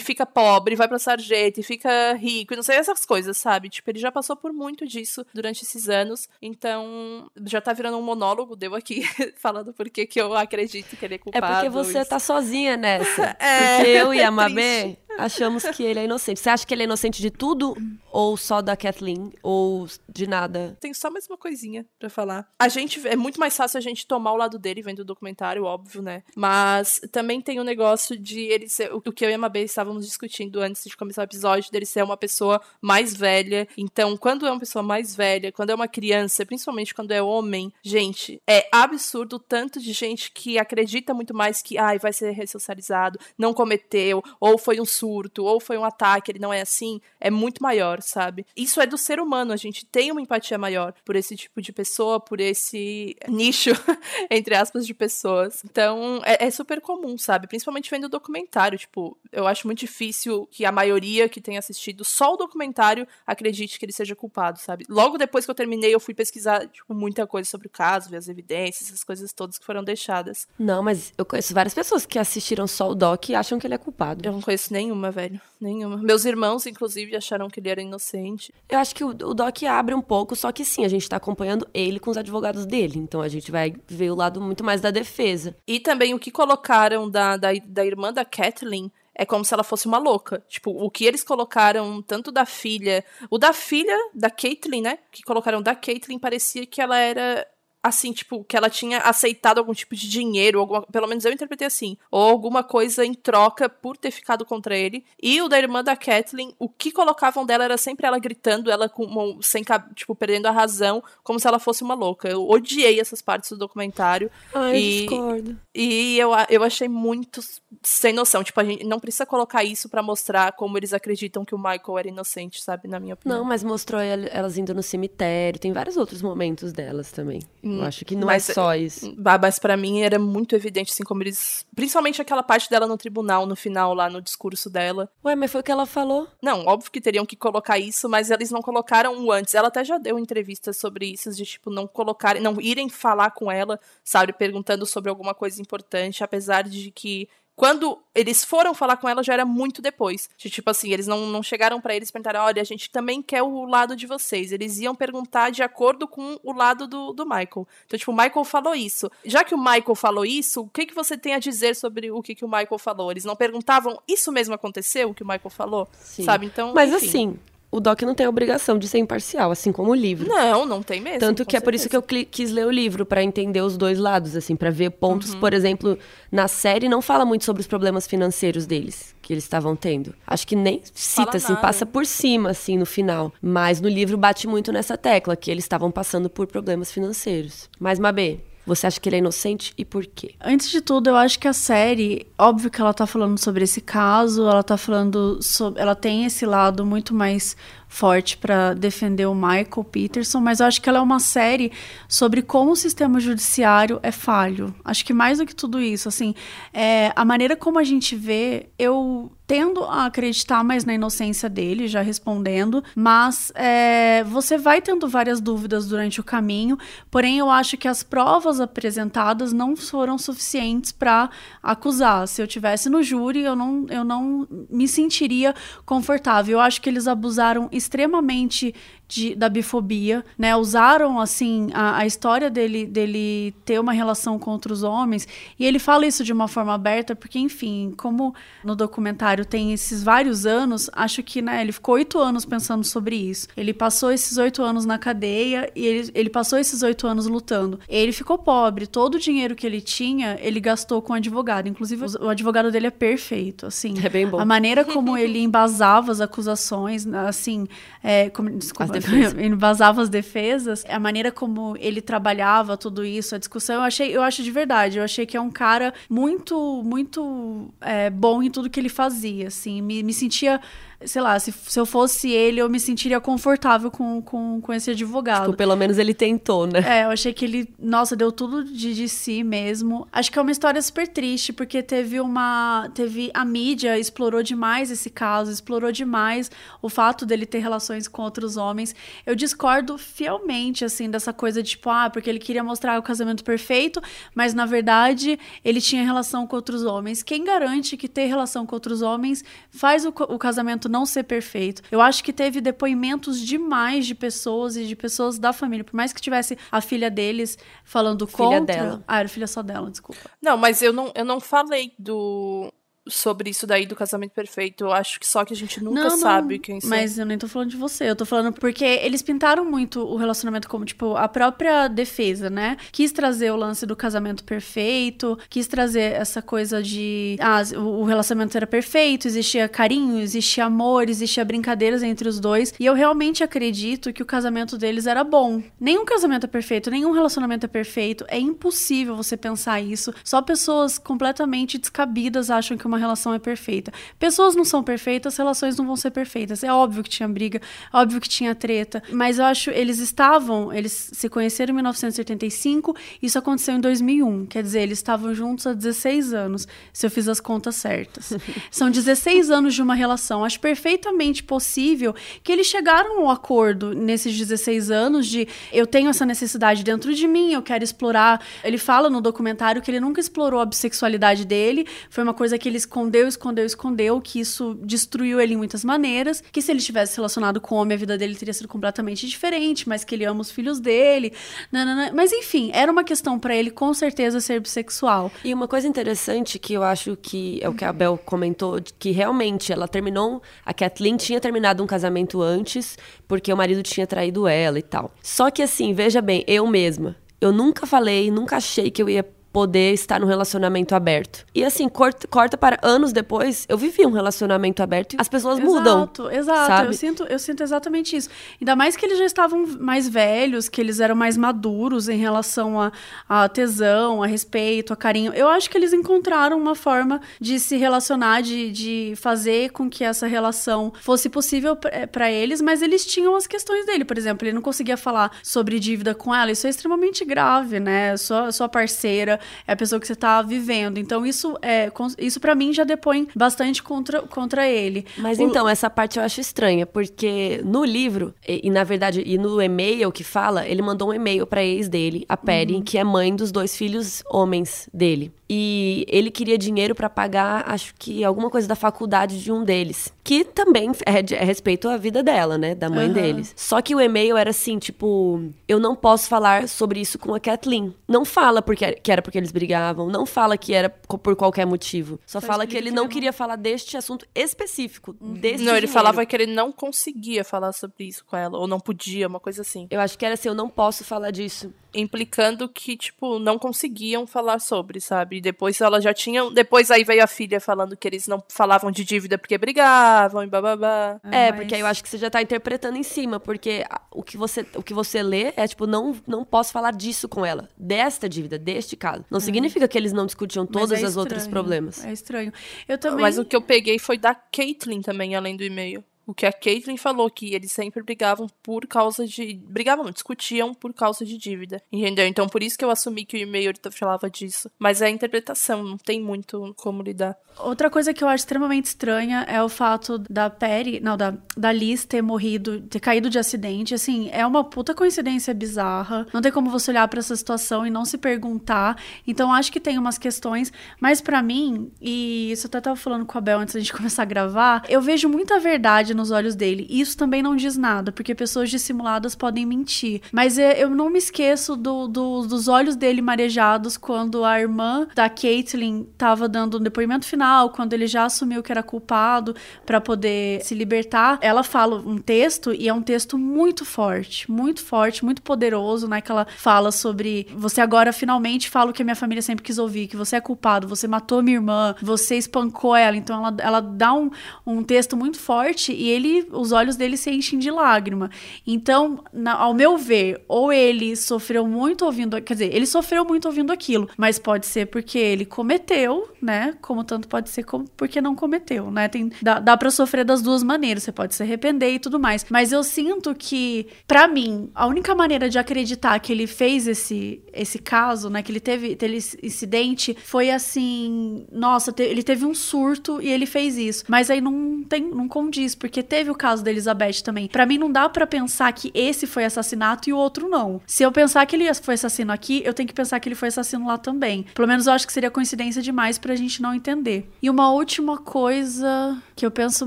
fica 0.00 0.24
pobre, 0.24 0.74
e 0.74 0.76
vai 0.76 0.86
pra 0.86 1.00
sarjeta, 1.00 1.58
e 1.58 1.64
fica 1.64 2.12
rico, 2.14 2.52
e 2.54 2.56
não 2.56 2.62
sei 2.62 2.76
essas 2.76 3.04
coisas, 3.04 3.36
sabe? 3.36 3.68
Tipo, 3.68 3.90
ele 3.90 3.98
já 3.98 4.12
passou 4.12 4.36
por 4.36 4.52
muito 4.52 4.86
disso 4.86 5.26
durante 5.34 5.64
esses 5.64 5.88
anos, 5.88 6.28
então 6.40 7.28
já 7.46 7.60
tá 7.60 7.72
virando 7.72 7.98
um 7.98 8.02
monólogo, 8.02 8.54
deu 8.54 8.76
aqui, 8.76 9.02
falando 9.36 9.72
por 9.72 9.90
que 9.90 10.08
eu 10.20 10.32
acredito 10.34 10.96
que 10.96 11.04
ele 11.04 11.16
é 11.16 11.18
culpado. 11.18 11.44
É 11.44 11.50
porque 11.50 11.68
você 11.68 11.98
isso. 11.98 12.10
tá 12.10 12.20
sozinha 12.20 12.76
nessa. 12.76 13.36
é, 13.40 13.78
porque 13.78 13.90
eu 13.90 14.14
e 14.14 14.22
a 14.22 14.30
Mabê 14.30 14.98
achamos 15.18 15.64
que 15.64 15.82
ele 15.82 15.98
é 15.98 16.04
inocente. 16.04 16.27
Você 16.36 16.50
acha 16.50 16.66
que 16.66 16.74
ele 16.74 16.82
é 16.82 16.84
inocente 16.84 17.20
de 17.20 17.30
tudo? 17.30 17.76
Ou 18.10 18.36
só 18.36 18.60
da 18.60 18.76
Kathleen? 18.76 19.32
Ou 19.42 19.86
de 20.08 20.26
nada? 20.26 20.76
Tem 20.80 20.92
só 20.94 21.10
mais 21.10 21.26
uma 21.26 21.36
coisinha 21.36 21.86
para 21.98 22.10
falar. 22.10 22.48
A 22.58 22.68
gente. 22.68 23.06
É 23.06 23.16
muito 23.16 23.38
mais 23.38 23.56
fácil 23.56 23.78
a 23.78 23.80
gente 23.80 24.06
tomar 24.06 24.32
o 24.32 24.36
lado 24.36 24.58
dele 24.58 24.82
vendo 24.82 25.00
o 25.00 25.04
documentário, 25.04 25.64
óbvio, 25.64 26.02
né? 26.02 26.22
Mas 26.36 27.00
também 27.12 27.40
tem 27.40 27.58
o 27.58 27.62
um 27.62 27.64
negócio 27.64 28.16
de 28.16 28.40
ele 28.40 28.68
ser. 28.68 28.92
O 28.94 29.00
que 29.00 29.24
eu 29.24 29.30
e 29.30 29.34
a 29.34 29.38
Mabê 29.38 29.62
estávamos 29.62 30.06
discutindo 30.06 30.60
antes 30.60 30.84
de 30.84 30.96
começar 30.96 31.22
o 31.22 31.24
episódio, 31.24 31.70
dele 31.70 31.86
ser 31.86 32.02
uma 32.02 32.16
pessoa 32.16 32.60
mais 32.80 33.14
velha. 33.14 33.68
Então, 33.76 34.16
quando 34.16 34.46
é 34.46 34.50
uma 34.50 34.60
pessoa 34.60 34.82
mais 34.82 35.14
velha, 35.14 35.52
quando 35.52 35.70
é 35.70 35.74
uma 35.74 35.88
criança, 35.88 36.44
principalmente 36.44 36.94
quando 36.94 37.12
é 37.12 37.22
homem, 37.22 37.72
gente, 37.82 38.40
é 38.46 38.68
absurdo 38.72 39.36
o 39.36 39.38
tanto 39.38 39.80
de 39.80 39.92
gente 39.92 40.30
que 40.32 40.58
acredita 40.58 41.14
muito 41.14 41.34
mais 41.34 41.62
que, 41.62 41.78
ai, 41.78 41.98
vai 41.98 42.12
ser 42.12 42.30
ressocializado, 42.30 43.18
não 43.36 43.54
cometeu, 43.54 44.22
ou 44.40 44.58
foi 44.58 44.80
um 44.80 44.84
surto 44.84 45.44
ou 45.44 45.60
foi 45.60 45.76
um 45.76 45.84
ataque, 45.84 46.07
ele 46.30 46.38
não 46.38 46.52
é 46.52 46.60
assim, 46.60 47.00
é 47.20 47.30
muito 47.30 47.62
maior, 47.62 48.00
sabe? 48.02 48.46
Isso 48.56 48.80
é 48.80 48.86
do 48.86 48.96
ser 48.96 49.20
humano, 49.20 49.52
a 49.52 49.56
gente 49.56 49.84
tem 49.84 50.10
uma 50.10 50.20
empatia 50.20 50.58
maior 50.58 50.94
por 51.04 51.16
esse 51.16 51.36
tipo 51.36 51.60
de 51.60 51.72
pessoa, 51.72 52.20
por 52.20 52.40
esse 52.40 53.16
nicho, 53.28 53.70
entre 54.30 54.54
aspas, 54.54 54.86
de 54.86 54.94
pessoas. 54.94 55.62
Então, 55.64 56.20
é, 56.24 56.46
é 56.46 56.50
super 56.50 56.80
comum, 56.80 57.16
sabe? 57.18 57.46
Principalmente 57.46 57.90
vendo 57.90 58.04
o 58.04 58.08
documentário, 58.08 58.78
tipo, 58.78 59.18
eu 59.32 59.46
acho 59.46 59.66
muito 59.66 59.80
difícil 59.80 60.46
que 60.50 60.64
a 60.64 60.72
maioria 60.72 61.28
que 61.28 61.40
tenha 61.40 61.58
assistido 61.58 62.04
só 62.04 62.34
o 62.34 62.36
documentário 62.36 63.06
acredite 63.26 63.78
que 63.78 63.84
ele 63.84 63.92
seja 63.92 64.14
culpado, 64.14 64.58
sabe? 64.58 64.84
Logo 64.88 65.18
depois 65.18 65.44
que 65.44 65.50
eu 65.50 65.54
terminei, 65.54 65.94
eu 65.94 66.00
fui 66.00 66.14
pesquisar, 66.14 66.66
tipo, 66.68 66.94
muita 66.94 67.26
coisa 67.26 67.48
sobre 67.48 67.66
o 67.66 67.70
caso, 67.70 68.10
ver 68.10 68.16
as 68.16 68.28
evidências, 68.28 68.88
essas 68.88 69.04
coisas 69.04 69.32
todas 69.32 69.58
que 69.58 69.64
foram 69.64 69.84
deixadas. 69.84 70.46
Não, 70.58 70.82
mas 70.82 71.12
eu 71.16 71.24
conheço 71.24 71.54
várias 71.54 71.74
pessoas 71.74 72.06
que 72.06 72.18
assistiram 72.18 72.66
só 72.66 72.90
o 72.90 72.94
doc 72.94 73.28
e 73.28 73.34
acham 73.34 73.58
que 73.58 73.66
ele 73.66 73.74
é 73.74 73.78
culpado. 73.78 74.26
Eu 74.26 74.32
não 74.32 74.40
conheço 74.40 74.72
nenhuma, 74.72 75.10
velho. 75.10 75.40
Nenhuma. 75.60 75.97
Meus 76.02 76.24
irmãos, 76.24 76.66
inclusive, 76.66 77.16
acharam 77.16 77.48
que 77.48 77.60
ele 77.60 77.68
era 77.68 77.82
inocente. 77.82 78.52
Eu 78.68 78.78
acho 78.78 78.94
que 78.94 79.04
o, 79.04 79.08
o 79.08 79.34
Doc 79.34 79.62
abre 79.64 79.94
um 79.94 80.02
pouco, 80.02 80.34
só 80.34 80.52
que 80.52 80.64
sim, 80.64 80.84
a 80.84 80.88
gente 80.88 81.08
tá 81.08 81.16
acompanhando 81.16 81.66
ele 81.72 81.98
com 81.98 82.10
os 82.10 82.16
advogados 82.16 82.66
dele. 82.66 82.98
Então 82.98 83.20
a 83.20 83.28
gente 83.28 83.50
vai 83.50 83.74
ver 83.86 84.10
o 84.10 84.14
lado 84.14 84.40
muito 84.40 84.64
mais 84.64 84.80
da 84.80 84.90
defesa. 84.90 85.56
E 85.66 85.80
também 85.80 86.14
o 86.14 86.18
que 86.18 86.30
colocaram 86.30 87.08
da, 87.08 87.36
da, 87.36 87.50
da 87.64 87.84
irmã 87.84 88.12
da 88.12 88.24
Kathleen 88.24 88.90
é 89.18 89.26
como 89.26 89.44
se 89.44 89.52
ela 89.52 89.64
fosse 89.64 89.86
uma 89.86 89.98
louca. 89.98 90.42
Tipo, 90.48 90.70
o 90.70 90.88
que 90.88 91.04
eles 91.04 91.24
colocaram, 91.24 92.00
tanto 92.00 92.30
da 92.30 92.46
filha. 92.46 93.04
O 93.28 93.36
da 93.36 93.52
filha, 93.52 93.96
da 94.14 94.30
Caitlyn, 94.30 94.80
né? 94.80 94.98
Que 95.10 95.24
colocaram 95.24 95.60
da 95.60 95.74
Caitlyn, 95.74 96.20
parecia 96.20 96.64
que 96.64 96.80
ela 96.80 96.96
era 96.96 97.44
assim, 97.82 98.12
tipo, 98.12 98.44
que 98.44 98.56
ela 98.56 98.68
tinha 98.68 98.98
aceitado 98.98 99.58
algum 99.58 99.72
tipo 99.72 99.94
de 99.94 100.08
dinheiro, 100.08 100.60
alguma, 100.60 100.82
pelo 100.82 101.06
menos 101.06 101.24
eu 101.24 101.32
interpretei 101.32 101.66
assim, 101.66 101.96
ou 102.10 102.28
alguma 102.28 102.62
coisa 102.62 103.04
em 103.04 103.14
troca 103.14 103.68
por 103.68 103.96
ter 103.96 104.10
ficado 104.10 104.44
contra 104.44 104.76
ele. 104.76 105.04
E 105.22 105.40
o 105.40 105.48
da 105.48 105.58
irmã 105.58 105.82
da 105.82 105.96
Kathleen, 105.96 106.54
o 106.58 106.68
que 106.68 106.90
colocavam 106.90 107.46
dela 107.46 107.64
era 107.64 107.76
sempre 107.76 108.06
ela 108.06 108.18
gritando, 108.18 108.70
ela 108.70 108.88
com 108.88 109.38
sem 109.42 109.64
tipo 109.94 110.14
perdendo 110.14 110.46
a 110.46 110.50
razão, 110.50 111.02
como 111.22 111.38
se 111.38 111.46
ela 111.46 111.58
fosse 111.58 111.82
uma 111.82 111.94
louca. 111.94 112.28
Eu 112.28 112.48
odiei 112.48 113.00
essas 113.00 113.22
partes 113.22 113.50
do 113.50 113.58
documentário. 113.58 114.30
Ai, 114.54 114.76
e, 114.76 115.00
discordo. 115.00 115.58
E 115.80 116.18
eu, 116.18 116.30
eu 116.50 116.64
achei 116.64 116.88
muito 116.88 117.40
sem 117.84 118.12
noção, 118.12 118.42
tipo, 118.42 118.58
a 118.58 118.64
gente 118.64 118.84
não 118.84 118.98
precisa 118.98 119.24
colocar 119.24 119.62
isso 119.62 119.88
para 119.88 120.02
mostrar 120.02 120.50
como 120.52 120.76
eles 120.76 120.92
acreditam 120.92 121.44
que 121.44 121.54
o 121.54 121.58
Michael 121.58 121.98
era 121.98 122.08
inocente, 122.08 122.60
sabe, 122.60 122.88
na 122.88 122.98
minha 122.98 123.14
opinião. 123.14 123.38
Não, 123.38 123.44
mas 123.44 123.62
mostrou 123.62 124.00
elas 124.00 124.58
indo 124.58 124.74
no 124.74 124.82
cemitério, 124.82 125.60
tem 125.60 125.72
vários 125.72 125.96
outros 125.96 126.20
momentos 126.20 126.72
delas 126.72 127.12
também. 127.12 127.40
Eu 127.62 127.82
acho 127.82 128.04
que 128.04 128.16
não 128.16 128.26
Mas, 128.26 128.50
é 128.50 128.54
só 128.54 128.74
isso. 128.74 129.14
Mas 129.16 129.60
para 129.60 129.76
mim 129.76 130.00
era 130.00 130.18
muito 130.18 130.56
evidente, 130.56 130.90
assim, 130.90 131.04
como 131.04 131.22
eles. 131.22 131.64
Principalmente 131.76 132.20
aquela 132.20 132.42
parte 132.42 132.68
dela 132.68 132.88
no 132.88 132.98
tribunal, 132.98 133.46
no 133.46 133.54
final, 133.54 133.94
lá 133.94 134.10
no 134.10 134.20
discurso 134.20 134.68
dela. 134.68 135.08
Ué, 135.24 135.36
mas 135.36 135.52
foi 135.52 135.60
o 135.60 135.64
que 135.64 135.70
ela 135.70 135.86
falou? 135.86 136.26
Não, 136.42 136.66
óbvio 136.66 136.90
que 136.90 137.00
teriam 137.00 137.24
que 137.24 137.36
colocar 137.36 137.78
isso, 137.78 138.08
mas 138.08 138.32
eles 138.32 138.50
não 138.50 138.62
colocaram 138.62 139.24
o 139.24 139.30
antes. 139.30 139.54
Ela 139.54 139.68
até 139.68 139.84
já 139.84 139.96
deu 139.96 140.18
entrevistas 140.18 140.76
sobre 140.76 141.06
isso, 141.06 141.30
de 141.30 141.44
tipo, 141.44 141.70
não 141.70 141.86
colocarem, 141.86 142.42
não 142.42 142.60
irem 142.60 142.88
falar 142.88 143.30
com 143.30 143.48
ela, 143.52 143.78
sabe, 144.02 144.32
perguntando 144.32 144.84
sobre 144.84 145.08
alguma 145.08 145.34
coisa 145.34 145.62
importante, 145.68 146.24
apesar 146.24 146.64
de 146.64 146.90
que 146.90 147.28
quando 147.58 147.98
eles 148.14 148.44
foram 148.44 148.72
falar 148.72 148.96
com 148.98 149.08
ela, 149.08 149.20
já 149.20 149.32
era 149.32 149.44
muito 149.44 149.82
depois. 149.82 150.30
De, 150.38 150.48
tipo 150.48 150.70
assim, 150.70 150.92
eles 150.92 151.08
não, 151.08 151.26
não 151.26 151.42
chegaram 151.42 151.80
para 151.80 151.92
eles 151.92 152.08
e 152.08 152.12
perguntaram: 152.12 152.44
olha, 152.44 152.62
a 152.62 152.64
gente 152.64 152.88
também 152.88 153.20
quer 153.20 153.42
o 153.42 153.64
lado 153.64 153.96
de 153.96 154.06
vocês. 154.06 154.52
Eles 154.52 154.78
iam 154.78 154.94
perguntar 154.94 155.50
de 155.50 155.60
acordo 155.60 156.06
com 156.06 156.38
o 156.44 156.52
lado 156.52 156.86
do, 156.86 157.12
do 157.12 157.24
Michael. 157.24 157.66
Então, 157.84 157.98
tipo, 157.98 158.12
o 158.12 158.16
Michael 158.16 158.44
falou 158.44 158.76
isso. 158.76 159.10
Já 159.24 159.42
que 159.42 159.56
o 159.56 159.58
Michael 159.58 159.96
falou 159.96 160.24
isso, 160.24 160.60
o 160.60 160.68
que, 160.68 160.86
que 160.86 160.94
você 160.94 161.18
tem 161.18 161.34
a 161.34 161.40
dizer 161.40 161.74
sobre 161.74 162.12
o 162.12 162.22
que, 162.22 162.36
que 162.36 162.44
o 162.44 162.48
Michael 162.48 162.78
falou? 162.78 163.10
Eles 163.10 163.24
não 163.24 163.34
perguntavam, 163.34 164.00
isso 164.06 164.30
mesmo 164.30 164.54
aconteceu, 164.54 165.10
o 165.10 165.14
que 165.14 165.24
o 165.24 165.26
Michael 165.26 165.50
falou? 165.50 165.88
Sim. 165.94 166.22
Sabe? 166.22 166.46
Então. 166.46 166.72
Mas 166.72 166.92
enfim. 166.92 167.06
assim, 167.08 167.38
o 167.70 167.80
Doc 167.80 168.00
não 168.02 168.14
tem 168.14 168.24
a 168.24 168.28
obrigação 168.28 168.78
de 168.78 168.88
ser 168.88 168.98
imparcial, 168.98 169.50
assim 169.50 169.70
como 169.70 169.90
o 169.90 169.94
livro. 169.94 170.26
Não, 170.26 170.64
não 170.64 170.82
tem 170.82 171.00
mesmo. 171.00 171.20
Tanto 171.20 171.44
que 171.44 171.56
é 171.56 171.60
por 171.60 171.74
isso 171.74 171.88
que 171.88 171.96
eu 171.96 172.02
quis 172.02 172.50
ler 172.50 172.66
o 172.66 172.70
livro, 172.70 173.04
para 173.04 173.22
entender 173.22 173.60
os 173.60 173.76
dois 173.76 173.98
lados, 173.98 174.34
assim, 174.34 174.56
para 174.56 174.70
ver 174.70 174.90
pontos, 174.90 175.34
uhum. 175.34 175.40
por 175.40 175.52
exemplo, 175.52 175.98
na 176.32 176.48
série 176.48 176.88
não 176.88 177.02
fala 177.02 177.26
muito 177.26 177.44
sobre 177.44 177.60
os 177.60 177.66
problemas 177.66 178.06
financeiros 178.06 178.64
deles, 178.64 179.14
que 179.20 179.34
eles 179.34 179.44
estavam 179.44 179.76
tendo. 179.76 180.14
Acho 180.26 180.46
que 180.46 180.56
nem 180.56 180.80
cita, 180.94 181.24
fala 181.24 181.36
assim, 181.36 181.52
nada. 181.52 181.60
passa 181.62 181.84
por 181.84 182.06
cima, 182.06 182.50
assim, 182.50 182.78
no 182.78 182.86
final. 182.86 183.32
Mas 183.42 183.80
no 183.80 183.88
livro 183.88 184.16
bate 184.16 184.46
muito 184.46 184.72
nessa 184.72 184.96
tecla, 184.96 185.36
que 185.36 185.50
eles 185.50 185.64
estavam 185.64 185.90
passando 185.90 186.30
por 186.30 186.46
problemas 186.46 186.90
financeiros. 186.90 187.68
Mas, 187.78 187.98
Mabê, 187.98 188.40
você 188.68 188.86
acha 188.86 189.00
que 189.00 189.08
ele 189.08 189.16
é 189.16 189.18
inocente 189.18 189.72
e 189.76 189.84
por 189.84 190.04
quê? 190.06 190.34
Antes 190.40 190.68
de 190.70 190.80
tudo, 190.80 191.08
eu 191.08 191.16
acho 191.16 191.38
que 191.38 191.48
a 191.48 191.52
série, 191.52 192.26
óbvio 192.38 192.70
que 192.70 192.80
ela 192.80 192.92
tá 192.92 193.06
falando 193.06 193.38
sobre 193.38 193.64
esse 193.64 193.80
caso, 193.80 194.42
ela 194.42 194.62
tá 194.62 194.76
falando 194.76 195.42
sobre, 195.42 195.80
ela 195.80 195.94
tem 195.94 196.24
esse 196.26 196.44
lado 196.44 196.84
muito 196.84 197.14
mais 197.14 197.56
forte 197.88 198.36
para 198.36 198.74
defender 198.74 199.26
o 199.26 199.34
Michael 199.34 199.84
Peterson, 199.90 200.40
mas 200.40 200.60
eu 200.60 200.66
acho 200.66 200.80
que 200.80 200.88
ela 200.88 200.98
é 200.98 201.02
uma 201.02 201.18
série 201.18 201.72
sobre 202.06 202.42
como 202.42 202.72
o 202.72 202.76
sistema 202.76 203.18
judiciário 203.18 203.98
é 204.02 204.12
falho. 204.12 204.74
Acho 204.84 205.04
que 205.04 205.14
mais 205.14 205.38
do 205.38 205.46
que 205.46 205.54
tudo 205.54 205.80
isso, 205.80 206.08
assim, 206.08 206.34
é, 206.72 207.10
a 207.16 207.24
maneira 207.24 207.56
como 207.56 207.78
a 207.78 207.84
gente 207.84 208.14
vê, 208.14 208.68
eu 208.78 209.32
tendo 209.48 209.82
a 209.84 210.04
acreditar 210.04 210.62
mais 210.62 210.84
na 210.84 210.92
inocência 210.92 211.48
dele, 211.48 211.88
já 211.88 212.02
respondendo, 212.02 212.84
mas 212.94 213.50
é, 213.54 214.22
você 214.24 214.58
vai 214.58 214.82
tendo 214.82 215.08
várias 215.08 215.40
dúvidas 215.40 215.86
durante 215.86 216.20
o 216.20 216.24
caminho, 216.24 216.76
porém 217.10 217.38
eu 217.38 217.50
acho 217.50 217.78
que 217.78 217.88
as 217.88 218.02
provas 218.02 218.60
apresentadas 218.60 219.50
não 219.50 219.74
foram 219.74 220.18
suficientes 220.18 220.92
para 220.92 221.30
acusar. 221.62 222.28
Se 222.28 222.42
eu 222.42 222.46
tivesse 222.46 222.90
no 222.90 223.02
júri, 223.02 223.40
eu 223.40 223.56
não, 223.56 223.86
eu 223.88 224.04
não 224.04 224.46
me 224.68 224.86
sentiria 224.86 225.54
confortável. 225.86 226.58
Eu 226.58 226.60
acho 226.60 226.82
que 226.82 226.90
eles 226.90 227.08
abusaram 227.08 227.70
extremamente 227.78 228.74
de, 229.08 229.34
da 229.34 229.48
bifobia, 229.48 230.22
né? 230.36 230.54
Usaram, 230.54 231.18
assim, 231.18 231.70
a, 231.72 231.96
a, 231.96 232.06
história 232.06 232.50
dele, 232.50 232.84
dele 232.84 233.54
ter 233.64 233.80
uma 233.80 233.92
relação 233.92 234.38
com 234.38 234.50
outros 234.50 234.82
homens. 234.82 235.26
E 235.58 235.64
ele 235.64 235.78
fala 235.78 236.06
isso 236.06 236.22
de 236.22 236.32
uma 236.32 236.46
forma 236.46 236.74
aberta, 236.74 237.16
porque, 237.16 237.38
enfim, 237.38 237.94
como 237.96 238.34
no 238.62 238.76
documentário 238.76 239.46
tem 239.46 239.72
esses 239.72 240.02
vários 240.02 240.44
anos, 240.44 240.90
acho 240.92 241.22
que, 241.22 241.40
né, 241.40 241.62
ele 241.62 241.72
ficou 241.72 241.94
oito 241.94 242.18
anos 242.18 242.44
pensando 242.44 242.84
sobre 242.84 243.16
isso. 243.16 243.48
Ele 243.56 243.72
passou 243.72 244.12
esses 244.12 244.36
oito 244.36 244.62
anos 244.62 244.84
na 244.84 244.98
cadeia 244.98 245.72
e 245.74 245.86
ele, 245.86 246.10
ele 246.14 246.28
passou 246.28 246.58
esses 246.58 246.82
oito 246.82 247.06
anos 247.06 247.26
lutando. 247.26 247.80
Ele 247.88 248.12
ficou 248.12 248.36
pobre, 248.36 248.86
todo 248.86 249.14
o 249.14 249.18
dinheiro 249.18 249.56
que 249.56 249.66
ele 249.66 249.80
tinha, 249.80 250.36
ele 250.40 250.60
gastou 250.60 251.00
com 251.00 251.14
advogado. 251.14 251.66
Inclusive, 251.66 252.04
o 252.20 252.28
advogado 252.28 252.70
dele 252.70 252.88
é 252.88 252.90
perfeito, 252.90 253.64
assim. 253.64 253.94
É 254.04 254.08
bem 254.10 254.26
bom. 254.26 254.38
A 254.38 254.44
maneira 254.44 254.84
como 254.84 255.16
ele 255.18 255.38
embasava 255.38 256.12
as 256.12 256.20
acusações, 256.20 257.06
assim, 257.06 257.66
é, 258.02 258.28
como, 258.28 258.50
desculpa, 258.50 258.97
embasava 259.38 260.02
as 260.02 260.08
defesas, 260.08 260.84
a 260.88 260.98
maneira 260.98 261.30
como 261.30 261.76
ele 261.78 262.00
trabalhava 262.00 262.76
tudo 262.76 263.04
isso, 263.04 263.34
a 263.34 263.38
discussão, 263.38 263.76
eu 263.76 263.82
achei, 263.82 264.16
eu 264.16 264.22
acho 264.22 264.42
de 264.42 264.50
verdade, 264.50 264.98
eu 264.98 265.04
achei 265.04 265.26
que 265.26 265.36
é 265.36 265.40
um 265.40 265.50
cara 265.50 265.92
muito, 266.08 266.82
muito 266.84 267.68
é, 267.80 268.10
bom 268.10 268.42
em 268.42 268.50
tudo 268.50 268.70
que 268.70 268.80
ele 268.80 268.88
fazia, 268.88 269.48
assim, 269.48 269.80
me, 269.82 270.02
me 270.02 270.12
sentia 270.12 270.60
sei 271.04 271.22
lá, 271.22 271.38
se, 271.38 271.52
se 271.52 271.78
eu 271.78 271.86
fosse 271.86 272.30
ele, 272.30 272.60
eu 272.60 272.68
me 272.68 272.80
sentiria 272.80 273.20
confortável 273.20 273.90
com, 273.90 274.20
com, 274.20 274.60
com 274.60 274.72
esse 274.72 274.90
advogado. 274.90 275.44
Tipo, 275.44 275.56
pelo 275.56 275.76
menos 275.76 275.96
ele 275.96 276.12
tentou, 276.12 276.66
né? 276.66 276.80
É, 276.84 277.04
eu 277.04 277.10
achei 277.10 277.32
que 277.32 277.44
ele, 277.44 277.72
nossa, 277.78 278.16
deu 278.16 278.32
tudo 278.32 278.64
de, 278.64 278.94
de 278.94 279.08
si 279.08 279.44
mesmo. 279.44 280.08
Acho 280.10 280.32
que 280.32 280.38
é 280.38 280.42
uma 280.42 280.50
história 280.50 280.82
super 280.82 281.06
triste, 281.06 281.52
porque 281.52 281.82
teve 281.82 282.20
uma. 282.20 282.90
Teve. 282.94 283.30
A 283.32 283.44
mídia 283.44 283.98
explorou 283.98 284.42
demais 284.42 284.90
esse 284.90 285.08
caso, 285.08 285.52
explorou 285.52 285.92
demais 285.92 286.50
o 286.82 286.88
fato 286.88 287.24
dele 287.24 287.46
ter 287.46 287.58
relações 287.58 288.08
com 288.08 288.22
outros 288.22 288.56
homens. 288.56 288.94
Eu 289.24 289.36
discordo 289.36 289.96
fielmente, 289.96 290.84
assim, 290.84 291.08
dessa 291.08 291.32
coisa 291.32 291.62
de, 291.62 291.70
tipo, 291.70 291.90
ah, 291.90 292.10
porque 292.10 292.28
ele 292.28 292.40
queria 292.40 292.64
mostrar 292.64 292.98
o 292.98 293.02
casamento 293.02 293.44
perfeito, 293.44 294.02
mas 294.34 294.52
na 294.52 294.66
verdade 294.66 295.38
ele 295.64 295.80
tinha 295.80 296.02
relação 296.02 296.44
com 296.44 296.56
outros 296.56 296.84
homens. 296.84 297.22
Quem 297.22 297.44
garante 297.44 297.96
que 297.96 298.08
ter 298.08 298.24
relação 298.24 298.66
com 298.66 298.74
outros 298.74 299.00
homens 299.00 299.44
faz 299.70 300.04
o, 300.04 300.08
o 300.08 300.38
casamento 300.38 300.87
não 300.88 301.06
ser 301.06 301.24
perfeito. 301.24 301.82
Eu 301.90 302.00
acho 302.00 302.22
que 302.22 302.32
teve 302.32 302.60
depoimentos 302.60 303.40
demais 303.40 304.06
de 304.06 304.14
pessoas 304.14 304.76
e 304.76 304.86
de 304.86 304.96
pessoas 304.96 305.38
da 305.38 305.52
família. 305.52 305.84
Por 305.84 305.94
mais 305.94 306.12
que 306.12 306.20
tivesse 306.20 306.56
a 306.70 306.80
filha 306.80 307.10
deles 307.10 307.58
falando 307.84 308.26
filha 308.26 308.36
contra. 308.36 308.64
Dela. 308.64 309.04
Ah, 309.06 309.20
era 309.20 309.28
filha 309.28 309.46
só 309.46 309.62
dela, 309.62 309.90
desculpa. 309.90 310.30
Não, 310.40 310.56
mas 310.56 310.82
eu 310.82 310.92
não, 310.92 311.12
eu 311.14 311.24
não 311.24 311.40
falei 311.40 311.92
do 311.98 312.72
sobre 313.08 313.50
isso 313.50 313.66
daí 313.66 313.86
do 313.86 313.96
casamento 313.96 314.32
perfeito. 314.32 314.84
Eu 314.84 314.92
acho 314.92 315.18
que 315.18 315.26
só 315.26 315.44
que 315.44 315.52
a 315.52 315.56
gente 315.56 315.82
nunca 315.82 316.04
não, 316.04 316.18
sabe 316.18 316.54
não, 316.54 316.60
quem 316.60 316.80
são. 316.80 316.90
Mas 316.90 317.18
eu 317.18 317.26
nem 317.26 317.38
tô 317.38 317.48
falando 317.48 317.70
de 317.70 317.76
você. 317.76 318.08
Eu 318.08 318.16
tô 318.16 318.24
falando 318.24 318.52
porque 318.52 318.84
eles 318.84 319.22
pintaram 319.22 319.64
muito 319.64 320.00
o 320.00 320.16
relacionamento 320.16 320.68
como, 320.68 320.84
tipo, 320.84 321.16
a 321.16 321.28
própria 321.28 321.88
defesa, 321.88 322.50
né? 322.50 322.76
Quis 322.92 323.12
trazer 323.12 323.50
o 323.50 323.56
lance 323.56 323.86
do 323.86 323.96
casamento 323.96 324.44
perfeito, 324.44 325.38
quis 325.48 325.66
trazer 325.66 326.12
essa 326.12 326.42
coisa 326.42 326.82
de. 326.82 327.36
Ah, 327.40 327.62
o 327.76 328.04
relacionamento 328.04 328.56
era 328.56 328.66
perfeito, 328.66 329.26
existia 329.26 329.68
carinho, 329.68 330.20
existia 330.20 330.64
amor, 330.64 331.08
existia 331.08 331.44
brincadeiras 331.44 332.02
entre 332.02 332.28
os 332.28 332.38
dois. 332.38 332.74
E 332.78 332.86
eu 332.86 332.94
realmente 332.94 333.42
acredito 333.42 334.12
que 334.12 334.22
o 334.22 334.26
casamento 334.26 334.76
deles 334.76 335.06
era 335.06 335.24
bom. 335.24 335.62
Nenhum 335.80 336.04
casamento 336.04 336.44
é 336.44 336.48
perfeito, 336.48 336.90
nenhum 336.90 337.12
relacionamento 337.12 337.66
é 337.66 337.68
perfeito. 337.68 338.24
É 338.28 338.38
impossível 338.38 339.16
você 339.16 339.36
pensar 339.36 339.80
isso. 339.80 340.12
Só 340.24 340.42
pessoas 340.42 340.98
completamente 340.98 341.78
descabidas 341.78 342.50
acham 342.50 342.76
que 342.76 342.86
uma 342.86 342.97
relação 342.98 343.34
é 343.34 343.38
perfeita. 343.38 343.92
Pessoas 344.18 344.54
não 344.54 344.64
são 344.64 344.82
perfeitas, 344.82 345.36
relações 345.36 345.76
não 345.76 345.86
vão 345.86 345.96
ser 345.96 346.10
perfeitas. 346.10 346.62
É 346.62 346.72
óbvio 346.72 347.02
que 347.02 347.10
tinha 347.10 347.28
briga, 347.28 347.60
óbvio 347.92 348.20
que 348.20 348.28
tinha 348.28 348.54
treta, 348.54 349.02
mas 349.12 349.38
eu 349.38 349.44
acho 349.44 349.70
eles 349.70 349.98
estavam, 349.98 350.72
eles 350.72 351.10
se 351.12 351.28
conheceram 351.28 351.72
em 351.72 351.74
1985, 351.76 352.96
isso 353.22 353.38
aconteceu 353.38 353.74
em 353.74 353.80
2001, 353.80 354.46
quer 354.46 354.62
dizer, 354.62 354.82
eles 354.82 354.98
estavam 354.98 355.34
juntos 355.34 355.66
há 355.66 355.72
16 355.72 356.32
anos, 356.32 356.68
se 356.92 357.06
eu 357.06 357.10
fiz 357.10 357.28
as 357.28 357.40
contas 357.40 357.76
certas. 357.76 358.32
São 358.70 358.90
16 358.90 359.50
anos 359.50 359.74
de 359.74 359.82
uma 359.82 359.94
relação. 359.94 360.44
Acho 360.44 360.60
perfeitamente 360.60 361.42
possível 361.42 362.14
que 362.42 362.52
eles 362.52 362.66
chegaram 362.66 363.20
ao 363.20 363.30
acordo 363.30 363.94
nesses 363.94 364.36
16 364.36 364.90
anos 364.90 365.26
de 365.26 365.48
eu 365.72 365.86
tenho 365.86 366.10
essa 366.10 366.26
necessidade 366.26 366.82
dentro 366.82 367.14
de 367.14 367.26
mim, 367.26 367.52
eu 367.52 367.62
quero 367.62 367.84
explorar. 367.84 368.40
Ele 368.62 368.78
fala 368.78 369.10
no 369.10 369.20
documentário 369.20 369.80
que 369.82 369.90
ele 369.90 370.00
nunca 370.00 370.20
explorou 370.20 370.60
a 370.60 370.66
bissexualidade 370.66 371.44
dele, 371.44 371.86
foi 372.10 372.24
uma 372.24 372.34
coisa 372.34 372.58
que 372.58 372.68
eles 372.68 372.84
escondeu, 372.88 373.28
escondeu, 373.28 373.66
escondeu, 373.66 374.20
que 374.20 374.40
isso 374.40 374.74
destruiu 374.82 375.40
ele 375.40 375.54
em 375.54 375.56
muitas 375.56 375.84
maneiras, 375.84 376.42
que 376.50 376.62
se 376.62 376.72
ele 376.72 376.80
tivesse 376.80 377.16
relacionado 377.16 377.60
com 377.60 377.74
homem, 377.74 377.94
a 377.94 377.98
vida 377.98 378.16
dele 378.16 378.34
teria 378.34 378.54
sido 378.54 378.66
completamente 378.66 379.28
diferente, 379.28 379.86
mas 379.88 380.04
que 380.04 380.14
ele 380.14 380.24
ama 380.24 380.40
os 380.40 380.50
filhos 380.50 380.80
dele. 380.80 381.32
Nanana. 381.70 382.10
Mas 382.14 382.32
enfim, 382.32 382.70
era 382.72 382.90
uma 382.90 383.04
questão 383.04 383.38
para 383.38 383.54
ele 383.54 383.70
com 383.70 383.92
certeza 383.92 384.40
ser 384.40 384.60
bissexual. 384.60 385.30
E 385.44 385.52
uma 385.52 385.68
coisa 385.68 385.86
interessante 385.86 386.58
que 386.58 386.72
eu 386.72 386.82
acho 386.82 387.16
que 387.16 387.58
é 387.62 387.68
o 387.68 387.74
que 387.74 387.84
a 387.84 387.92
Bel 387.92 388.18
comentou, 388.24 388.80
que 388.98 389.10
realmente 389.10 389.72
ela 389.72 389.86
terminou, 389.86 390.42
a 390.64 390.72
Kathleen 390.72 391.16
tinha 391.16 391.40
terminado 391.40 391.82
um 391.82 391.86
casamento 391.86 392.40
antes, 392.40 392.96
porque 393.26 393.52
o 393.52 393.56
marido 393.56 393.82
tinha 393.82 394.06
traído 394.06 394.48
ela 394.48 394.78
e 394.78 394.82
tal. 394.82 395.14
Só 395.22 395.50
que 395.50 395.62
assim, 395.62 395.92
veja 395.92 396.22
bem, 396.22 396.42
eu 396.46 396.66
mesma, 396.66 397.16
eu 397.40 397.52
nunca 397.52 397.86
falei, 397.86 398.30
nunca 398.30 398.56
achei 398.56 398.90
que 398.90 399.02
eu 399.02 399.08
ia 399.08 399.26
poder 399.52 399.92
estar 399.92 400.20
num 400.20 400.26
relacionamento 400.26 400.94
aberto. 400.94 401.44
E 401.54 401.64
assim, 401.64 401.88
corta, 401.88 402.26
corta 402.28 402.56
para 402.56 402.78
anos 402.82 403.12
depois, 403.12 403.66
eu 403.68 403.78
vivi 403.78 404.04
um 404.06 404.10
relacionamento 404.10 404.82
aberto 404.82 405.14
e 405.14 405.16
as 405.18 405.28
pessoas 405.28 405.58
exato, 405.58 405.72
mudam. 405.72 406.02
Exato, 406.02 406.30
exato. 406.30 406.86
Eu 406.86 406.92
sinto, 406.92 407.24
eu 407.24 407.38
sinto 407.38 407.62
exatamente 407.62 408.16
isso. 408.16 408.28
Ainda 408.60 408.76
mais 408.76 408.96
que 408.96 409.04
eles 409.06 409.18
já 409.18 409.24
estavam 409.24 409.66
mais 409.80 410.08
velhos, 410.08 410.68
que 410.68 410.80
eles 410.80 411.00
eram 411.00 411.14
mais 411.14 411.36
maduros 411.36 412.08
em 412.08 412.18
relação 412.18 412.80
a, 412.80 412.92
a 413.28 413.48
tesão, 413.48 414.22
a 414.22 414.26
respeito, 414.26 414.92
a 414.92 414.96
carinho. 414.96 415.32
Eu 415.32 415.48
acho 415.48 415.70
que 415.70 415.78
eles 415.78 415.92
encontraram 415.92 416.58
uma 416.58 416.74
forma 416.74 417.20
de 417.40 417.58
se 417.58 417.76
relacionar, 417.76 418.42
de, 418.42 418.70
de 418.70 419.14
fazer 419.16 419.70
com 419.70 419.88
que 419.88 420.04
essa 420.04 420.26
relação 420.26 420.92
fosse 421.00 421.28
possível 421.28 421.76
para 422.12 422.30
eles, 422.30 422.60
mas 422.60 422.82
eles 422.82 423.04
tinham 423.06 423.34
as 423.34 423.46
questões 423.46 423.86
dele. 423.86 424.04
Por 424.04 424.18
exemplo, 424.18 424.46
ele 424.46 424.54
não 424.54 424.62
conseguia 424.62 424.96
falar 424.96 425.32
sobre 425.42 425.80
dívida 425.80 426.14
com 426.14 426.34
ela. 426.34 426.50
Isso 426.50 426.66
é 426.66 426.70
extremamente 426.70 427.24
grave, 427.24 427.80
né? 427.80 428.16
Sua, 428.16 428.52
sua 428.52 428.68
parceira 428.68 429.37
é 429.66 429.72
a 429.72 429.76
pessoa 429.76 430.00
que 430.00 430.06
você 430.06 430.14
tá 430.14 430.42
vivendo. 430.42 430.98
Então, 430.98 431.24
isso 431.24 431.56
é 431.62 431.90
isso 432.18 432.40
para 432.40 432.54
mim 432.54 432.72
já 432.72 432.84
depõe 432.84 433.28
bastante 433.34 433.82
contra, 433.82 434.22
contra 434.22 434.68
ele. 434.68 435.06
Mas 435.16 435.38
o... 435.38 435.42
então, 435.42 435.68
essa 435.68 435.88
parte 435.90 436.18
eu 436.18 436.24
acho 436.24 436.40
estranha, 436.40 436.86
porque 436.86 437.60
no 437.64 437.84
livro, 437.84 438.34
e, 438.46 438.62
e 438.64 438.70
na 438.70 438.84
verdade, 438.84 439.22
e 439.24 439.38
no 439.38 439.60
e-mail 439.60 440.10
que 440.12 440.24
fala, 440.24 440.66
ele 440.66 440.82
mandou 440.82 441.10
um 441.10 441.14
e-mail 441.14 441.46
pra 441.46 441.62
ex 441.62 441.88
dele, 441.88 442.24
a 442.28 442.36
Perry, 442.36 442.74
uhum. 442.74 442.82
que 442.82 442.98
é 442.98 443.04
mãe 443.04 443.34
dos 443.34 443.52
dois 443.52 443.76
filhos 443.76 444.22
homens 444.30 444.88
dele. 444.92 445.32
E 445.48 446.04
ele 446.08 446.30
queria 446.30 446.58
dinheiro 446.58 446.94
para 446.94 447.08
pagar, 447.08 447.64
acho 447.66 447.94
que 447.98 448.22
alguma 448.22 448.50
coisa 448.50 448.68
da 448.68 448.76
faculdade 448.76 449.42
de 449.42 449.50
um 449.50 449.64
deles. 449.64 450.12
Que 450.22 450.44
também 450.44 450.92
é, 451.06 451.22
de, 451.22 451.34
é 451.34 451.42
respeito 451.42 451.88
à 451.88 451.96
vida 451.96 452.22
dela, 452.22 452.58
né? 452.58 452.74
Da 452.74 452.90
mãe 452.90 453.06
uhum. 453.06 453.12
deles. 453.12 453.54
Só 453.56 453.80
que 453.80 453.94
o 453.94 454.00
e-mail 454.00 454.36
era 454.36 454.50
assim, 454.50 454.78
tipo, 454.78 455.42
eu 455.66 455.78
não 455.78 455.96
posso 455.96 456.28
falar 456.28 456.68
sobre 456.68 457.00
isso 457.00 457.18
com 457.18 457.34
a 457.34 457.40
Kathleen. 457.40 457.94
Não 458.06 458.24
fala 458.24 458.60
porque, 458.60 458.92
que 458.92 459.10
era 459.10 459.22
porque 459.22 459.38
eles 459.38 459.50
brigavam, 459.50 460.08
não 460.08 460.26
fala 460.26 460.58
que 460.58 460.74
era 460.74 460.90
por 460.90 461.34
qualquer 461.34 461.66
motivo. 461.66 462.20
Só, 462.26 462.40
Só 462.40 462.46
fala 462.46 462.66
que 462.66 462.76
ele 462.76 462.90
não 462.90 463.08
queria 463.08 463.32
falar 463.32 463.56
deste 463.56 463.96
assunto 463.96 464.26
específico, 464.34 465.16
uhum. 465.20 465.32
desse 465.32 465.64
Não, 465.64 465.72
ele 465.72 465.86
dinheiro. 465.86 465.88
falava 465.88 466.26
que 466.26 466.36
ele 466.36 466.46
não 466.46 466.70
conseguia 466.70 467.42
falar 467.42 467.72
sobre 467.72 468.04
isso 468.04 468.24
com 468.26 468.36
ela, 468.36 468.58
ou 468.58 468.66
não 468.66 468.78
podia, 468.78 469.26
uma 469.26 469.40
coisa 469.40 469.62
assim. 469.62 469.86
Eu 469.90 470.00
acho 470.00 470.18
que 470.18 470.26
era 470.26 470.34
assim, 470.34 470.48
eu 470.48 470.54
não 470.54 470.68
posso 470.68 471.04
falar 471.04 471.30
disso 471.30 471.72
implicando 471.94 472.68
que, 472.68 472.96
tipo, 472.96 473.38
não 473.38 473.58
conseguiam 473.58 474.26
falar 474.26 474.58
sobre, 474.58 475.00
sabe? 475.00 475.37
E 475.38 475.40
depois 475.40 475.80
elas 475.80 476.02
já 476.02 476.12
tinham. 476.12 476.52
Depois 476.52 476.90
aí 476.90 477.04
veio 477.04 477.22
a 477.22 477.28
filha 477.28 477.60
falando 477.60 477.96
que 477.96 478.08
eles 478.08 478.26
não 478.26 478.42
falavam 478.48 478.90
de 478.90 479.04
dívida 479.04 479.38
porque 479.38 479.56
brigavam 479.56 480.42
e 480.42 480.48
bababá. 480.48 481.20
É, 481.22 481.50
mas... 481.50 481.60
porque 481.60 481.76
aí 481.76 481.80
eu 481.80 481.86
acho 481.86 482.02
que 482.02 482.08
você 482.08 482.18
já 482.18 482.28
tá 482.28 482.42
interpretando 482.42 482.96
em 482.96 483.04
cima, 483.04 483.38
porque 483.38 483.84
o 484.10 484.22
que 484.22 484.36
você, 484.36 484.66
o 484.74 484.82
que 484.82 484.92
você 484.92 485.22
lê 485.22 485.52
é, 485.56 485.66
tipo, 485.68 485.86
não, 485.86 486.16
não 486.26 486.44
posso 486.44 486.72
falar 486.72 486.90
disso 486.90 487.28
com 487.28 487.46
ela. 487.46 487.68
Desta 487.78 488.28
dívida, 488.28 488.58
deste 488.58 488.96
caso. 488.96 489.24
Não 489.30 489.38
é. 489.38 489.40
significa 489.40 489.86
que 489.86 489.96
eles 489.96 490.12
não 490.12 490.26
discutiam 490.26 490.66
todos 490.66 491.00
é 491.00 491.06
os 491.06 491.16
outros 491.16 491.46
problemas. 491.46 492.04
É 492.04 492.12
estranho. 492.12 492.52
Eu 492.88 492.98
também. 492.98 493.20
Mas 493.20 493.38
o 493.38 493.44
que 493.44 493.54
eu 493.54 493.62
peguei 493.62 493.98
foi 494.00 494.18
da 494.18 494.34
Caitlyn 494.34 495.02
também, 495.02 495.36
além 495.36 495.56
do 495.56 495.62
e-mail 495.62 496.02
o 496.28 496.34
que 496.34 496.44
a 496.44 496.52
Caitlyn 496.52 496.98
falou, 496.98 497.30
que 497.30 497.54
eles 497.54 497.72
sempre 497.72 498.02
brigavam 498.02 498.48
por 498.62 498.86
causa 498.86 499.26
de. 499.26 499.54
Brigavam, 499.64 500.10
discutiam 500.10 500.74
por 500.74 500.92
causa 500.92 501.24
de 501.24 501.38
dívida. 501.38 501.82
Entendeu? 501.90 502.26
Então 502.26 502.46
por 502.46 502.62
isso 502.62 502.76
que 502.76 502.84
eu 502.84 502.90
assumi 502.90 503.24
que 503.24 503.38
o 503.38 503.40
e-mail 503.40 503.72
falava 503.90 504.28
disso. 504.28 504.70
Mas 504.78 505.00
é 505.00 505.06
a 505.06 505.10
interpretação, 505.10 505.82
não 505.82 505.96
tem 505.96 506.20
muito 506.20 506.74
como 506.76 507.02
lidar. 507.02 507.34
Outra 507.58 507.88
coisa 507.88 508.12
que 508.12 508.22
eu 508.22 508.28
acho 508.28 508.42
extremamente 508.42 508.86
estranha 508.86 509.44
é 509.48 509.62
o 509.62 509.70
fato 509.70 510.18
da 510.18 510.50
Perry, 510.50 511.00
não, 511.00 511.16
da, 511.16 511.34
da 511.56 511.72
Liz 511.72 512.04
ter 512.04 512.22
morrido, 512.22 512.82
ter 512.82 513.00
caído 513.00 513.30
de 513.30 513.38
acidente. 513.38 513.94
Assim, 513.94 514.28
é 514.30 514.46
uma 514.46 514.62
puta 514.62 514.94
coincidência 514.94 515.54
bizarra. 515.54 516.26
Não 516.32 516.42
tem 516.42 516.52
como 516.52 516.70
você 516.70 516.90
olhar 516.90 517.08
para 517.08 517.20
essa 517.20 517.34
situação 517.34 517.86
e 517.86 517.90
não 517.90 518.04
se 518.04 518.18
perguntar. 518.18 519.02
Então 519.26 519.50
acho 519.50 519.72
que 519.72 519.80
tem 519.80 519.98
umas 519.98 520.18
questões. 520.18 520.70
Mas 521.00 521.22
para 521.22 521.42
mim, 521.42 521.90
e 522.00 522.52
isso 522.52 522.66
eu 522.66 522.68
até 522.68 522.82
tava 522.82 522.96
falando 522.96 523.24
com 523.24 523.38
a 523.38 523.40
Bel 523.40 523.60
antes 523.60 523.74
da 523.74 523.80
gente 523.80 523.92
começar 523.96 524.22
a 524.22 524.26
gravar, 524.26 524.84
eu 524.88 525.00
vejo 525.00 525.26
muita 525.26 525.58
verdade 525.58 526.17
nos 526.18 526.30
olhos 526.30 526.54
dele. 526.54 526.86
Isso 526.90 527.16
também 527.16 527.42
não 527.42 527.56
diz 527.56 527.76
nada, 527.76 528.12
porque 528.12 528.34
pessoas 528.34 528.68
dissimuladas 528.68 529.34
podem 529.34 529.64
mentir. 529.64 530.20
Mas 530.32 530.58
é, 530.58 530.82
eu 530.82 530.90
não 530.90 531.08
me 531.08 531.18
esqueço 531.18 531.76
do, 531.76 532.06
do, 532.06 532.46
dos 532.46 532.68
olhos 532.68 532.96
dele 532.96 533.22
marejados 533.22 533.96
quando 533.96 534.44
a 534.44 534.60
irmã 534.60 535.06
da 535.14 535.28
Caitlyn 535.28 536.04
tava 536.18 536.48
dando 536.48 536.78
um 536.78 536.82
depoimento 536.82 537.24
final, 537.24 537.70
quando 537.70 537.92
ele 537.92 538.06
já 538.06 538.24
assumiu 538.24 538.62
que 538.62 538.72
era 538.72 538.82
culpado 538.82 539.54
para 539.86 540.00
poder 540.00 540.62
se 540.64 540.74
libertar. 540.74 541.38
Ela 541.40 541.62
fala 541.62 541.96
um 541.96 542.18
texto 542.18 542.74
e 542.74 542.88
é 542.88 542.92
um 542.92 543.02
texto 543.02 543.38
muito 543.38 543.84
forte, 543.84 544.50
muito 544.50 544.84
forte, 544.84 545.24
muito 545.24 545.40
poderoso, 545.40 546.08
né? 546.08 546.20
Que 546.20 546.30
ela 546.30 546.46
fala 546.56 546.90
sobre 546.90 547.46
você 547.56 547.80
agora 547.80 548.12
finalmente 548.12 548.68
fala 548.68 548.90
o 548.90 548.92
que 548.92 549.02
a 549.02 549.04
minha 549.04 549.16
família 549.16 549.42
sempre 549.42 549.64
quis 549.64 549.78
ouvir, 549.78 550.08
que 550.08 550.16
você 550.16 550.36
é 550.36 550.40
culpado, 550.40 550.88
você 550.88 551.06
matou 551.06 551.42
minha 551.42 551.56
irmã, 551.56 551.94
você 552.02 552.36
espancou 552.36 552.96
ela. 552.96 553.16
Então 553.16 553.46
ela, 553.46 553.56
ela 553.60 553.80
dá 553.80 554.12
um, 554.12 554.30
um 554.66 554.82
texto 554.82 555.16
muito 555.16 555.38
forte 555.38 555.92
e 555.92 556.07
ele, 556.08 556.46
os 556.50 556.72
olhos 556.72 556.96
dele 556.96 557.16
se 557.16 557.30
enchem 557.30 557.58
de 557.58 557.70
lágrima. 557.70 558.30
Então, 558.66 559.22
na, 559.32 559.54
ao 559.54 559.74
meu 559.74 559.96
ver, 559.96 560.42
ou 560.48 560.72
ele 560.72 561.16
sofreu 561.16 561.66
muito 561.66 562.04
ouvindo, 562.04 562.40
quer 562.42 562.54
dizer, 562.54 562.74
ele 562.74 562.86
sofreu 562.86 563.24
muito 563.24 563.46
ouvindo 563.46 563.72
aquilo, 563.72 564.08
mas 564.16 564.38
pode 564.38 564.66
ser 564.66 564.86
porque 564.86 565.18
ele 565.18 565.44
cometeu, 565.44 566.28
né? 566.40 566.74
Como 566.80 567.04
tanto 567.04 567.28
pode 567.28 567.50
ser 567.50 567.64
como 567.64 567.88
porque 567.96 568.20
não 568.20 568.34
cometeu, 568.34 568.90
né? 568.90 569.08
Tem, 569.08 569.30
dá, 569.42 569.58
dá 569.58 569.76
para 569.76 569.90
sofrer 569.90 570.24
das 570.24 570.42
duas 570.42 570.62
maneiras, 570.62 571.02
você 571.02 571.12
pode 571.12 571.34
se 571.34 571.42
arrepender 571.42 571.94
e 571.94 571.98
tudo 571.98 572.18
mais. 572.18 572.46
Mas 572.48 572.72
eu 572.72 572.82
sinto 572.82 573.34
que, 573.34 573.86
para 574.06 574.26
mim, 574.28 574.70
a 574.74 574.86
única 574.86 575.14
maneira 575.14 575.48
de 575.48 575.58
acreditar 575.58 576.18
que 576.20 576.32
ele 576.32 576.46
fez 576.46 576.86
esse, 576.86 577.42
esse 577.52 577.78
caso, 577.78 578.30
né? 578.30 578.42
Que 578.42 578.52
ele 578.52 578.60
teve, 578.60 578.96
teve 578.96 579.16
esse 579.16 579.38
incidente, 579.42 580.16
foi 580.24 580.50
assim, 580.50 581.46
nossa, 581.50 581.92
te, 581.92 582.02
ele 582.02 582.22
teve 582.22 582.44
um 582.44 582.54
surto 582.54 583.20
e 583.20 583.28
ele 583.28 583.46
fez 583.46 583.76
isso. 583.76 584.04
Mas 584.08 584.30
aí 584.30 584.40
não 584.40 584.82
tem, 584.82 585.02
não 585.02 585.28
condiz, 585.28 585.74
porque 585.74 585.97
porque 585.98 586.02
teve 586.02 586.30
o 586.30 586.34
caso 586.34 586.62
da 586.62 586.70
Elizabeth 586.70 587.22
também. 587.24 587.48
Para 587.48 587.66
mim 587.66 587.78
não 587.78 587.90
dá 587.90 588.08
para 588.08 588.26
pensar 588.26 588.72
que 588.72 588.90
esse 588.94 589.26
foi 589.26 589.44
assassinato 589.44 590.08
e 590.08 590.12
o 590.12 590.16
outro 590.16 590.48
não. 590.48 590.80
Se 590.86 591.02
eu 591.02 591.10
pensar 591.10 591.44
que 591.46 591.56
ele 591.56 591.72
foi 591.74 591.94
assassino 591.94 592.32
aqui, 592.32 592.62
eu 592.64 592.72
tenho 592.72 592.86
que 592.86 592.94
pensar 592.94 593.18
que 593.18 593.28
ele 593.28 593.34
foi 593.34 593.48
assassino 593.48 593.86
lá 593.86 593.98
também. 593.98 594.46
Pelo 594.54 594.68
menos 594.68 594.86
eu 594.86 594.92
acho 594.92 595.06
que 595.06 595.12
seria 595.12 595.30
coincidência 595.30 595.82
demais 595.82 596.18
pra 596.18 596.36
gente 596.36 596.62
não 596.62 596.74
entender. 596.74 597.28
E 597.42 597.50
uma 597.50 597.70
última 597.72 598.18
coisa 598.18 599.20
que 599.34 599.44
eu 599.44 599.50
penso 599.50 599.86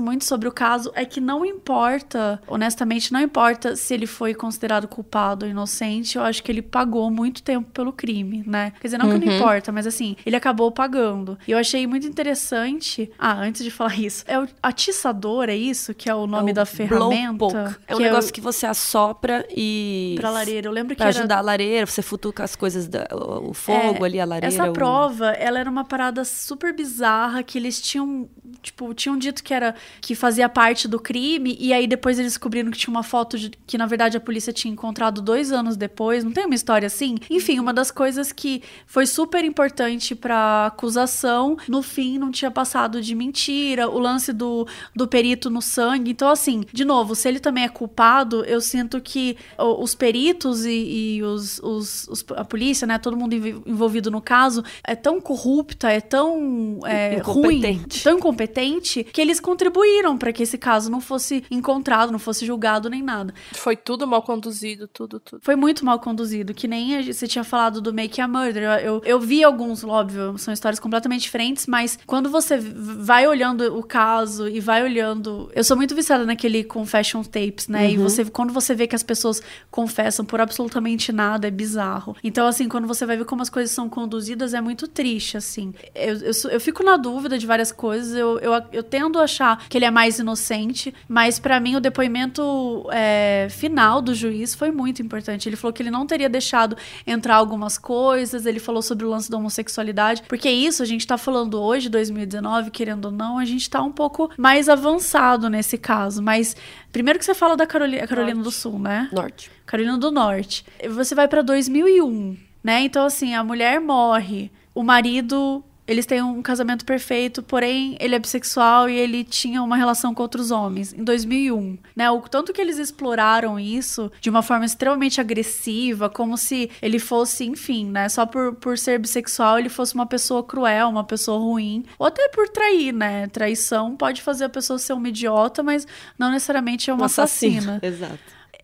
muito 0.00 0.24
sobre 0.24 0.48
o 0.48 0.52
caso 0.52 0.90
é 0.94 1.04
que 1.04 1.20
não 1.20 1.44
importa, 1.44 2.40
honestamente, 2.46 3.12
não 3.12 3.20
importa 3.20 3.76
se 3.76 3.94
ele 3.94 4.06
foi 4.06 4.34
considerado 4.34 4.88
culpado 4.88 5.44
ou 5.44 5.50
inocente, 5.50 6.16
eu 6.16 6.22
acho 6.22 6.42
que 6.42 6.50
ele 6.50 6.62
pagou 6.62 7.10
muito 7.10 7.42
tempo 7.42 7.70
pelo 7.70 7.92
crime, 7.92 8.42
né? 8.46 8.72
Quer 8.80 8.88
dizer, 8.88 8.98
não 8.98 9.06
uhum. 9.06 9.18
que 9.18 9.26
não 9.26 9.32
uhum. 9.32 9.38
importa, 9.38 9.72
mas 9.72 9.86
assim, 9.86 10.16
ele 10.26 10.36
acabou 10.36 10.70
pagando. 10.72 11.38
E 11.46 11.52
eu 11.52 11.58
achei 11.58 11.86
muito 11.86 12.06
interessante. 12.06 13.10
Ah, 13.18 13.34
antes 13.34 13.62
de 13.62 13.70
falar 13.70 13.98
isso, 13.98 14.24
é 14.26 14.38
o 14.38 14.48
atiçador, 14.62 15.48
é 15.48 15.56
isso? 15.56 15.91
Que 15.94 16.08
é 16.08 16.14
o 16.14 16.26
nome 16.26 16.50
é 16.50 16.52
o 16.52 16.54
da 16.54 16.66
ferramenta. 16.66 17.78
É 17.86 17.94
um 17.94 18.00
é 18.00 18.04
negócio 18.04 18.30
o... 18.30 18.32
que 18.32 18.40
você 18.40 18.66
assopra 18.66 19.46
e. 19.50 20.14
Pra 20.18 20.30
lareira. 20.30 20.68
Eu 20.68 20.72
lembro 20.72 20.94
que. 20.94 20.98
Pra 20.98 21.08
era... 21.08 21.18
ajudar 21.18 21.38
a 21.38 21.40
lareira, 21.40 21.86
você 21.86 22.02
futuca 22.02 22.44
as 22.44 22.56
coisas, 22.56 22.86
da, 22.86 23.06
o 23.12 23.52
fogo 23.54 24.04
é, 24.04 24.08
ali, 24.08 24.20
a 24.20 24.24
lareira. 24.24 24.54
Essa 24.54 24.70
o... 24.70 24.72
prova, 24.72 25.30
ela 25.30 25.58
era 25.58 25.70
uma 25.70 25.84
parada 25.84 26.24
super 26.24 26.74
bizarra 26.74 27.42
que 27.42 27.58
eles 27.58 27.80
tinham. 27.80 28.28
Tipo, 28.62 28.92
tinham 28.94 29.16
dito 29.16 29.42
que 29.42 29.52
era. 29.52 29.74
que 30.00 30.14
fazia 30.14 30.48
parte 30.48 30.86
do 30.88 30.98
crime, 30.98 31.56
e 31.58 31.72
aí 31.72 31.86
depois 31.86 32.18
eles 32.18 32.32
descobriram 32.32 32.70
que 32.70 32.78
tinha 32.78 32.90
uma 32.90 33.02
foto 33.02 33.38
de, 33.38 33.50
que, 33.66 33.78
na 33.78 33.86
verdade, 33.86 34.16
a 34.16 34.20
polícia 34.20 34.52
tinha 34.52 34.72
encontrado 34.72 35.20
dois 35.20 35.52
anos 35.52 35.76
depois. 35.76 36.24
Não 36.24 36.32
tem 36.32 36.46
uma 36.46 36.54
história 36.54 36.86
assim? 36.86 37.16
Enfim, 37.30 37.58
uma 37.58 37.72
das 37.72 37.90
coisas 37.90 38.32
que 38.32 38.62
foi 38.86 39.06
super 39.06 39.44
importante 39.44 40.14
pra 40.14 40.66
acusação, 40.66 41.56
no 41.68 41.82
fim, 41.82 42.18
não 42.18 42.30
tinha 42.30 42.50
passado 42.50 43.00
de 43.00 43.14
mentira. 43.14 43.88
O 43.88 43.98
lance 43.98 44.32
do, 44.32 44.66
do 44.94 45.06
perito 45.06 45.50
no 45.50 45.60
sangue 45.60 45.81
sangue. 45.82 46.12
Então, 46.12 46.28
assim, 46.28 46.64
de 46.72 46.84
novo, 46.84 47.14
se 47.14 47.28
ele 47.28 47.40
também 47.40 47.64
é 47.64 47.68
culpado, 47.68 48.44
eu 48.44 48.60
sinto 48.60 49.00
que 49.00 49.36
os 49.58 49.94
peritos 49.94 50.64
e, 50.64 51.16
e 51.16 51.22
os, 51.22 51.58
os, 51.58 52.08
os, 52.08 52.24
a 52.36 52.44
polícia, 52.44 52.86
né, 52.86 52.98
todo 52.98 53.16
mundo 53.16 53.34
envolvido 53.34 54.10
no 54.10 54.20
caso, 54.20 54.64
é 54.84 54.94
tão 54.94 55.20
corrupta, 55.20 55.90
é 55.90 56.00
tão 56.00 56.80
é, 56.86 57.18
ruim, 57.18 57.84
tão 58.02 58.18
incompetente, 58.18 59.04
que 59.04 59.20
eles 59.20 59.40
contribuíram 59.40 60.16
para 60.16 60.32
que 60.32 60.42
esse 60.42 60.56
caso 60.56 60.90
não 60.90 61.00
fosse 61.00 61.44
encontrado, 61.50 62.12
não 62.12 62.18
fosse 62.18 62.46
julgado 62.46 62.88
nem 62.88 63.02
nada. 63.02 63.34
Foi 63.52 63.76
tudo 63.76 64.06
mal 64.06 64.22
conduzido, 64.22 64.86
tudo, 64.86 65.18
tudo. 65.18 65.40
Foi 65.42 65.56
muito 65.56 65.84
mal 65.84 65.98
conduzido, 65.98 66.54
que 66.54 66.68
nem 66.68 67.12
você 67.12 67.26
tinha 67.26 67.44
falado 67.44 67.80
do 67.80 67.92
Make 67.92 68.20
a 68.20 68.28
Murder. 68.28 68.62
Eu, 68.62 68.70
eu, 68.70 69.02
eu 69.04 69.20
vi 69.20 69.42
alguns, 69.42 69.82
óbvio, 69.82 70.38
são 70.38 70.54
histórias 70.54 70.78
completamente 70.78 71.22
diferentes, 71.22 71.66
mas 71.66 71.98
quando 72.06 72.30
você 72.30 72.58
vai 72.58 73.26
olhando 73.26 73.76
o 73.76 73.82
caso 73.82 74.48
e 74.48 74.60
vai 74.60 74.82
olhando. 74.82 75.50
Eu 75.54 75.64
sou 75.64 75.71
muito 75.76 75.94
viciada 75.94 76.24
naquele 76.24 76.64
confession 76.64 77.22
tapes, 77.22 77.68
né? 77.68 77.86
Uhum. 77.86 77.90
E 77.90 77.96
você, 77.96 78.24
quando 78.24 78.52
você 78.52 78.74
vê 78.74 78.86
que 78.86 78.96
as 78.96 79.02
pessoas 79.02 79.42
confessam 79.70 80.24
por 80.24 80.40
absolutamente 80.40 81.12
nada, 81.12 81.48
é 81.48 81.50
bizarro. 81.50 82.16
Então, 82.22 82.46
assim, 82.46 82.68
quando 82.68 82.86
você 82.86 83.04
vai 83.06 83.16
ver 83.16 83.24
como 83.24 83.42
as 83.42 83.50
coisas 83.50 83.74
são 83.74 83.88
conduzidas, 83.88 84.54
é 84.54 84.60
muito 84.60 84.86
triste, 84.86 85.36
assim. 85.36 85.72
Eu, 85.94 86.16
eu, 86.16 86.32
eu 86.50 86.60
fico 86.60 86.82
na 86.82 86.96
dúvida 86.96 87.38
de 87.38 87.46
várias 87.46 87.72
coisas. 87.72 88.14
Eu, 88.14 88.38
eu, 88.38 88.52
eu 88.72 88.82
tendo 88.82 89.18
a 89.18 89.24
achar 89.24 89.66
que 89.68 89.78
ele 89.78 89.84
é 89.84 89.90
mais 89.90 90.18
inocente, 90.18 90.94
mas 91.08 91.38
para 91.38 91.58
mim 91.58 91.76
o 91.76 91.80
depoimento 91.80 92.86
é, 92.92 93.48
final 93.50 94.02
do 94.02 94.14
juiz 94.14 94.54
foi 94.54 94.70
muito 94.70 95.02
importante. 95.02 95.48
Ele 95.48 95.56
falou 95.56 95.72
que 95.72 95.82
ele 95.82 95.90
não 95.90 96.06
teria 96.06 96.28
deixado 96.28 96.76
entrar 97.06 97.36
algumas 97.36 97.78
coisas, 97.78 98.46
ele 98.46 98.60
falou 98.60 98.82
sobre 98.82 99.04
o 99.04 99.10
lance 99.10 99.30
da 99.30 99.36
homossexualidade, 99.36 100.22
porque 100.28 100.50
isso 100.50 100.82
a 100.82 100.86
gente 100.86 101.06
tá 101.06 101.16
falando 101.16 101.60
hoje, 101.60 101.88
2019, 101.88 102.70
querendo 102.70 103.06
ou 103.06 103.10
não, 103.10 103.38
a 103.38 103.44
gente 103.44 103.68
tá 103.68 103.82
um 103.82 103.92
pouco 103.92 104.30
mais 104.36 104.68
avançado 104.68 105.48
nesse 105.62 105.78
caso, 105.78 106.20
mas 106.20 106.56
primeiro 106.90 107.18
que 107.18 107.24
você 107.24 107.34
fala 107.34 107.56
da 107.56 107.64
Carolina, 107.66 108.06
Carolina 108.06 108.42
do 108.42 108.50
Sul, 108.50 108.78
né? 108.78 109.08
Norte. 109.12 109.50
Carolina 109.64 109.96
do 109.96 110.10
Norte. 110.10 110.66
Você 110.90 111.14
vai 111.14 111.28
para 111.28 111.40
2001, 111.40 112.36
né? 112.62 112.80
Então 112.80 113.06
assim, 113.06 113.32
a 113.34 113.44
mulher 113.44 113.80
morre, 113.80 114.50
o 114.74 114.82
marido 114.82 115.64
eles 115.86 116.06
têm 116.06 116.22
um 116.22 116.42
casamento 116.42 116.84
perfeito, 116.84 117.42
porém 117.42 117.96
ele 118.00 118.14
é 118.14 118.18
bissexual 118.18 118.88
e 118.88 118.96
ele 118.96 119.24
tinha 119.24 119.62
uma 119.62 119.76
relação 119.76 120.14
com 120.14 120.22
outros 120.22 120.50
homens 120.50 120.92
em 120.92 121.02
2001, 121.02 121.78
né? 121.96 122.10
O 122.10 122.20
tanto 122.20 122.52
que 122.52 122.60
eles 122.60 122.78
exploraram 122.78 123.58
isso 123.58 124.10
de 124.20 124.30
uma 124.30 124.42
forma 124.42 124.64
extremamente 124.64 125.20
agressiva, 125.20 126.08
como 126.08 126.36
se 126.36 126.70
ele 126.80 126.98
fosse, 126.98 127.44
enfim, 127.44 127.86
né, 127.86 128.08
só 128.08 128.24
por, 128.24 128.54
por 128.54 128.78
ser 128.78 128.98
bissexual 128.98 129.58
ele 129.58 129.68
fosse 129.68 129.94
uma 129.94 130.06
pessoa 130.06 130.42
cruel, 130.42 130.88
uma 130.88 131.04
pessoa 131.04 131.38
ruim, 131.38 131.84
ou 131.98 132.06
até 132.06 132.28
por 132.28 132.48
trair, 132.48 132.92
né? 132.92 133.26
Traição 133.28 133.96
pode 133.96 134.22
fazer 134.22 134.44
a 134.44 134.48
pessoa 134.48 134.78
ser 134.78 134.92
uma 134.92 135.08
idiota, 135.08 135.62
mas 135.62 135.86
não 136.18 136.30
necessariamente 136.30 136.90
é 136.90 136.94
uma 136.94 137.02
um 137.02 137.06
assassina. 137.06 137.80
Exato. 137.82 138.18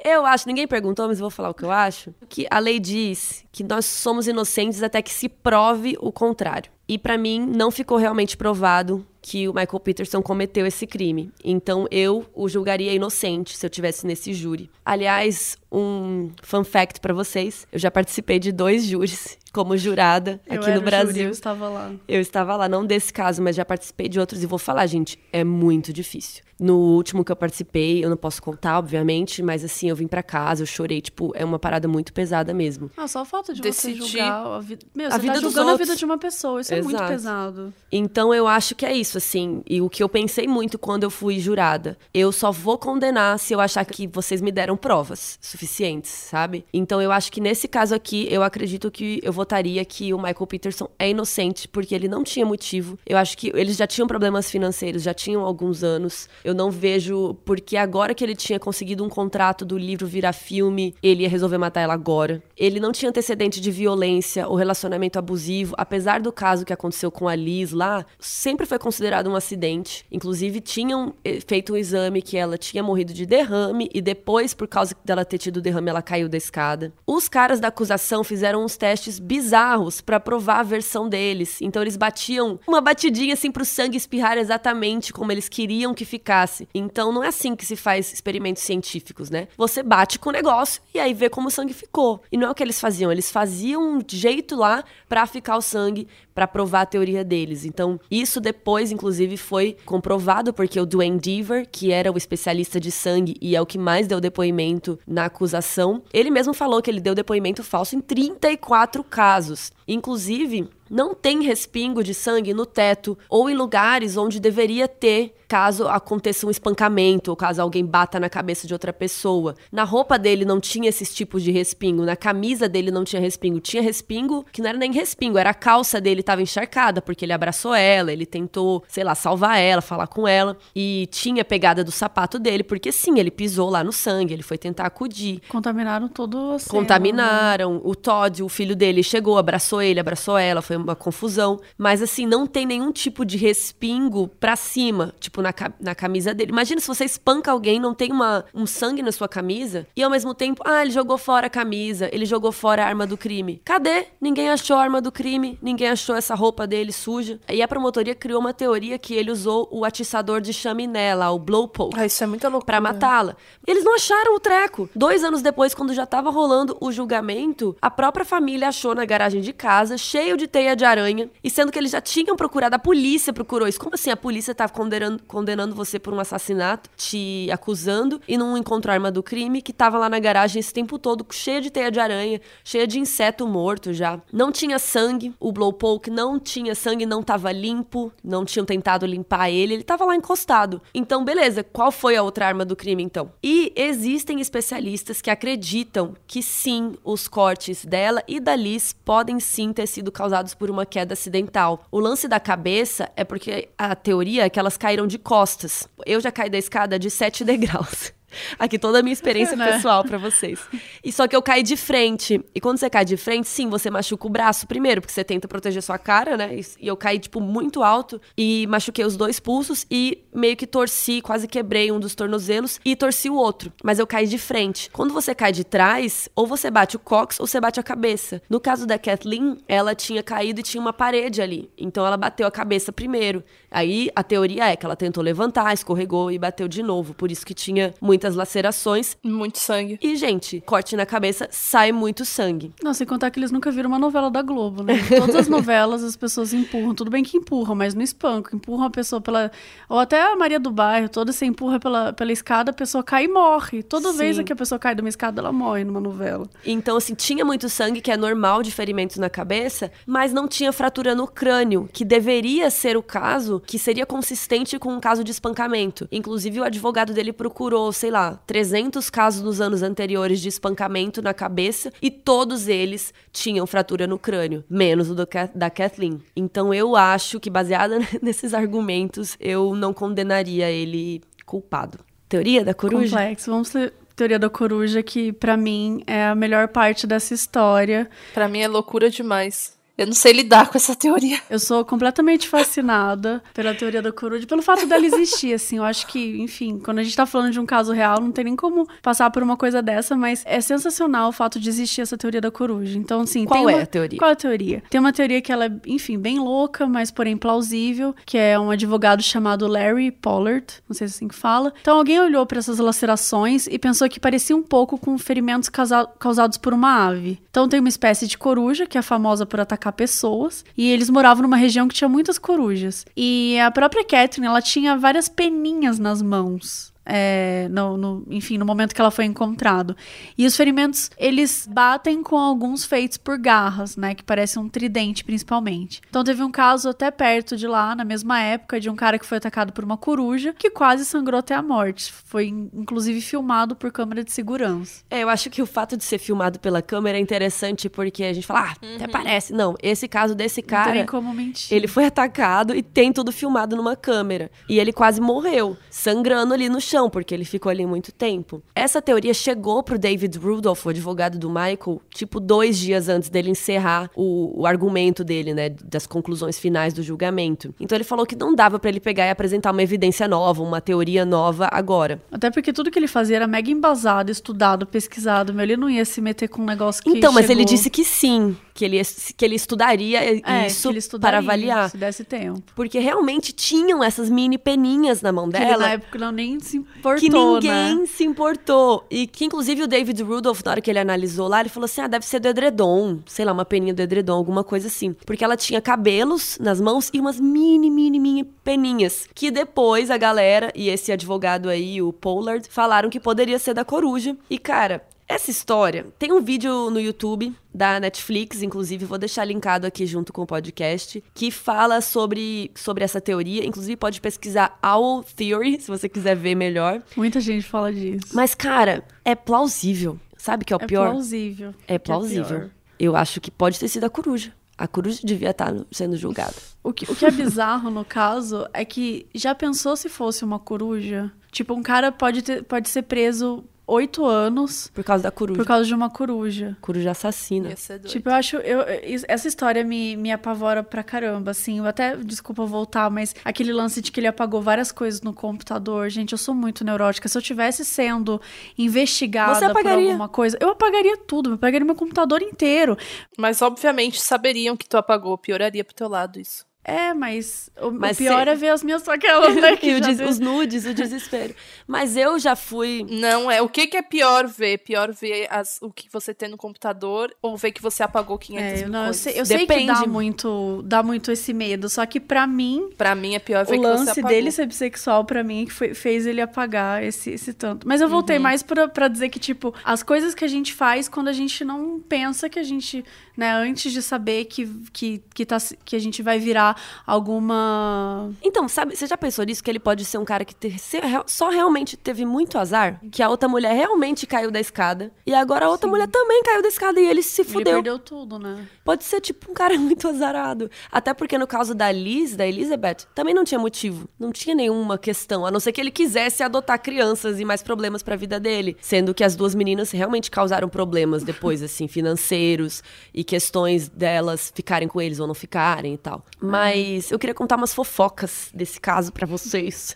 Eu 0.05 0.25
acho, 0.25 0.47
ninguém 0.47 0.67
perguntou, 0.67 1.09
mas 1.09 1.19
eu 1.19 1.25
vou 1.25 1.31
falar 1.31 1.51
o 1.51 1.55
que 1.55 1.65
eu 1.65 1.73
acho, 1.73 2.15
que 2.29 2.47
a 2.51 2.61
lei 2.61 2.79
diz 2.79 3.45
que 3.51 3.65
nós 3.65 3.85
somos 3.85 4.29
inocentes 4.29 4.83
até 4.83 5.03
que 5.03 5.11
se 5.13 5.29
prove 5.29 5.97
o 6.01 6.13
contrário. 6.13 6.71
E 6.89 6.97
para 6.97 7.19
mim 7.19 7.41
não 7.41 7.71
ficou 7.71 7.99
realmente 7.99 8.37
provado 8.37 9.07
que 9.21 9.47
o 9.47 9.53
Michael 9.53 9.81
Peterson 9.81 10.23
cometeu 10.23 10.67
esse 10.67 10.87
crime. 10.87 11.31
Então 11.45 11.87
eu 11.91 12.25
o 12.35 12.49
julgaria 12.49 12.93
inocente 12.93 13.57
se 13.57 13.67
eu 13.67 13.71
tivesse 13.71 14.07
nesse 14.07 14.33
júri. 14.33 14.71
Aliás, 14.85 15.57
um 15.71 16.31
fun 16.43 16.65
fact 16.65 17.01
para 17.01 17.13
vocês, 17.13 17.67
eu 17.71 17.79
já 17.79 17.91
participei 17.91 18.39
de 18.39 18.51
dois 18.51 18.85
júris 18.85 19.37
como 19.53 19.77
jurada 19.77 20.41
eu 20.47 20.61
aqui 20.61 20.71
no 20.71 20.81
Brasil. 20.81 21.13
Júri, 21.13 21.25
eu 21.25 21.31
estava 21.31 21.69
lá. 21.69 21.93
Eu 22.07 22.21
estava 22.21 22.57
lá, 22.57 22.69
não 22.69 22.87
desse 22.87 23.13
caso, 23.13 23.43
mas 23.43 23.57
já 23.57 23.65
participei 23.65 24.09
de 24.09 24.19
outros 24.19 24.43
e 24.43 24.47
vou 24.47 24.59
falar, 24.59 24.87
gente, 24.87 25.19
é 25.33 25.45
muito 25.45 25.93
difícil. 25.93 26.43
No 26.61 26.77
último 26.77 27.25
que 27.25 27.31
eu 27.31 27.37
participei, 27.37 28.05
eu 28.05 28.11
não 28.11 28.17
posso 28.17 28.43
contar, 28.43 28.79
obviamente, 28.79 29.43
mas 29.43 29.63
assim, 29.65 29.91
eu 29.91 29.95
vim 29.95 30.09
para 30.09 30.25
casa, 30.25 30.63
eu 30.63 30.67
chorei, 30.67 31.01
tipo, 31.01 31.33
é 31.37 31.45
uma 31.45 31.59
parada 31.59 31.87
muito 31.87 32.13
pesada 32.13 32.53
mesmo. 32.53 32.91
Ah, 32.97 33.07
só 33.07 33.25
falta 33.25 33.55
de 33.55 33.61
Decidir. 33.61 34.01
você 34.01 34.09
julgar 34.09 34.47
a 34.47 34.61
vida, 34.61 34.87
Meu, 34.93 35.07
a 35.07 35.11
você 35.11 35.19
vida 35.19 35.35
tá 35.35 35.41
julgando 35.41 35.71
a 35.71 35.77
vida 35.77 35.95
de 35.95 36.05
uma 36.05 36.19
pessoa, 36.19 36.61
isso 36.61 36.75
Exato. 36.75 36.78
É 36.79 36.83
muito 36.83 37.05
pesado. 37.05 37.73
Então 37.91 38.35
eu 38.35 38.47
acho 38.47 38.75
que 38.75 38.85
é 38.85 38.93
isso, 38.93 39.19
assim, 39.19 39.63
e 39.69 39.81
o 39.81 39.89
que 39.89 40.03
eu 40.03 40.09
pensei 40.09 40.47
muito 40.47 40.79
quando 40.79 41.05
eu 41.05 41.11
fui 41.11 41.39
jurada, 41.39 41.97
eu 42.13 42.31
só 42.31 42.53
vou 42.53 42.77
condenar 42.79 43.39
se 43.39 43.53
eu 43.53 43.61
achar 43.61 43.85
que 43.85 44.07
vocês 44.07 44.41
me 44.41 44.53
deram 44.53 44.77
provas 44.77 45.39
suficientes, 45.41 46.11
sabe? 46.11 46.65
Então 46.73 47.01
eu 47.01 47.11
acho 47.11 47.33
que 47.33 47.41
nesse 47.41 47.67
caso 47.67 47.95
aqui, 47.95 48.29
eu 48.31 48.43
acredito 48.43 48.91
que 48.91 49.21
eu 49.23 49.33
votaria 49.33 49.85
que 49.85 50.13
o 50.13 50.19
Michael 50.19 50.47
Peterson 50.47 50.89
é 50.99 51.11
inocente, 51.11 51.67
porque 51.69 51.95
ele 51.95 52.09
não 52.09 52.23
tinha 52.23 52.45
motivo. 52.45 52.99
Eu 53.07 53.17
acho 53.17 53.37
que 53.37 53.51
eles 53.55 53.77
já 53.77 53.87
tinham 53.87 54.07
problemas 54.07 54.51
financeiros, 54.51 55.03
já 55.03 55.15
tinham 55.15 55.43
alguns 55.45 55.83
anos. 55.83 56.29
Eu 56.45 56.55
não 56.55 56.71
vejo 56.71 57.35
porque 57.45 57.77
agora 57.77 58.15
que 58.15 58.25
ele 58.25 58.35
tinha 58.35 58.59
conseguido 58.59 59.05
um 59.05 59.09
contrato 59.09 59.65
do 59.65 59.79
livro 59.79 60.07
virar 60.07 60.33
filme, 60.33 60.95
ele 61.03 61.23
ia 61.23 61.29
resolver 61.29 61.59
matar 61.59 61.81
ela 61.81 61.95
agora. 61.95 62.43
Ele 62.57 62.81
não 62.81 62.93
tinha 62.93 63.09
antecedente 63.09 63.61
de 63.61 63.71
violência 63.71 64.47
ou 64.49 64.57
relacionamento 64.57 65.19
abusivo, 65.19 65.75
apesar 65.79 66.21
do 66.21 66.33
caso 66.33 66.65
que 66.69 66.73
aconteceu 66.73 67.11
com 67.11 67.27
a 67.27 67.35
Liz 67.35 67.73
lá, 67.73 68.05
sempre 68.19 68.67
foi 68.67 68.79
considerado 68.79 69.29
um 69.29 69.35
acidente. 69.35 70.05
Inclusive 70.13 70.61
tinham 70.61 71.15
eh, 71.25 71.41
feito 71.47 71.73
um 71.73 71.77
exame 71.77 72.23
que 72.23 72.37
ela 72.37 72.57
tinha 72.57 72.83
morrido 72.83 73.13
de 73.13 73.27
derrame 73.27 73.89
e 73.93 74.01
depois, 74.01 74.55
por 74.55 74.69
causa 74.69 74.95
dela 75.05 75.25
ter 75.25 75.39
tido 75.39 75.61
derrame, 75.61 75.89
ela 75.89 76.03
caiu 76.03 76.29
da 76.29 76.37
escada. 76.37 76.93
Os 77.07 77.29
caras 77.29 77.59
da 77.59 77.69
acusação 77.69 78.23
fizeram 78.23 78.65
uns 78.65 78.77
testes 78.77 79.19
bizarros 79.19 80.01
para 80.01 80.21
provar 80.21 80.61
a 80.61 80.63
versão 80.63 81.09
deles. 81.09 81.59
Então 81.61 81.83
eles 81.83 81.97
batiam 81.97 82.61
uma 82.67 82.81
batidinha 82.81 83.35
assim 83.35 83.51
pro 83.51 83.65
sangue 83.65 83.97
espirrar 83.97 84.37
exatamente 84.37 85.13
como 85.13 85.33
eles 85.33 85.49
queriam 85.49 85.95
que 85.95 86.05
ficasse. 86.05 86.69
Então 86.75 87.13
não 87.13 87.25
é 87.25 87.29
assim 87.29 87.57
que 87.57 87.65
se 87.65 87.77
faz 87.77 88.13
experimentos 88.13 88.63
científicos, 88.63 89.31
né? 89.31 89.49
Você 89.57 89.83
bate 89.83 90.19
com 90.19 90.29
o 90.29 90.33
negócio 90.33 90.83
e 90.95 91.01
aí 91.01 91.15
vê 91.15 91.31
como 91.31 91.49
o 91.49 91.51
sangue 91.51 91.73
ficou. 91.73 92.23
E 92.31 92.37
não 92.37 92.49
é 92.49 92.51
o 92.51 92.55
que 92.55 92.63
eles 92.63 92.81
faziam, 92.81 93.11
eles 93.11 93.31
faziam 93.31 93.83
um 93.83 94.01
jeito 94.07 94.55
lá 94.55 94.85
para 95.09 95.27
ficar 95.27 95.57
o 95.57 95.63
sangue, 95.63 96.07
para 96.39 96.47
provar 96.47 96.83
a 96.83 96.87
teoria 96.87 97.25
deles. 97.25 97.65
Então, 97.65 97.99
isso 98.09 98.41
depois, 98.41 98.93
inclusive, 98.93 99.37
foi 99.37 99.77
comprovado 99.85 100.53
porque 100.53 100.79
o 100.79 100.87
Dwayne 100.87 101.19
Deaver, 101.19 101.67
que 101.69 101.91
era 101.91 102.13
o 102.13 102.17
especialista 102.17 102.79
de 102.79 102.93
sangue 102.93 103.37
e 103.43 103.57
é 103.57 103.61
o 103.61 103.67
que 103.67 103.77
mais 103.77 104.07
deu 104.07 104.21
depoimento 104.21 105.01
na 105.05 105.25
acusação, 105.25 106.01
ele 106.13 106.31
mesmo 106.31 106.55
falou 106.55 106.81
que 106.81 106.89
ele 106.89 107.01
deu 107.01 107.13
depoimento 107.13 107.65
falso 107.65 107.97
em 107.97 108.01
34 108.01 109.03
casos. 109.03 109.73
Inclusive, 109.89 110.69
não 110.91 111.15
tem 111.15 111.43
respingo 111.43 112.03
de 112.03 112.15
sangue 112.15 112.55
no 112.55 112.67
teto 112.67 113.19
ou 113.29 113.49
em 113.49 113.55
lugares 113.55 114.17
onde 114.17 114.41
deveria 114.41 114.89
ter 114.89 115.35
caso 115.49 115.89
aconteça 115.89 116.47
um 116.47 116.51
espancamento 116.51 117.31
ou 117.31 117.37
caso 117.37 117.63
alguém 117.63 117.85
bata 117.85 118.21
na 118.21 118.29
cabeça 118.29 118.67
de 118.67 118.75
outra 118.75 118.93
pessoa. 118.93 119.55
Na 119.73 119.83
roupa 119.83 120.19
dele 120.19 120.45
não 120.45 120.61
tinha 120.61 120.89
esses 120.89 121.13
tipos 121.15 121.43
de 121.43 121.51
respingo, 121.51 122.05
na 122.05 122.15
camisa 122.15 122.69
dele 122.69 122.91
não 122.91 123.03
tinha 123.03 123.21
respingo. 123.21 123.59
Tinha 123.59 123.83
respingo 123.83 124.45
que 124.53 124.61
não 124.61 124.69
era 124.69 124.79
nem 124.79 124.93
respingo, 124.93 125.39
era 125.39 125.51
a 125.51 125.55
calça 125.55 126.01
dele 126.01 126.21
estava 126.21 126.43
encharcada 126.43 127.01
porque 127.01 127.25
ele 127.25 127.33
abraçou 127.33 127.75
ela, 127.75 128.13
ele 128.13 128.27
tentou, 128.27 128.85
sei 128.87 129.03
lá, 129.03 129.15
salvar 129.15 129.59
ela, 129.59 129.81
falar 129.81 130.07
com 130.07 130.29
ela 130.29 130.57
e 130.77 131.09
tinha 131.11 131.45
pegada 131.45 131.83
do 131.83 131.91
sapato 131.91 132.39
dele 132.39 132.63
porque 132.63 132.93
sim, 132.93 133.19
ele 133.19 133.31
pisou 133.31 133.71
lá 133.71 133.83
no 133.83 133.93
sangue, 133.93 134.35
ele 134.35 134.43
foi 134.43 134.59
tentar 134.59 134.85
acudir. 134.85 135.41
Contaminaram 135.49 136.09
todo 136.09 136.57
o 136.57 136.59
Contaminaram. 136.69 137.75
Né? 137.75 137.81
O 137.85 137.95
Todd, 137.95 138.43
o 138.43 138.49
filho 138.49 138.77
dele, 138.77 139.03
chegou, 139.03 139.39
abraçou 139.39 139.81
ele, 139.81 139.99
abraçou 139.99 140.37
ela, 140.37 140.61
foi 140.61 140.78
uma 140.85 140.97
confusão. 140.97 141.61
Mas 141.77 142.03
assim, 142.03 142.27
não 142.27 142.47
tem 142.47 142.67
nenhum 142.67 142.93
tipo 142.93 143.25
de 143.25 143.37
respingo 143.37 144.29
pra 144.41 144.57
cima, 144.57 145.15
tipo 145.19 145.43
na, 145.43 145.53
na 145.81 145.95
camisa 145.95 146.35
dele. 146.35 146.53
Imagina 146.53 146.81
se 146.81 146.87
você 146.87 147.05
espanca 147.05 147.51
alguém, 147.51 147.81
não 147.81 147.95
tem 147.95 148.13
uma, 148.13 148.45
um 148.55 148.67
sangue 148.67 149.03
na 149.03 149.13
sua 149.13 149.29
camisa, 149.29 149.87
e 149.97 150.03
ao 150.03 150.11
mesmo 150.11 150.35
tempo, 150.35 150.63
ah, 150.65 150.83
ele 150.83 150.91
jogou 150.91 151.19
fora 151.19 151.47
a 151.47 151.51
camisa, 151.51 152.09
ele 152.13 152.25
jogou 152.25 152.53
fora 152.53 152.85
a 152.85 152.87
arma 152.87 153.07
do 153.07 153.17
crime. 153.17 153.61
Cadê? 153.65 154.07
Ninguém 154.21 154.51
achou 154.51 154.77
a 154.77 154.83
arma 154.83 155.01
do 155.01 155.13
crime, 155.13 155.59
ninguém 155.63 155.89
achou 155.89 156.17
essa 156.17 156.35
roupa 156.35 156.67
dele 156.67 156.93
suja. 156.93 157.41
E 157.49 157.63
a 157.63 157.69
promotoria 157.69 158.15
criou 158.15 158.41
uma 158.41 158.55
teoria 158.55 158.99
que 158.99 159.15
ele 159.15 159.31
usou 159.31 159.69
o 159.71 159.85
atiçador 159.85 160.41
de 160.41 160.53
chaminé 160.53 161.15
lá, 161.15 161.31
o 161.31 161.39
blowpoke. 161.39 161.99
Ah, 161.99 162.07
isso 162.07 162.23
é 162.23 162.27
muito 162.27 162.49
louco. 162.49 162.67
Pra 162.67 162.81
matá-la. 162.81 163.37
Eles 163.67 163.85
não 163.85 163.95
acharam 163.95 164.35
o 164.35 164.41
treco. 164.41 164.89
Dois 164.95 165.25
anos 165.25 165.43
depois, 165.43 165.75
quando 165.75 165.95
já 165.95 166.07
tava 166.07 166.31
rolando 166.31 166.77
o 166.81 166.93
julgamento, 166.93 167.77
a 167.81 167.91
própria 167.91 168.25
família 168.25 168.69
achou 168.69 168.95
na 168.95 169.05
garagem 169.05 169.41
de 169.41 169.53
casa, 169.53 169.97
cheio 169.97 170.37
de 170.37 170.47
teia 170.47 170.68
de 170.75 170.85
aranha, 170.85 171.31
e 171.43 171.51
sendo 171.51 171.73
que 171.73 171.79
eles 171.79 171.91
já 171.91 172.01
tinham 172.01 172.37
procurado, 172.37 172.75
a 172.75 172.79
polícia 172.79 173.33
procurou 173.33 173.69
isso. 173.69 173.79
Como 173.79 173.95
assim 173.95 174.11
a 174.11 174.17
polícia 174.17 174.53
estava 174.53 174.73
condenando, 174.73 175.23
condenando 175.25 175.75
você 175.75 175.99
por 175.99 176.13
um 176.13 176.21
assassinato, 176.21 176.91
te 176.97 177.49
acusando, 177.53 178.21
e 178.27 178.37
não 178.37 178.57
encontrou 178.57 178.93
a 178.93 178.95
arma 178.95 179.11
do 179.11 179.23
crime, 179.23 179.63
que 179.63 179.71
estava 179.71 179.99
lá 179.99 180.09
na 180.09 180.19
garagem 180.19 180.61
esse 180.61 180.73
tempo 180.73 180.99
todo, 180.99 181.27
cheia 181.31 181.61
de 181.61 181.71
teia 181.71 181.91
de 181.91 182.01
aranha, 182.01 182.41
cheia 182.65 182.87
de 182.87 182.99
inseto 182.99 183.47
morto 183.47 183.93
já. 183.93 184.21
Não 184.33 184.51
tinha 184.51 184.79
sangue, 184.79 185.35
o 185.39 185.53
Blowpoke 185.53 186.11
não 186.11 186.39
tinha 186.39 186.75
sangue, 186.75 187.07
não 187.07 187.21
estava 187.21 187.53
limpo, 187.53 188.13
não 188.23 188.45
tinham 188.45 188.65
tentado 188.65 189.07
limpar 189.07 189.51
ele, 189.51 189.75
ele 189.75 189.83
estava 189.83 190.05
lá 190.05 190.15
encostado. 190.15 190.81
Então, 190.95 191.25
beleza, 191.25 191.63
qual 191.63 191.91
foi 191.91 192.17
a 192.17 192.23
outra 192.23 192.47
arma 192.47 192.65
do 192.65 192.77
crime 192.77 193.03
então? 193.03 193.33
E 193.43 193.73
existem 193.77 194.41
especialistas 194.41 195.21
que 195.21 195.31
acreditam 195.31 196.15
que 196.27 196.43
sim, 196.43 196.95
os 197.05 197.29
cortes 197.29 197.85
dela 197.85 198.23
e 198.27 198.41
da 198.41 198.55
Liz 198.55 198.93
podem 198.93 199.41
sim 199.41 199.73
ter 199.73 199.87
sido 199.87 200.11
causados 200.11 200.55
por 200.59 200.71
uma 200.71 200.85
queda 200.85 201.15
acidental. 201.15 201.85
O 201.91 202.01
lance 202.01 202.27
da 202.27 202.41
cabeça 202.41 203.11
é 203.17 203.25
porque 203.25 203.69
a 203.79 203.95
teoria 203.95 204.45
é 204.45 204.51
que 204.51 204.59
elas 204.59 204.77
caíram 204.77 205.07
de 205.07 205.19
costas. 205.19 205.89
Eu 206.05 206.21
já 206.21 206.33
caí 206.33 206.51
da 206.51 206.59
escada 206.59 206.99
de 206.99 207.11
7 207.11 207.45
degraus. 207.45 208.13
Aqui 208.59 208.79
toda 208.79 209.01
a 209.01 209.03
minha 209.03 209.13
experiência 209.13 209.57
pessoal 209.57 210.05
pra 210.05 210.19
vocês. 210.19 210.61
E 211.03 211.13
só 211.13 211.27
que 211.27 211.35
eu 211.35 211.43
caí 211.43 211.63
de 211.63 211.77
frente. 211.77 212.41
E 212.55 212.61
quando 212.61 212.79
você 212.79 212.91
cai 212.91 213.05
de 213.05 213.17
frente, 213.17 213.49
sim, 213.49 213.69
você 213.69 213.91
machuca 213.91 214.27
o 214.27 214.31
braço 214.31 214.67
primeiro, 214.67 215.01
porque 215.01 215.13
você 215.13 215.25
tenta 215.25 215.49
proteger 215.49 215.83
sua 215.83 215.99
cara, 215.99 216.37
né? 216.37 216.61
E 216.81 216.87
eu 216.87 216.97
caí, 216.97 217.19
tipo, 217.19 217.41
muito 217.41 217.83
alto 217.83 218.21
e 218.37 218.67
machuquei 218.69 219.05
os 219.05 219.17
dois 219.17 219.41
pulsos 219.41 219.87
e 219.91 220.25
meio 220.35 220.57
que 220.57 220.67
torci, 220.67 221.21
quase 221.21 221.49
quebrei 221.49 221.91
um 221.91 222.01
dos 222.01 222.15
tornozelos 222.15 222.81
e 222.85 222.95
torci 222.95 223.31
o 223.31 223.35
outro. 223.35 223.73
Mas 223.83 223.99
eu 223.99 224.07
caí 224.07 224.27
de 224.27 224.39
frente. 224.39 224.91
Quando 224.91 225.13
você 225.13 225.35
cai 225.35 225.53
de 225.53 225.65
trás, 225.65 226.29
ou 226.35 226.47
você 226.47 226.71
bate 226.71 226.97
o 226.97 226.99
cox 226.99 227.41
ou 227.41 227.47
você 227.47 227.61
bate 227.61 227.81
a 227.81 227.83
cabeça. 227.83 228.43
No 228.49 228.61
caso 228.61 228.87
da 228.87 228.99
Kathleen, 228.99 229.57
ela 229.67 229.95
tinha 229.95 230.23
caído 230.23 230.61
e 230.61 230.63
tinha 230.63 230.81
uma 230.81 230.93
parede 230.93 231.41
ali. 231.41 231.71
Então 231.77 232.07
ela 232.07 232.17
bateu 232.17 232.47
a 232.47 232.51
cabeça 232.51 232.93
primeiro. 232.93 233.43
Aí 233.71 234.11
a 234.15 234.23
teoria 234.23 234.71
é 234.71 234.77
que 234.77 234.85
ela 234.85 234.97
tentou 234.97 235.23
levantar, 235.23 235.73
escorregou 235.73 236.31
e 236.31 236.39
bateu 236.39 236.69
de 236.69 236.83
novo. 236.83 237.15
Por 237.15 237.31
isso 237.31 237.45
que 237.45 237.55
tinha 237.55 237.95
muitas 238.19 238.35
lacerações. 238.35 239.17
Muito 239.23 239.59
sangue. 239.59 239.99
E, 240.03 240.17
gente, 240.17 240.61
corte 240.67 240.97
na 240.97 241.07
cabeça, 241.07 241.49
sai 241.53 241.93
muito 241.93 242.25
sangue. 242.25 242.73
Não, 242.83 242.93
sem 242.93 243.07
contar 243.07 243.31
que 243.31 243.39
eles 243.39 243.53
nunca 243.53 243.71
viram 243.71 243.89
uma 243.89 243.99
novela 243.99 244.29
da 244.29 244.43
Globo, 244.43 244.83
né? 244.83 244.95
Todas 245.17 245.37
as 245.37 245.49
novelas 245.49 246.03
as 246.03 246.17
pessoas 246.17 246.53
empurram. 246.53 246.95
Tudo 246.95 247.11
bem 247.11 247.23
que 247.23 247.37
empurram, 247.37 247.77
mas 247.77 247.95
no 247.95 248.03
espanco. 248.03 248.55
Empurram 248.57 248.85
a 248.85 248.91
pessoa 248.91 249.21
pela. 249.21 249.53
Ou 249.89 250.01
até 250.01 250.21
a 250.21 250.35
Maria 250.35 250.59
do 250.59 250.73
Bairro, 250.73 251.09
toda 251.09 251.33
você 251.33 251.47
empurra 251.47 251.79
pela, 251.79 252.13
pela 252.13 252.33
escada, 252.33 252.73
a 252.73 252.75
pessoa 252.75 253.05
cai 253.05 253.25
e 253.25 253.29
morre. 253.29 253.85
Toda 253.85 254.11
Sim. 254.11 254.19
vez 254.19 254.39
que 254.41 254.53
a 254.53 254.57
pessoa 254.57 254.79
cai 254.79 254.95
de 254.95 255.01
uma 255.01 255.09
escada, 255.09 255.41
ela 255.41 255.53
morre 255.53 255.85
numa 255.85 256.01
novela. 256.01 256.49
Então, 256.67 256.97
assim, 256.97 257.15
tinha 257.15 257.45
muito 257.45 257.69
sangue, 257.69 258.01
que 258.01 258.11
é 258.11 258.17
normal 258.17 258.63
de 258.63 258.73
ferimentos 258.73 259.17
na 259.17 259.31
cabeça, 259.31 259.93
mas 260.05 260.33
não 260.33 260.49
tinha 260.49 260.73
fratura 260.73 261.15
no 261.15 261.29
crânio, 261.29 261.89
que 261.93 262.05
deveria 262.05 262.69
ser 262.71 262.97
o 262.97 263.03
caso 263.03 263.63
que 263.65 263.79
seria 263.79 264.05
consistente 264.05 264.79
com 264.79 264.93
um 264.93 265.01
caso 265.01 265.23
de 265.23 265.31
espancamento. 265.31 266.09
Inclusive, 266.11 266.61
o 266.61 266.65
advogado 266.65 267.13
dele 267.13 267.33
procurou, 267.33 267.93
sei 267.93 268.08
lá, 268.11 268.41
300 268.47 269.11
casos 269.11 269.43
nos 269.43 269.61
anos 269.61 269.83
anteriores 269.83 270.41
de 270.41 270.49
espancamento 270.49 271.23
na 271.23 271.35
cabeça 271.35 271.93
e 272.01 272.11
todos 272.11 272.69
eles 272.69 273.13
tinham 273.33 273.67
fratura 273.67 274.07
no 274.07 274.19
crânio, 274.19 274.65
menos 274.69 275.11
o 275.11 275.15
do 275.15 275.29
da 275.55 275.71
Kathleen. 275.71 276.21
Então, 276.37 276.73
eu 276.73 276.97
acho 276.97 277.39
que, 277.39 277.51
baseada 277.51 277.99
nesses 278.23 278.55
argumentos, 278.55 279.37
eu 279.41 279.75
não 279.75 279.93
condenaria 279.93 280.71
ele 280.71 281.23
culpado. 281.45 281.99
Teoria 282.29 282.65
da 282.65 282.75
coruja? 282.75 283.17
Complexo. 283.17 283.51
Vamos 283.51 283.71
ter 283.71 283.93
teoria 284.19 284.39
da 284.39 284.51
coruja, 284.51 285.03
que 285.03 285.33
pra 285.33 285.57
mim 285.57 286.03
é 286.07 286.27
a 286.27 286.35
melhor 286.35 286.69
parte 286.69 287.07
dessa 287.07 287.33
história. 287.33 288.11
Pra 288.35 288.49
mim 288.49 288.61
é 288.61 288.69
loucura 288.69 289.09
demais. 289.09 289.78
Eu 289.99 290.07
não 290.07 290.13
sei 290.15 290.33
lidar 290.33 290.69
com 290.69 290.79
essa 290.79 290.95
teoria. 290.95 291.41
Eu 291.51 291.59
sou 291.59 291.85
completamente 291.85 292.47
fascinada 292.49 293.43
pela 293.53 293.75
teoria 293.75 294.01
da 294.01 294.13
coruja, 294.13 294.47
pelo 294.47 294.63
fato 294.63 294.87
dela 294.87 295.05
existir, 295.05 295.53
assim. 295.55 295.79
Eu 295.79 295.85
acho 295.85 296.07
que, 296.07 296.41
enfim, 296.41 296.79
quando 296.79 297.01
a 297.01 297.03
gente 297.03 297.17
tá 297.17 297.27
falando 297.27 297.51
de 297.53 297.59
um 297.59 297.67
caso 297.67 297.93
real, 297.93 298.21
não 298.21 298.31
tem 298.31 298.45
nem 298.45 298.55
como 298.57 298.87
passar 299.03 299.29
por 299.31 299.43
uma 299.43 299.57
coisa 299.57 299.83
dessa, 299.83 300.17
mas 300.17 300.43
é 300.47 300.61
sensacional 300.61 301.31
o 301.31 301.33
fato 301.33 301.59
de 301.59 301.69
existir 301.69 302.01
essa 302.01 302.17
teoria 302.17 302.41
da 302.41 302.51
coruja. 302.51 302.97
Então, 302.97 303.23
assim, 303.23 303.45
Qual 303.45 303.69
é 303.69 303.83
a 303.83 303.87
teoria? 303.87 304.19
Qual 304.19 304.29
é 304.31 304.33
a 304.33 304.37
teoria? 304.37 304.83
Tem 304.89 305.01
uma 305.01 305.13
teoria 305.13 305.43
que 305.43 305.51
ela 305.51 305.67
é, 305.67 305.73
enfim, 305.87 306.17
bem 306.17 306.39
louca, 306.39 306.87
mas 306.87 307.11
porém 307.11 307.37
plausível, 307.37 308.15
que 308.25 308.39
é 308.39 308.57
um 308.59 308.71
advogado 308.71 309.21
chamado 309.23 309.67
Larry 309.67 310.13
Pollard, 310.13 310.65
não 310.89 310.95
sei 310.95 311.09
se 311.09 311.15
é 311.15 311.17
assim 311.17 311.29
que 311.29 311.35
fala. 311.35 311.73
Então, 311.81 311.99
alguém 311.99 312.21
olhou 312.21 312.47
para 312.47 312.59
essas 312.61 312.79
lacerações 312.79 313.67
e 313.67 313.79
pensou 313.79 314.09
que 314.09 314.21
parecia 314.21 314.57
um 314.57 314.63
pouco 314.63 314.97
com 314.97 315.19
ferimentos 315.19 315.69
causa- 315.69 316.07
causados 316.21 316.57
por 316.57 316.73
uma 316.73 317.07
ave. 317.09 317.41
Então, 317.51 317.69
tem 317.69 317.81
uma 317.81 317.89
espécie 317.89 318.29
de 318.29 318.39
coruja 318.39 318.87
que 318.87 318.97
é 318.97 319.03
famosa 319.03 319.45
por 319.45 319.59
atacar 319.59 319.88
pessoas, 319.93 320.65
e 320.77 320.91
eles 320.91 321.11
moravam 321.11 321.43
numa 321.43 321.57
região 321.57 321.89
que 321.89 321.95
tinha 321.95 322.09
muitas 322.09 322.39
corujas. 322.39 323.05
E 323.17 323.59
a 323.61 323.71
própria 323.71 324.05
Catherine, 324.05 324.47
ela 324.47 324.63
tinha 324.63 324.97
várias 324.97 325.29
peninhas 325.29 325.99
nas 325.99 326.23
mãos. 326.23 326.93
É, 327.09 327.67
no, 327.71 327.97
no- 327.97 328.27
enfim, 328.31 328.59
no 328.59 328.67
momento 328.67 328.95
que 328.95 329.01
ela 329.01 329.11
foi 329.11 329.25
encontrado. 329.25 329.97
E 330.37 330.47
os 330.47 330.55
ferimentos, 330.57 331.11
eles 331.19 331.67
batem 331.71 332.23
com 332.23 332.37
alguns 332.37 332.85
feitos 332.85 333.17
por 333.17 333.39
garras, 333.39 333.97
né? 333.97 334.15
Que 334.15 334.23
parece 334.23 334.59
um 334.59 334.69
tridente, 334.69 335.25
principalmente. 335.25 336.01
Então 336.09 336.23
teve 336.23 336.43
um 336.43 336.51
caso 336.51 336.89
até 336.91 337.11
perto 337.11 337.57
de 337.57 337.67
lá, 337.67 337.95
na 337.95 338.05
mesma 338.05 338.41
época, 338.41 338.79
de 338.79 338.91
um 338.91 338.95
cara 338.97 339.19
que 339.19 339.25
foi 339.27 339.39
atacado 339.39 339.73
por 339.73 339.83
uma 339.85 339.97
coruja, 339.97 340.53
que 340.59 340.69
quase 340.71 341.05
sangrou 341.05 341.39
até 341.39 341.55
a 341.55 341.63
morte. 341.63 342.13
Foi, 342.27 342.47
in- 342.49 342.69
inclusive, 342.75 343.21
filmado 343.21 343.75
por 343.75 343.91
câmera 343.91 344.23
de 344.23 344.31
segurança. 344.33 345.03
É, 345.11 345.23
eu 345.23 345.29
acho 345.29 345.49
que 345.49 345.63
o 345.63 345.67
fato 345.67 345.97
de 345.97 346.05
ser 346.05 346.19
filmado 346.19 346.59
pela 346.59 346.83
câmera 346.83 347.17
é 347.17 347.21
interessante 347.21 347.89
porque 347.89 348.25
a 348.25 348.33
gente 348.33 348.47
fala, 348.47 348.71
ah, 348.71 348.77
até 348.97 349.07
parece. 349.09 349.53
Não, 349.53 349.75
esse 349.83 350.07
caso 350.07 350.35
desse 350.35 350.61
Não 350.61 350.69
tem 350.69 350.77
cara, 350.77 351.07
como 351.07 351.33
mentir. 351.33 351.75
ele 351.75 351.87
foi 351.87 352.05
atacado 352.05 352.75
e 352.75 352.83
tem 352.83 353.13
tudo 353.13 353.33
filmado 353.33 353.75
numa 353.77 353.97
câmera. 353.97 354.51
E 354.69 354.79
ele 354.79 354.93
quase 354.93 355.21
morreu, 355.21 355.77
sangrando 355.91 356.53
ali 356.53 356.69
no 356.69 356.81
chão, 356.81 356.98
porque 357.11 357.35
ele 357.35 357.45
ficou 357.45 357.69
ali 357.69 357.85
muito 357.85 358.11
tempo. 358.13 358.63
Essa 358.75 359.03
teoria 359.03 359.35
chegou 359.35 359.83
pro 359.83 359.99
David 359.99 360.39
Rudolph, 360.39 360.87
o 360.87 360.89
advogado 360.89 361.39
do 361.39 361.51
Michael, 361.51 362.01
tipo 362.15 362.41
dois 362.41 362.79
dias 362.79 363.11
antes 363.11 363.29
dele 363.29 363.51
encerrar 363.51 364.11
o, 364.17 364.63
o 364.63 364.67
argumento 364.67 365.23
dele, 365.23 365.53
né, 365.53 365.69
das 365.69 366.07
conclusões 366.07 366.59
finais 366.59 366.95
do 366.95 367.03
julgamento. 367.03 367.75
Então 367.79 367.95
ele 367.95 368.05
falou 368.05 368.25
que 368.25 368.35
não 368.35 368.55
dava 368.55 368.79
pra 368.79 368.89
ele 368.89 369.01
pegar 369.01 369.27
e 369.27 369.31
apresentar 369.31 369.73
uma 369.73 369.83
evidência 369.83 370.27
nova, 370.27 370.63
uma 370.63 370.81
teoria 370.81 371.27
nova 371.27 371.69
agora. 371.71 372.23
Até 372.33 372.51
porque 372.51 372.73
tudo 372.73 372.91
que 372.91 372.99
ele 372.99 373.09
fazia 373.09 373.37
era 373.37 373.47
mega 373.47 373.71
embasado, 373.71 374.31
estudado, 374.31 374.87
pesquisado. 374.87 375.53
Meu, 375.53 375.65
ele 375.65 375.77
não 375.77 375.91
ia 375.91 376.05
se 376.07 376.23
meter 376.23 376.49
com 376.49 376.63
um 376.63 376.65
negócio 376.65 377.03
que 377.03 377.11
Então, 377.11 377.33
mas 377.33 377.51
ele 377.51 377.65
disse 377.65 377.91
que 377.91 378.05
sim, 378.05 378.57
que 378.73 378.85
ele, 378.85 379.03
que 379.37 379.45
ele 379.45 379.55
estudaria 379.57 380.21
É, 380.43 380.67
isso 380.69 380.89
ele 380.89 380.99
estudaria, 380.99 381.39
para 381.39 381.39
avaliar. 381.39 381.91
Se 381.91 381.97
desse 381.99 382.25
tempo. 382.25 382.63
Porque 382.75 382.99
realmente 382.99 383.53
tinham 383.53 384.03
essas 384.03 384.31
mini 384.31 384.57
peninhas 384.57 385.21
na 385.21 385.33
mão 385.33 385.51
Que 385.51 385.57
ele, 385.57 385.67
dela. 385.67 385.79
na 385.85 385.93
época 385.93 386.19
não 386.19 386.33
nem 386.33 386.59
se 386.61 386.81
importou, 386.97 387.19
que 387.19 387.29
ninguém 387.29 388.01
né? 388.01 388.07
se 388.07 388.25
importou. 388.25 389.05
E 389.11 389.27
que, 389.27 389.45
inclusive, 389.45 389.83
o 389.83 389.87
David 389.87 390.23
Rudolph, 390.23 390.63
na 390.65 390.73
hora 390.73 390.81
que 390.81 390.91
ele 390.91 390.99
analisou 390.99 391.49
lá, 391.49 391.61
ele 391.61 391.69
falou 391.69 391.85
assim: 391.85 392.01
ah, 392.01 392.07
deve 392.07 392.27
ser 392.27 392.41
do 392.41 392.49
edredom. 392.49 393.19
Sei 393.27 393.45
lá, 393.45 393.53
uma 393.53 393.65
peninha 393.65 393.95
do 393.95 394.01
edredom, 394.01 394.35
alguma 394.35 394.65
coisa 394.65 394.89
assim. 394.89 395.15
Porque 395.25 395.45
ela 395.45 395.57
tinha 395.57 395.81
cabelos 395.81 396.59
nas 396.61 396.81
mãos 396.81 397.11
e 397.13 397.21
umas 397.21 397.41
mini, 397.41 397.91
mini, 397.91 398.19
mini 398.19 398.45
peninhas. 398.45 399.29
Que 399.35 399.51
depois 399.51 400.11
a 400.11 400.17
galera 400.17 400.73
e 400.75 400.89
esse 400.89 401.13
advogado 401.13 401.69
aí, 401.69 402.03
o 402.03 402.13
Pollard, 402.13 402.67
falaram 402.69 403.11
que 403.11 403.21
poderia 403.21 403.59
ser 403.59 403.75
da 403.75 403.85
coruja. 403.85 404.37
E, 404.51 404.59
cara. 404.59 405.03
Essa 405.29 405.51
história 405.51 406.07
tem 406.19 406.33
um 406.33 406.41
vídeo 406.41 406.89
no 406.89 406.99
YouTube 406.99 407.55
da 407.73 408.01
Netflix, 408.01 408.63
inclusive 408.63 409.05
vou 409.05 409.19
deixar 409.19 409.45
linkado 409.45 409.87
aqui 409.87 410.07
junto 410.07 410.33
com 410.33 410.41
o 410.41 410.47
podcast, 410.47 411.23
que 411.35 411.51
fala 411.51 412.01
sobre, 412.01 412.71
sobre 412.75 413.05
essa 413.05 413.21
teoria. 413.21 413.67
Inclusive 413.67 413.95
pode 413.95 414.23
pesquisar 414.23 414.79
Owl 414.83 415.23
Theory, 415.23 415.79
se 415.83 415.89
você 415.89 416.09
quiser 416.09 416.35
ver 416.35 416.55
melhor. 416.55 417.03
Muita 417.15 417.41
gente 417.41 417.67
fala 417.67 417.93
disso. 417.93 418.29
Mas, 418.33 418.55
cara, 418.55 419.05
é 419.23 419.35
plausível. 419.35 420.19
Sabe 420.39 420.65
que 420.65 420.73
é 420.73 420.77
o 420.77 420.83
é 420.83 420.87
pior? 420.87 421.11
plausível. 421.11 421.75
É 421.87 421.99
plausível. 421.99 422.47
pior. 422.61 422.71
Eu 422.99 423.15
acho 423.15 423.39
que 423.39 423.51
pode 423.51 423.79
ter 423.79 423.89
sido 423.89 424.05
a 424.05 424.11
coruja. 424.11 424.55
A 424.79 424.89
coruja 424.89 425.21
devia 425.23 425.51
estar 425.51 425.75
sendo 425.91 426.17
julgada. 426.17 426.55
O 426.83 426.91
que, 426.91 427.05
o 427.11 427.15
que 427.15 427.27
é 427.27 427.31
bizarro 427.31 427.91
no 427.91 428.05
caso 428.05 428.67
é 428.73 428.83
que 428.83 429.27
já 429.35 429.55
pensou 429.55 429.95
se 429.95 430.09
fosse 430.09 430.43
uma 430.43 430.59
coruja? 430.59 431.31
Tipo, 431.53 431.75
um 431.75 431.83
cara 431.83 432.11
pode, 432.11 432.41
ter, 432.41 432.63
pode 432.63 432.89
ser 432.89 433.03
preso 433.03 433.65
oito 433.89 434.25
anos 434.25 434.91
Por 434.95 435.03
causa 435.03 435.23
da 435.25 435.31
coruja. 435.31 435.59
por 435.59 435.67
causa 435.67 435.85
de 435.85 435.95
uma 435.95 436.11
coruja. 436.11 436.77
Coruja 436.81 437.11
assassina. 437.11 437.71
Ia 437.71 437.77
ser 437.77 437.99
doido. 437.99 438.13
Tipo, 438.13 438.29
eu 438.29 438.35
acho. 438.35 438.57
Eu, 438.59 438.85
essa 439.27 439.49
história 439.49 439.83
me, 439.83 440.17
me 440.17 440.31
apavora 440.31 440.83
pra 440.83 441.03
caramba, 441.03 441.51
assim. 441.51 441.79
Eu 441.79 441.87
até, 441.87 442.17
desculpa 442.17 442.65
voltar, 442.67 443.11
mas 443.11 443.35
aquele 443.45 443.73
lance 443.73 444.01
de 444.03 444.13
que 444.13 444.21
ele 444.21 444.27
apagou 444.27 444.61
várias 444.61 444.93
coisas 444.93 445.23
no 445.23 445.33
computador. 445.33 446.09
Gente, 446.11 446.33
eu 446.33 446.39
sou 446.39 446.55
muito 446.55 446.85
neurótica. 446.85 447.29
Se 447.29 447.37
eu 447.37 447.43
tivesse 447.43 447.85
sendo 447.85 448.41
investigada 448.77 449.55
Você 449.55 449.65
por 449.67 449.71
apagaria. 449.73 450.07
alguma 450.11 450.29
coisa, 450.29 450.59
eu 450.61 450.69
apagaria 450.71 451.17
tudo. 451.17 451.51
Eu 451.51 451.55
apagaria 451.55 451.85
meu 451.85 451.95
computador 451.95 452.43
inteiro. 452.43 452.97
Mas 453.39 453.63
obviamente 453.63 454.21
saberiam 454.21 454.77
que 454.77 454.89
tu 454.89 454.97
apagou, 454.97 455.39
pioraria 455.39 455.83
pro 455.85 455.95
teu 455.95 456.09
lado 456.09 456.39
isso. 456.39 456.68
É, 456.89 457.13
mas 457.15 457.69
o, 457.81 457.89
o 457.89 457.93
Mas 457.93 458.17
pior 458.17 458.45
cê- 458.45 458.51
é 458.51 458.55
ver 458.55 458.69
as 458.71 458.83
minhas 458.83 459.07
aquelas, 459.09 459.55
né? 459.55 459.77
Que 459.79 459.95
o 459.95 460.01
des- 460.01 460.21
os 460.21 460.39
nudes, 460.39 460.87
o 460.87 460.95
desespero. 460.95 461.55
Mas 461.87 462.17
eu 462.17 462.39
já 462.39 462.57
fui. 462.57 463.05
Não 463.09 463.51
é. 463.51 463.61
O 463.61 463.69
que, 463.69 463.87
que 463.87 463.97
é 463.97 464.03
pior 464.03 464.47
ver? 464.47 464.79
Pior 464.79 465.13
ver 465.13 465.47
as- 465.51 465.79
o 465.83 465.93
que 465.93 466.09
você 466.13 466.33
tem 466.33 466.49
no 466.49 466.57
computador 466.57 467.35
ou 467.43 467.57
ver 467.57 467.73
que 467.73 467.83
você 467.83 468.03
apagou 468.03 468.39
500 468.39 468.65
É, 468.65 468.77
mil 468.85 468.89
não, 468.89 469.07
eu 469.09 469.15
sei, 469.15 469.39
eu 469.41 469.45
sei 469.47 469.59
que 469.59 469.67
Depende. 469.67 469.87
dá 469.93 470.07
muito, 470.07 470.83
dá 470.85 471.03
muito 471.03 471.31
esse 471.31 471.53
medo. 471.53 471.89
Só 471.89 472.05
que 472.07 472.19
pra 472.19 472.47
mim, 472.47 472.89
Pra 472.97 473.15
mim 473.15 473.35
é 473.35 473.39
pior 473.39 473.65
ver 473.67 473.77
o 473.79 473.81
que 473.81 473.87
você 473.87 473.89
lance 473.99 474.11
apagou. 474.13 474.31
dele 474.31 474.51
ser 474.51 474.67
bissexual 474.67 475.25
pra 475.25 475.45
mim 475.45 475.67
que 475.67 475.73
foi- 475.73 475.95
fez 475.95 476.27
ele 476.27 476.41
apagar 476.41 477.03
esse, 477.05 477.31
esse 477.31 477.53
tanto. 477.53 477.87
Mas 477.87 478.01
eu 478.01 478.09
voltei 478.09 478.39
mais 478.39 478.63
pra, 478.63 478.89
pra 478.89 479.09
dizer 479.09 479.29
que, 479.29 479.39
tipo, 479.39 479.75
as 479.85 480.03
coisas 480.03 480.35
que 480.35 480.45
a 480.45 480.49
gente 480.49 480.73
faz 480.75 481.09
quando 481.09 481.29
a 481.29 481.33
gente 481.33 481.65
não 481.65 482.01
pensa 482.01 482.49
que 482.49 482.59
a 482.59 482.63
gente, 482.63 483.05
né, 483.39 483.53
antes 483.53 483.93
de 483.93 484.03
saber 484.03 484.47
que, 484.47 484.67
que, 484.93 485.23
que, 485.33 485.47
tá, 485.47 485.59
que 485.85 485.95
a 485.95 485.99
gente 486.01 486.25
vai 486.25 486.41
virar 486.41 486.77
alguma. 487.07 488.33
Então, 488.43 488.69
sabe, 488.69 488.97
você 488.97 489.07
já 489.07 489.17
pensou 489.17 489.45
nisso? 489.45 489.63
Que 489.63 489.71
ele 489.71 489.79
pode 489.79 490.05
ser 490.05 490.19
um 490.19 490.25
cara 490.25 490.45
que 490.45 490.53
ter, 490.53 490.77
ser, 490.77 491.03
só 491.25 491.49
realmente 491.49 491.97
teve 491.97 492.27
muito 492.27 492.59
azar? 492.59 493.01
Que 493.13 493.23
a 493.23 493.29
outra 493.29 493.49
mulher 493.49 493.73
realmente 493.73 494.27
caiu 494.27 494.51
da 494.51 494.59
escada. 494.59 495.13
E 495.25 495.33
agora 495.33 495.67
a 495.67 495.69
outra 495.69 495.87
Sim. 495.87 495.93
mulher 495.93 496.09
também 496.09 496.43
caiu 496.43 496.63
da 496.63 496.69
escada 496.69 497.01
e 497.01 497.07
ele 497.07 497.23
se 497.23 497.45
fudeu. 497.45 497.75
Ele 497.75 497.83
perdeu 497.83 497.99
tudo, 498.01 498.41
né? 498.41 498.67
Pode 498.85 499.05
ser, 499.05 499.21
tipo, 499.21 499.49
um 499.53 499.55
cara 499.55 499.79
muito 499.79 500.09
azarado. 500.09 500.69
Até 500.91 501.15
porque 501.15 501.39
no 501.39 501.47
caso 501.47 501.77
da 501.77 501.93
Liz, 501.93 502.35
da 502.35 502.45
Elizabeth, 502.45 503.07
também 503.15 503.33
não 503.33 503.45
tinha 503.45 503.61
motivo. 503.61 504.09
Não 504.19 504.33
tinha 504.33 504.57
nenhuma 504.57 504.99
questão. 504.99 505.47
A 505.47 505.51
não 505.53 505.61
ser 505.61 505.71
que 505.71 505.81
ele 505.81 505.93
quisesse 505.93 506.43
adotar 506.43 506.83
crianças 506.83 507.39
e 507.39 507.45
mais 507.45 507.63
problemas 507.63 508.03
pra 508.03 508.17
vida 508.17 508.41
dele. 508.41 508.77
Sendo 508.81 509.15
que 509.15 509.23
as 509.23 509.37
duas 509.37 509.55
meninas 509.55 509.93
realmente 509.93 510.29
causaram 510.29 510.69
problemas 510.69 511.23
depois, 511.23 511.63
assim, 511.63 511.87
financeiros 511.87 512.83
e 513.15 513.28
questões 513.29 513.91
delas 513.91 514.51
ficarem 514.55 514.89
com 514.89 514.99
eles 515.03 515.21
ou 515.21 515.27
não 515.27 515.35
ficarem 515.35 515.93
e 515.93 515.99
tal. 515.99 516.25
Mas 516.41 517.11
eu 517.11 517.19
queria 517.19 517.35
contar 517.35 517.57
umas 517.57 517.75
fofocas 517.75 518.49
desse 518.55 518.81
caso 518.81 519.13
para 519.13 519.27
vocês. 519.27 519.95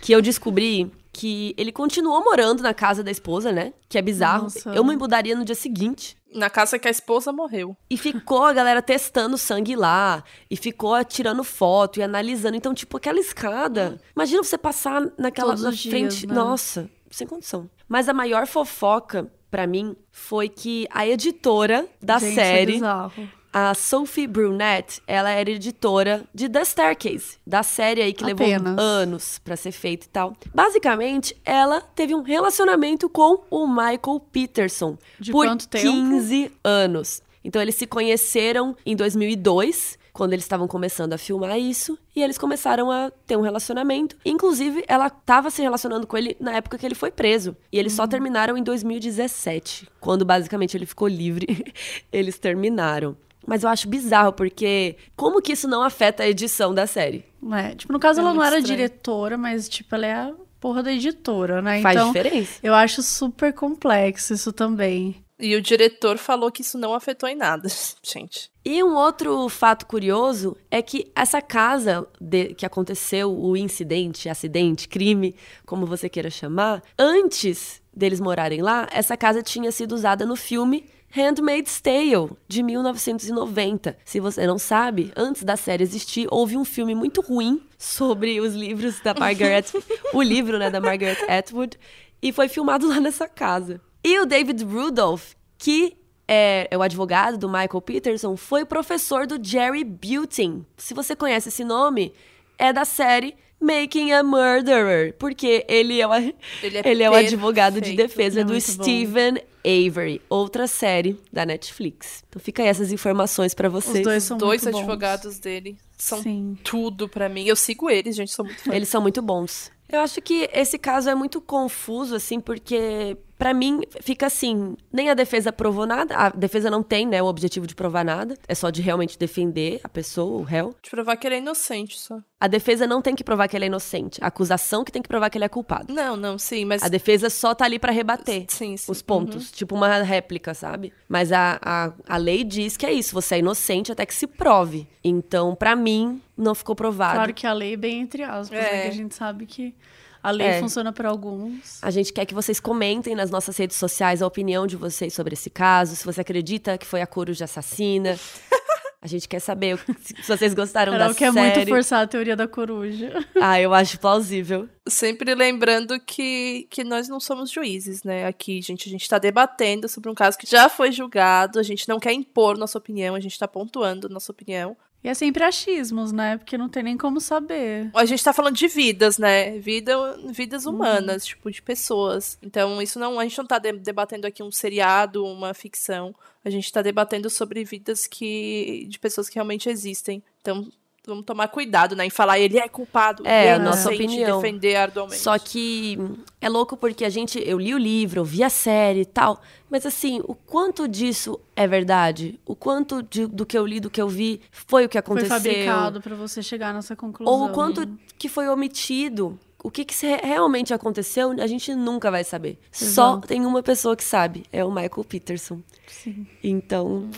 Que 0.00 0.12
eu 0.12 0.22
descobri 0.22 0.90
que 1.12 1.54
ele 1.58 1.72
continuou 1.72 2.24
morando 2.24 2.62
na 2.62 2.72
casa 2.72 3.04
da 3.04 3.10
esposa, 3.10 3.52
né? 3.52 3.74
Que 3.86 3.98
é 3.98 4.02
bizarro. 4.02 4.44
Nossa. 4.44 4.70
Eu 4.70 4.82
me 4.82 4.96
mudaria 4.96 5.36
no 5.36 5.44
dia 5.44 5.54
seguinte. 5.54 6.16
Na 6.34 6.48
casa 6.48 6.78
que 6.78 6.88
a 6.88 6.90
esposa 6.90 7.30
morreu. 7.30 7.76
E 7.90 7.98
ficou 7.98 8.44
a 8.44 8.52
galera 8.54 8.80
testando 8.80 9.36
sangue 9.36 9.76
lá. 9.76 10.24
E 10.50 10.56
ficou 10.56 11.04
tirando 11.04 11.44
foto 11.44 12.00
e 12.00 12.02
analisando. 12.02 12.56
Então, 12.56 12.72
tipo, 12.72 12.96
aquela 12.96 13.20
escada. 13.20 14.00
Imagina 14.16 14.42
você 14.42 14.56
passar 14.56 15.02
naquela 15.18 15.54
na 15.54 15.70
frente. 15.70 16.20
Dias, 16.20 16.22
né? 16.22 16.34
Nossa, 16.34 16.88
sem 17.10 17.26
condição. 17.26 17.68
Mas 17.86 18.08
a 18.08 18.14
maior 18.14 18.46
fofoca 18.46 19.30
para 19.50 19.66
mim 19.66 19.96
foi 20.10 20.48
que 20.48 20.86
a 20.90 21.06
editora 21.06 21.86
da 22.00 22.18
Gente, 22.18 22.34
série 22.34 22.80
é 22.82 23.40
a 23.52 23.74
Sophie 23.74 24.28
Brunette, 24.28 25.02
ela 25.06 25.30
era 25.30 25.50
editora 25.50 26.24
de 26.32 26.48
The 26.48 26.64
Staircase, 26.64 27.36
da 27.44 27.62
série 27.64 28.00
aí 28.00 28.12
que 28.12 28.22
Apenas. 28.22 28.62
levou 28.62 28.80
anos 28.84 29.40
para 29.40 29.56
ser 29.56 29.72
feita 29.72 30.06
e 30.06 30.08
tal. 30.08 30.34
Basicamente, 30.54 31.36
ela 31.44 31.80
teve 31.80 32.14
um 32.14 32.22
relacionamento 32.22 33.08
com 33.08 33.42
o 33.50 33.66
Michael 33.66 34.20
Peterson 34.32 34.96
de 35.18 35.32
por 35.32 35.46
quanto 35.46 35.68
15 35.68 36.42
tempo? 36.44 36.56
anos. 36.62 37.22
Então 37.42 37.60
eles 37.60 37.74
se 37.74 37.86
conheceram 37.86 38.76
em 38.86 38.94
2002 38.94 39.98
quando 40.12 40.32
eles 40.32 40.44
estavam 40.44 40.66
começando 40.66 41.12
a 41.12 41.18
filmar 41.18 41.58
isso, 41.58 41.98
e 42.14 42.22
eles 42.22 42.38
começaram 42.38 42.90
a 42.90 43.10
ter 43.26 43.36
um 43.36 43.42
relacionamento. 43.42 44.16
Inclusive, 44.24 44.84
ela 44.86 45.06
estava 45.06 45.50
se 45.50 45.62
relacionando 45.62 46.06
com 46.06 46.16
ele 46.16 46.36
na 46.40 46.52
época 46.56 46.78
que 46.78 46.86
ele 46.86 46.94
foi 46.94 47.10
preso. 47.10 47.56
E 47.72 47.78
eles 47.78 47.92
uhum. 47.92 47.96
só 47.96 48.06
terminaram 48.06 48.56
em 48.56 48.62
2017, 48.62 49.88
quando 50.00 50.24
basicamente 50.24 50.76
ele 50.76 50.86
ficou 50.86 51.08
livre. 51.08 51.72
eles 52.12 52.38
terminaram. 52.38 53.16
Mas 53.46 53.62
eu 53.62 53.70
acho 53.70 53.88
bizarro, 53.88 54.32
porque 54.32 54.96
como 55.16 55.40
que 55.40 55.52
isso 55.52 55.66
não 55.66 55.82
afeta 55.82 56.22
a 56.22 56.28
edição 56.28 56.74
da 56.74 56.86
série? 56.86 57.24
É, 57.52 57.74
tipo, 57.74 57.92
no 57.92 57.98
caso 57.98 58.20
é 58.20 58.22
ela 58.22 58.34
não 58.34 58.42
era 58.42 58.58
estranho. 58.58 58.76
diretora, 58.76 59.38
mas 59.38 59.68
tipo, 59.68 59.94
ela 59.94 60.06
é 60.06 60.12
a 60.12 60.34
porra 60.60 60.82
da 60.82 60.92
editora, 60.92 61.62
né? 61.62 61.80
Faz 61.80 61.96
então, 61.96 62.08
diferença. 62.08 62.60
Eu 62.62 62.74
acho 62.74 63.02
super 63.02 63.52
complexo 63.52 64.34
isso 64.34 64.52
também. 64.52 65.16
E 65.40 65.56
o 65.56 65.62
diretor 65.62 66.18
falou 66.18 66.50
que 66.50 66.62
isso 66.62 66.76
não 66.76 66.94
afetou 66.94 67.28
em 67.28 67.34
nada, 67.34 67.68
gente. 68.02 68.50
E 68.64 68.82
um 68.84 68.94
outro 68.94 69.48
fato 69.48 69.86
curioso 69.86 70.56
é 70.70 70.82
que 70.82 71.10
essa 71.16 71.40
casa 71.40 72.06
de, 72.20 72.54
que 72.54 72.66
aconteceu 72.66 73.32
o 73.32 73.56
incidente, 73.56 74.28
acidente, 74.28 74.86
crime, 74.86 75.34
como 75.64 75.86
você 75.86 76.08
queira 76.08 76.30
chamar, 76.30 76.82
antes 76.98 77.80
deles 77.92 78.20
morarem 78.20 78.60
lá, 78.60 78.86
essa 78.92 79.16
casa 79.16 79.42
tinha 79.42 79.72
sido 79.72 79.92
usada 79.92 80.26
no 80.26 80.36
filme 80.36 80.84
Handmaid's 81.12 81.80
Tale, 81.80 82.30
de 82.46 82.62
1990. 82.62 83.96
Se 84.04 84.20
você 84.20 84.46
não 84.46 84.58
sabe, 84.58 85.12
antes 85.16 85.42
da 85.42 85.56
série 85.56 85.82
existir, 85.82 86.28
houve 86.30 86.56
um 86.56 86.64
filme 86.64 86.94
muito 86.94 87.20
ruim 87.20 87.60
sobre 87.76 88.40
os 88.40 88.54
livros 88.54 89.00
da 89.00 89.12
Margaret, 89.12 89.64
o 90.14 90.22
livro, 90.22 90.58
né, 90.58 90.70
da 90.70 90.80
Margaret 90.80 91.18
Atwood, 91.28 91.76
e 92.22 92.32
foi 92.32 92.48
filmado 92.48 92.86
lá 92.86 93.00
nessa 93.00 93.26
casa. 93.26 93.80
E 94.02 94.18
o 94.18 94.26
David 94.26 94.64
Rudolph, 94.64 95.32
que 95.58 95.96
é, 96.26 96.68
é, 96.70 96.78
o 96.78 96.82
advogado 96.82 97.36
do 97.36 97.48
Michael 97.48 97.80
Peterson, 97.80 98.36
foi 98.36 98.64
professor 98.64 99.26
do 99.26 99.42
Jerry 99.42 99.84
Butin. 99.84 100.64
Se 100.76 100.94
você 100.94 101.14
conhece 101.16 101.48
esse 101.48 101.64
nome, 101.64 102.12
é 102.58 102.72
da 102.72 102.84
série 102.84 103.34
Making 103.60 104.12
a 104.12 104.22
Murderer, 104.22 105.14
porque 105.18 105.66
ele 105.68 106.00
é 106.00 106.06
o, 106.06 106.14
ele 106.14 106.78
é 106.78 106.88
ele 106.88 107.02
é 107.02 107.10
o 107.10 107.14
advogado 107.14 107.80
de 107.80 107.94
defesa 107.94 108.40
é 108.40 108.44
do 108.44 108.58
Stephen 108.58 109.34
bom. 109.34 109.40
Avery, 109.62 110.22
outra 110.30 110.66
série 110.66 111.20
da 111.30 111.44
Netflix. 111.44 112.24
Então 112.28 112.40
fica 112.40 112.62
aí 112.62 112.68
essas 112.68 112.90
informações 112.90 113.52
para 113.52 113.68
vocês. 113.68 113.98
Os 113.98 114.04
dois 114.04 114.22
são 114.22 114.38
dois 114.38 114.66
advogados 114.66 115.34
bons. 115.34 115.40
dele 115.40 115.76
são 115.98 116.22
Sim. 116.22 116.56
tudo 116.64 117.06
para 117.06 117.28
mim. 117.28 117.44
Eu 117.44 117.54
sigo 117.54 117.90
eles, 117.90 118.16
gente, 118.16 118.30
são 118.30 118.46
muito 118.46 118.62
fãs. 118.62 118.74
Eles 118.74 118.88
são 118.88 119.02
muito 119.02 119.20
bons. 119.20 119.70
Eu 119.86 120.00
acho 120.00 120.22
que 120.22 120.48
esse 120.54 120.78
caso 120.78 121.10
é 121.10 121.14
muito 121.14 121.40
confuso, 121.40 122.14
assim, 122.14 122.40
porque 122.40 123.18
para 123.40 123.54
mim 123.54 123.80
fica 124.02 124.26
assim, 124.26 124.76
nem 124.92 125.08
a 125.08 125.14
defesa 125.14 125.50
provou 125.50 125.86
nada, 125.86 126.14
a 126.14 126.28
defesa 126.28 126.70
não 126.70 126.82
tem, 126.82 127.06
né, 127.06 127.22
o 127.22 127.24
objetivo 127.24 127.66
de 127.66 127.74
provar 127.74 128.04
nada, 128.04 128.36
é 128.46 128.54
só 128.54 128.68
de 128.68 128.82
realmente 128.82 129.18
defender 129.18 129.80
a 129.82 129.88
pessoa, 129.88 130.42
o 130.42 130.42
réu. 130.42 130.74
De 130.82 130.90
provar 130.90 131.16
que 131.16 131.26
ele 131.26 131.36
é 131.36 131.38
inocente 131.38 131.98
só. 131.98 132.20
A 132.38 132.46
defesa 132.46 132.86
não 132.86 133.00
tem 133.00 133.14
que 133.14 133.24
provar 133.24 133.48
que 133.48 133.56
ele 133.56 133.64
é 133.64 133.68
inocente, 133.68 134.22
a 134.22 134.26
acusação 134.26 134.84
que 134.84 134.92
tem 134.92 135.00
que 135.00 135.08
provar 135.08 135.30
que 135.30 135.38
ele 135.38 135.46
é 135.46 135.48
culpado. 135.48 135.90
Não, 135.90 136.18
não, 136.18 136.38
sim, 136.38 136.66
mas... 136.66 136.82
A 136.82 136.88
defesa 136.88 137.30
só 137.30 137.54
tá 137.54 137.64
ali 137.64 137.78
para 137.78 137.90
rebater 137.90 138.44
sim, 138.48 138.76
sim. 138.76 138.92
os 138.92 139.00
pontos, 139.00 139.46
uhum. 139.46 139.52
tipo 139.54 139.74
uma 139.74 140.02
réplica, 140.02 140.52
sabe? 140.52 140.92
Mas 141.08 141.32
a, 141.32 141.58
a, 141.64 141.92
a 142.06 142.16
lei 142.18 142.44
diz 142.44 142.76
que 142.76 142.84
é 142.84 142.92
isso, 142.92 143.14
você 143.14 143.36
é 143.36 143.38
inocente 143.38 143.90
até 143.90 144.04
que 144.04 144.14
se 144.14 144.26
prove. 144.26 144.86
Então, 145.02 145.54
para 145.54 145.74
mim, 145.74 146.20
não 146.36 146.54
ficou 146.54 146.76
provado. 146.76 147.14
Claro 147.14 147.32
que 147.32 147.46
a 147.46 147.54
lei 147.54 147.72
é 147.72 147.76
bem 147.78 148.00
entre 148.02 148.22
aspas, 148.22 148.52
é. 148.52 148.60
né? 148.60 148.82
Que 148.82 148.88
a 148.88 148.92
gente 148.92 149.14
sabe 149.14 149.46
que 149.46 149.74
a 150.22 150.30
lei 150.30 150.46
é. 150.46 150.60
funciona 150.60 150.92
para 150.92 151.08
alguns. 151.08 151.82
A 151.82 151.90
gente 151.90 152.12
quer 152.12 152.26
que 152.26 152.34
vocês 152.34 152.60
comentem 152.60 153.14
nas 153.14 153.30
nossas 153.30 153.56
redes 153.56 153.76
sociais 153.76 154.22
a 154.22 154.26
opinião 154.26 154.66
de 154.66 154.76
vocês 154.76 155.14
sobre 155.14 155.34
esse 155.34 155.50
caso, 155.50 155.96
se 155.96 156.04
você 156.04 156.20
acredita 156.20 156.76
que 156.76 156.86
foi 156.86 157.00
a 157.00 157.06
coruja 157.06 157.44
assassina. 157.44 158.18
A 159.02 159.06
gente 159.06 159.26
quer 159.26 159.40
saber 159.40 159.78
se 160.02 160.14
vocês 160.28 160.52
gostaram 160.52 160.92
Carol 160.92 161.08
da 161.08 161.14
quer 161.14 161.32
série. 161.32 161.56
muito 161.56 161.68
forçar 161.70 162.02
a 162.02 162.06
teoria 162.06 162.36
da 162.36 162.46
coruja. 162.46 163.26
Ah, 163.40 163.58
eu 163.58 163.72
acho 163.72 163.98
plausível. 163.98 164.68
Sempre 164.86 165.34
lembrando 165.34 165.98
que, 165.98 166.66
que 166.70 166.84
nós 166.84 167.08
não 167.08 167.18
somos 167.18 167.50
juízes, 167.50 168.02
né? 168.02 168.26
Aqui, 168.26 168.60
gente, 168.60 168.86
a 168.86 168.92
gente 168.92 169.08
tá 169.08 169.18
debatendo 169.18 169.88
sobre 169.88 170.10
um 170.10 170.14
caso 170.14 170.36
que 170.36 170.46
já 170.46 170.68
foi 170.68 170.92
julgado, 170.92 171.58
a 171.58 171.62
gente 171.62 171.88
não 171.88 171.98
quer 171.98 172.12
impor 172.12 172.58
nossa 172.58 172.76
opinião, 172.76 173.14
a 173.14 173.20
gente 173.20 173.38
tá 173.38 173.48
pontuando 173.48 174.10
nossa 174.10 174.30
opinião. 174.30 174.76
E 175.02 175.08
é 175.08 175.14
sempre 175.14 175.42
achismos, 175.42 176.12
né? 176.12 176.36
Porque 176.36 176.58
não 176.58 176.68
tem 176.68 176.82
nem 176.82 176.96
como 176.96 177.20
saber. 177.20 177.90
A 177.94 178.04
gente 178.04 178.22
tá 178.22 178.34
falando 178.34 178.56
de 178.56 178.68
vidas, 178.68 179.16
né? 179.16 179.58
Vida, 179.58 180.18
vidas 180.30 180.66
uhum. 180.66 180.74
humanas, 180.74 181.22
uhum. 181.22 181.28
tipo, 181.28 181.50
de 181.50 181.62
pessoas. 181.62 182.38
Então, 182.42 182.82
isso 182.82 182.98
não. 182.98 183.18
A 183.18 183.22
gente 183.22 183.38
não 183.38 183.46
tá 183.46 183.58
debatendo 183.58 184.26
aqui 184.26 184.42
um 184.42 184.52
seriado, 184.52 185.24
uma 185.24 185.54
ficção. 185.54 186.14
A 186.44 186.50
gente 186.50 186.70
tá 186.70 186.82
debatendo 186.82 187.30
sobre 187.30 187.64
vidas 187.64 188.06
que. 188.06 188.86
de 188.88 188.98
pessoas 188.98 189.28
que 189.28 189.36
realmente 189.36 189.70
existem. 189.70 190.22
Então, 190.42 190.70
vamos 191.06 191.24
tomar 191.24 191.48
cuidado, 191.48 191.96
né, 191.96 192.04
em 192.04 192.10
falar 192.10 192.38
ele 192.38 192.58
é 192.58 192.68
culpado, 192.68 193.26
é, 193.26 193.54
a 193.54 193.58
nossa 193.58 193.90
opinião. 193.90 194.40
defender 194.40 194.76
arduamente. 194.76 195.18
Só 195.18 195.38
que 195.38 195.98
é 196.40 196.48
louco 196.48 196.76
porque 196.76 197.04
a 197.04 197.08
gente, 197.08 197.42
eu 197.44 197.58
li 197.58 197.74
o 197.74 197.78
livro, 197.78 198.20
eu 198.20 198.24
vi 198.24 198.42
a 198.42 198.50
série 198.50 199.00
e 199.00 199.06
tal, 199.06 199.40
mas 199.68 199.86
assim, 199.86 200.20
o 200.24 200.34
quanto 200.34 200.86
disso 200.86 201.40
é 201.56 201.66
verdade? 201.66 202.38
O 202.44 202.54
quanto 202.54 203.02
de, 203.02 203.26
do 203.26 203.46
que 203.46 203.56
eu 203.56 203.66
li, 203.66 203.80
do 203.80 203.90
que 203.90 204.00
eu 204.00 204.08
vi, 204.08 204.40
foi 204.50 204.84
o 204.84 204.88
que 204.88 204.98
aconteceu? 204.98 205.28
Foi 205.28 205.38
fabricado 205.38 206.00
para 206.00 206.14
você 206.14 206.42
chegar 206.42 206.74
nessa 206.74 206.94
conclusão. 206.94 207.32
Ou 207.32 207.46
o 207.46 207.48
quanto 207.50 207.88
que 208.18 208.28
foi 208.28 208.48
omitido? 208.48 209.38
O 209.62 209.70
que, 209.70 209.84
que 209.84 209.94
realmente 210.06 210.72
aconteceu, 210.72 211.32
a 211.32 211.46
gente 211.46 211.74
nunca 211.74 212.10
vai 212.10 212.24
saber. 212.24 212.58
Exato. 212.72 212.94
Só 212.94 213.16
tem 213.18 213.44
uma 213.44 213.62
pessoa 213.62 213.94
que 213.94 214.04
sabe, 214.04 214.44
é 214.50 214.64
o 214.64 214.70
Michael 214.70 215.04
Peterson. 215.06 215.60
Sim. 215.86 216.26
Então, 216.42 216.86
uhum. 216.86 217.10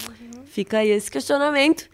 fica 0.44 0.78
aí 0.78 0.90
esse 0.90 1.08
questionamento. 1.10 1.88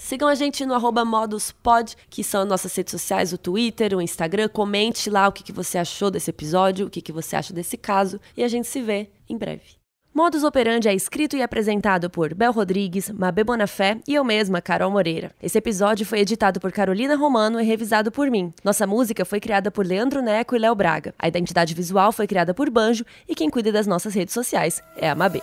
Sigam 0.00 0.28
a 0.28 0.34
gente 0.34 0.64
no 0.64 0.80
moduspod, 1.04 1.94
que 2.08 2.24
são 2.24 2.46
nossas 2.46 2.74
redes 2.74 2.90
sociais, 2.90 3.34
o 3.34 3.38
Twitter, 3.38 3.94
o 3.94 4.00
Instagram. 4.00 4.48
Comente 4.48 5.10
lá 5.10 5.28
o 5.28 5.32
que, 5.32 5.44
que 5.44 5.52
você 5.52 5.76
achou 5.76 6.10
desse 6.10 6.30
episódio, 6.30 6.86
o 6.86 6.90
que, 6.90 7.02
que 7.02 7.12
você 7.12 7.36
acha 7.36 7.52
desse 7.52 7.76
caso. 7.76 8.18
E 8.34 8.42
a 8.42 8.48
gente 8.48 8.66
se 8.66 8.80
vê 8.80 9.10
em 9.28 9.36
breve. 9.36 9.78
Modus 10.12 10.42
Operandi 10.42 10.88
é 10.88 10.94
escrito 10.94 11.36
e 11.36 11.42
apresentado 11.42 12.08
por 12.08 12.34
Bel 12.34 12.50
Rodrigues, 12.50 13.10
Mabê 13.10 13.44
Bonafé 13.44 14.00
e 14.08 14.14
eu 14.14 14.24
mesma, 14.24 14.60
Carol 14.60 14.90
Moreira. 14.90 15.32
Esse 15.40 15.58
episódio 15.58 16.04
foi 16.04 16.20
editado 16.20 16.58
por 16.58 16.72
Carolina 16.72 17.14
Romano 17.14 17.60
e 17.60 17.64
revisado 17.64 18.10
por 18.10 18.28
mim. 18.30 18.52
Nossa 18.64 18.86
música 18.86 19.24
foi 19.24 19.38
criada 19.38 19.70
por 19.70 19.86
Leandro 19.86 20.22
Neco 20.22 20.56
e 20.56 20.58
Léo 20.58 20.74
Braga. 20.74 21.14
A 21.18 21.28
identidade 21.28 21.74
visual 21.74 22.10
foi 22.10 22.26
criada 22.26 22.54
por 22.54 22.70
Banjo 22.70 23.04
e 23.28 23.34
quem 23.34 23.50
cuida 23.50 23.70
das 23.70 23.86
nossas 23.86 24.14
redes 24.14 24.32
sociais 24.32 24.82
é 24.96 25.10
a 25.10 25.14
Mabê. 25.14 25.42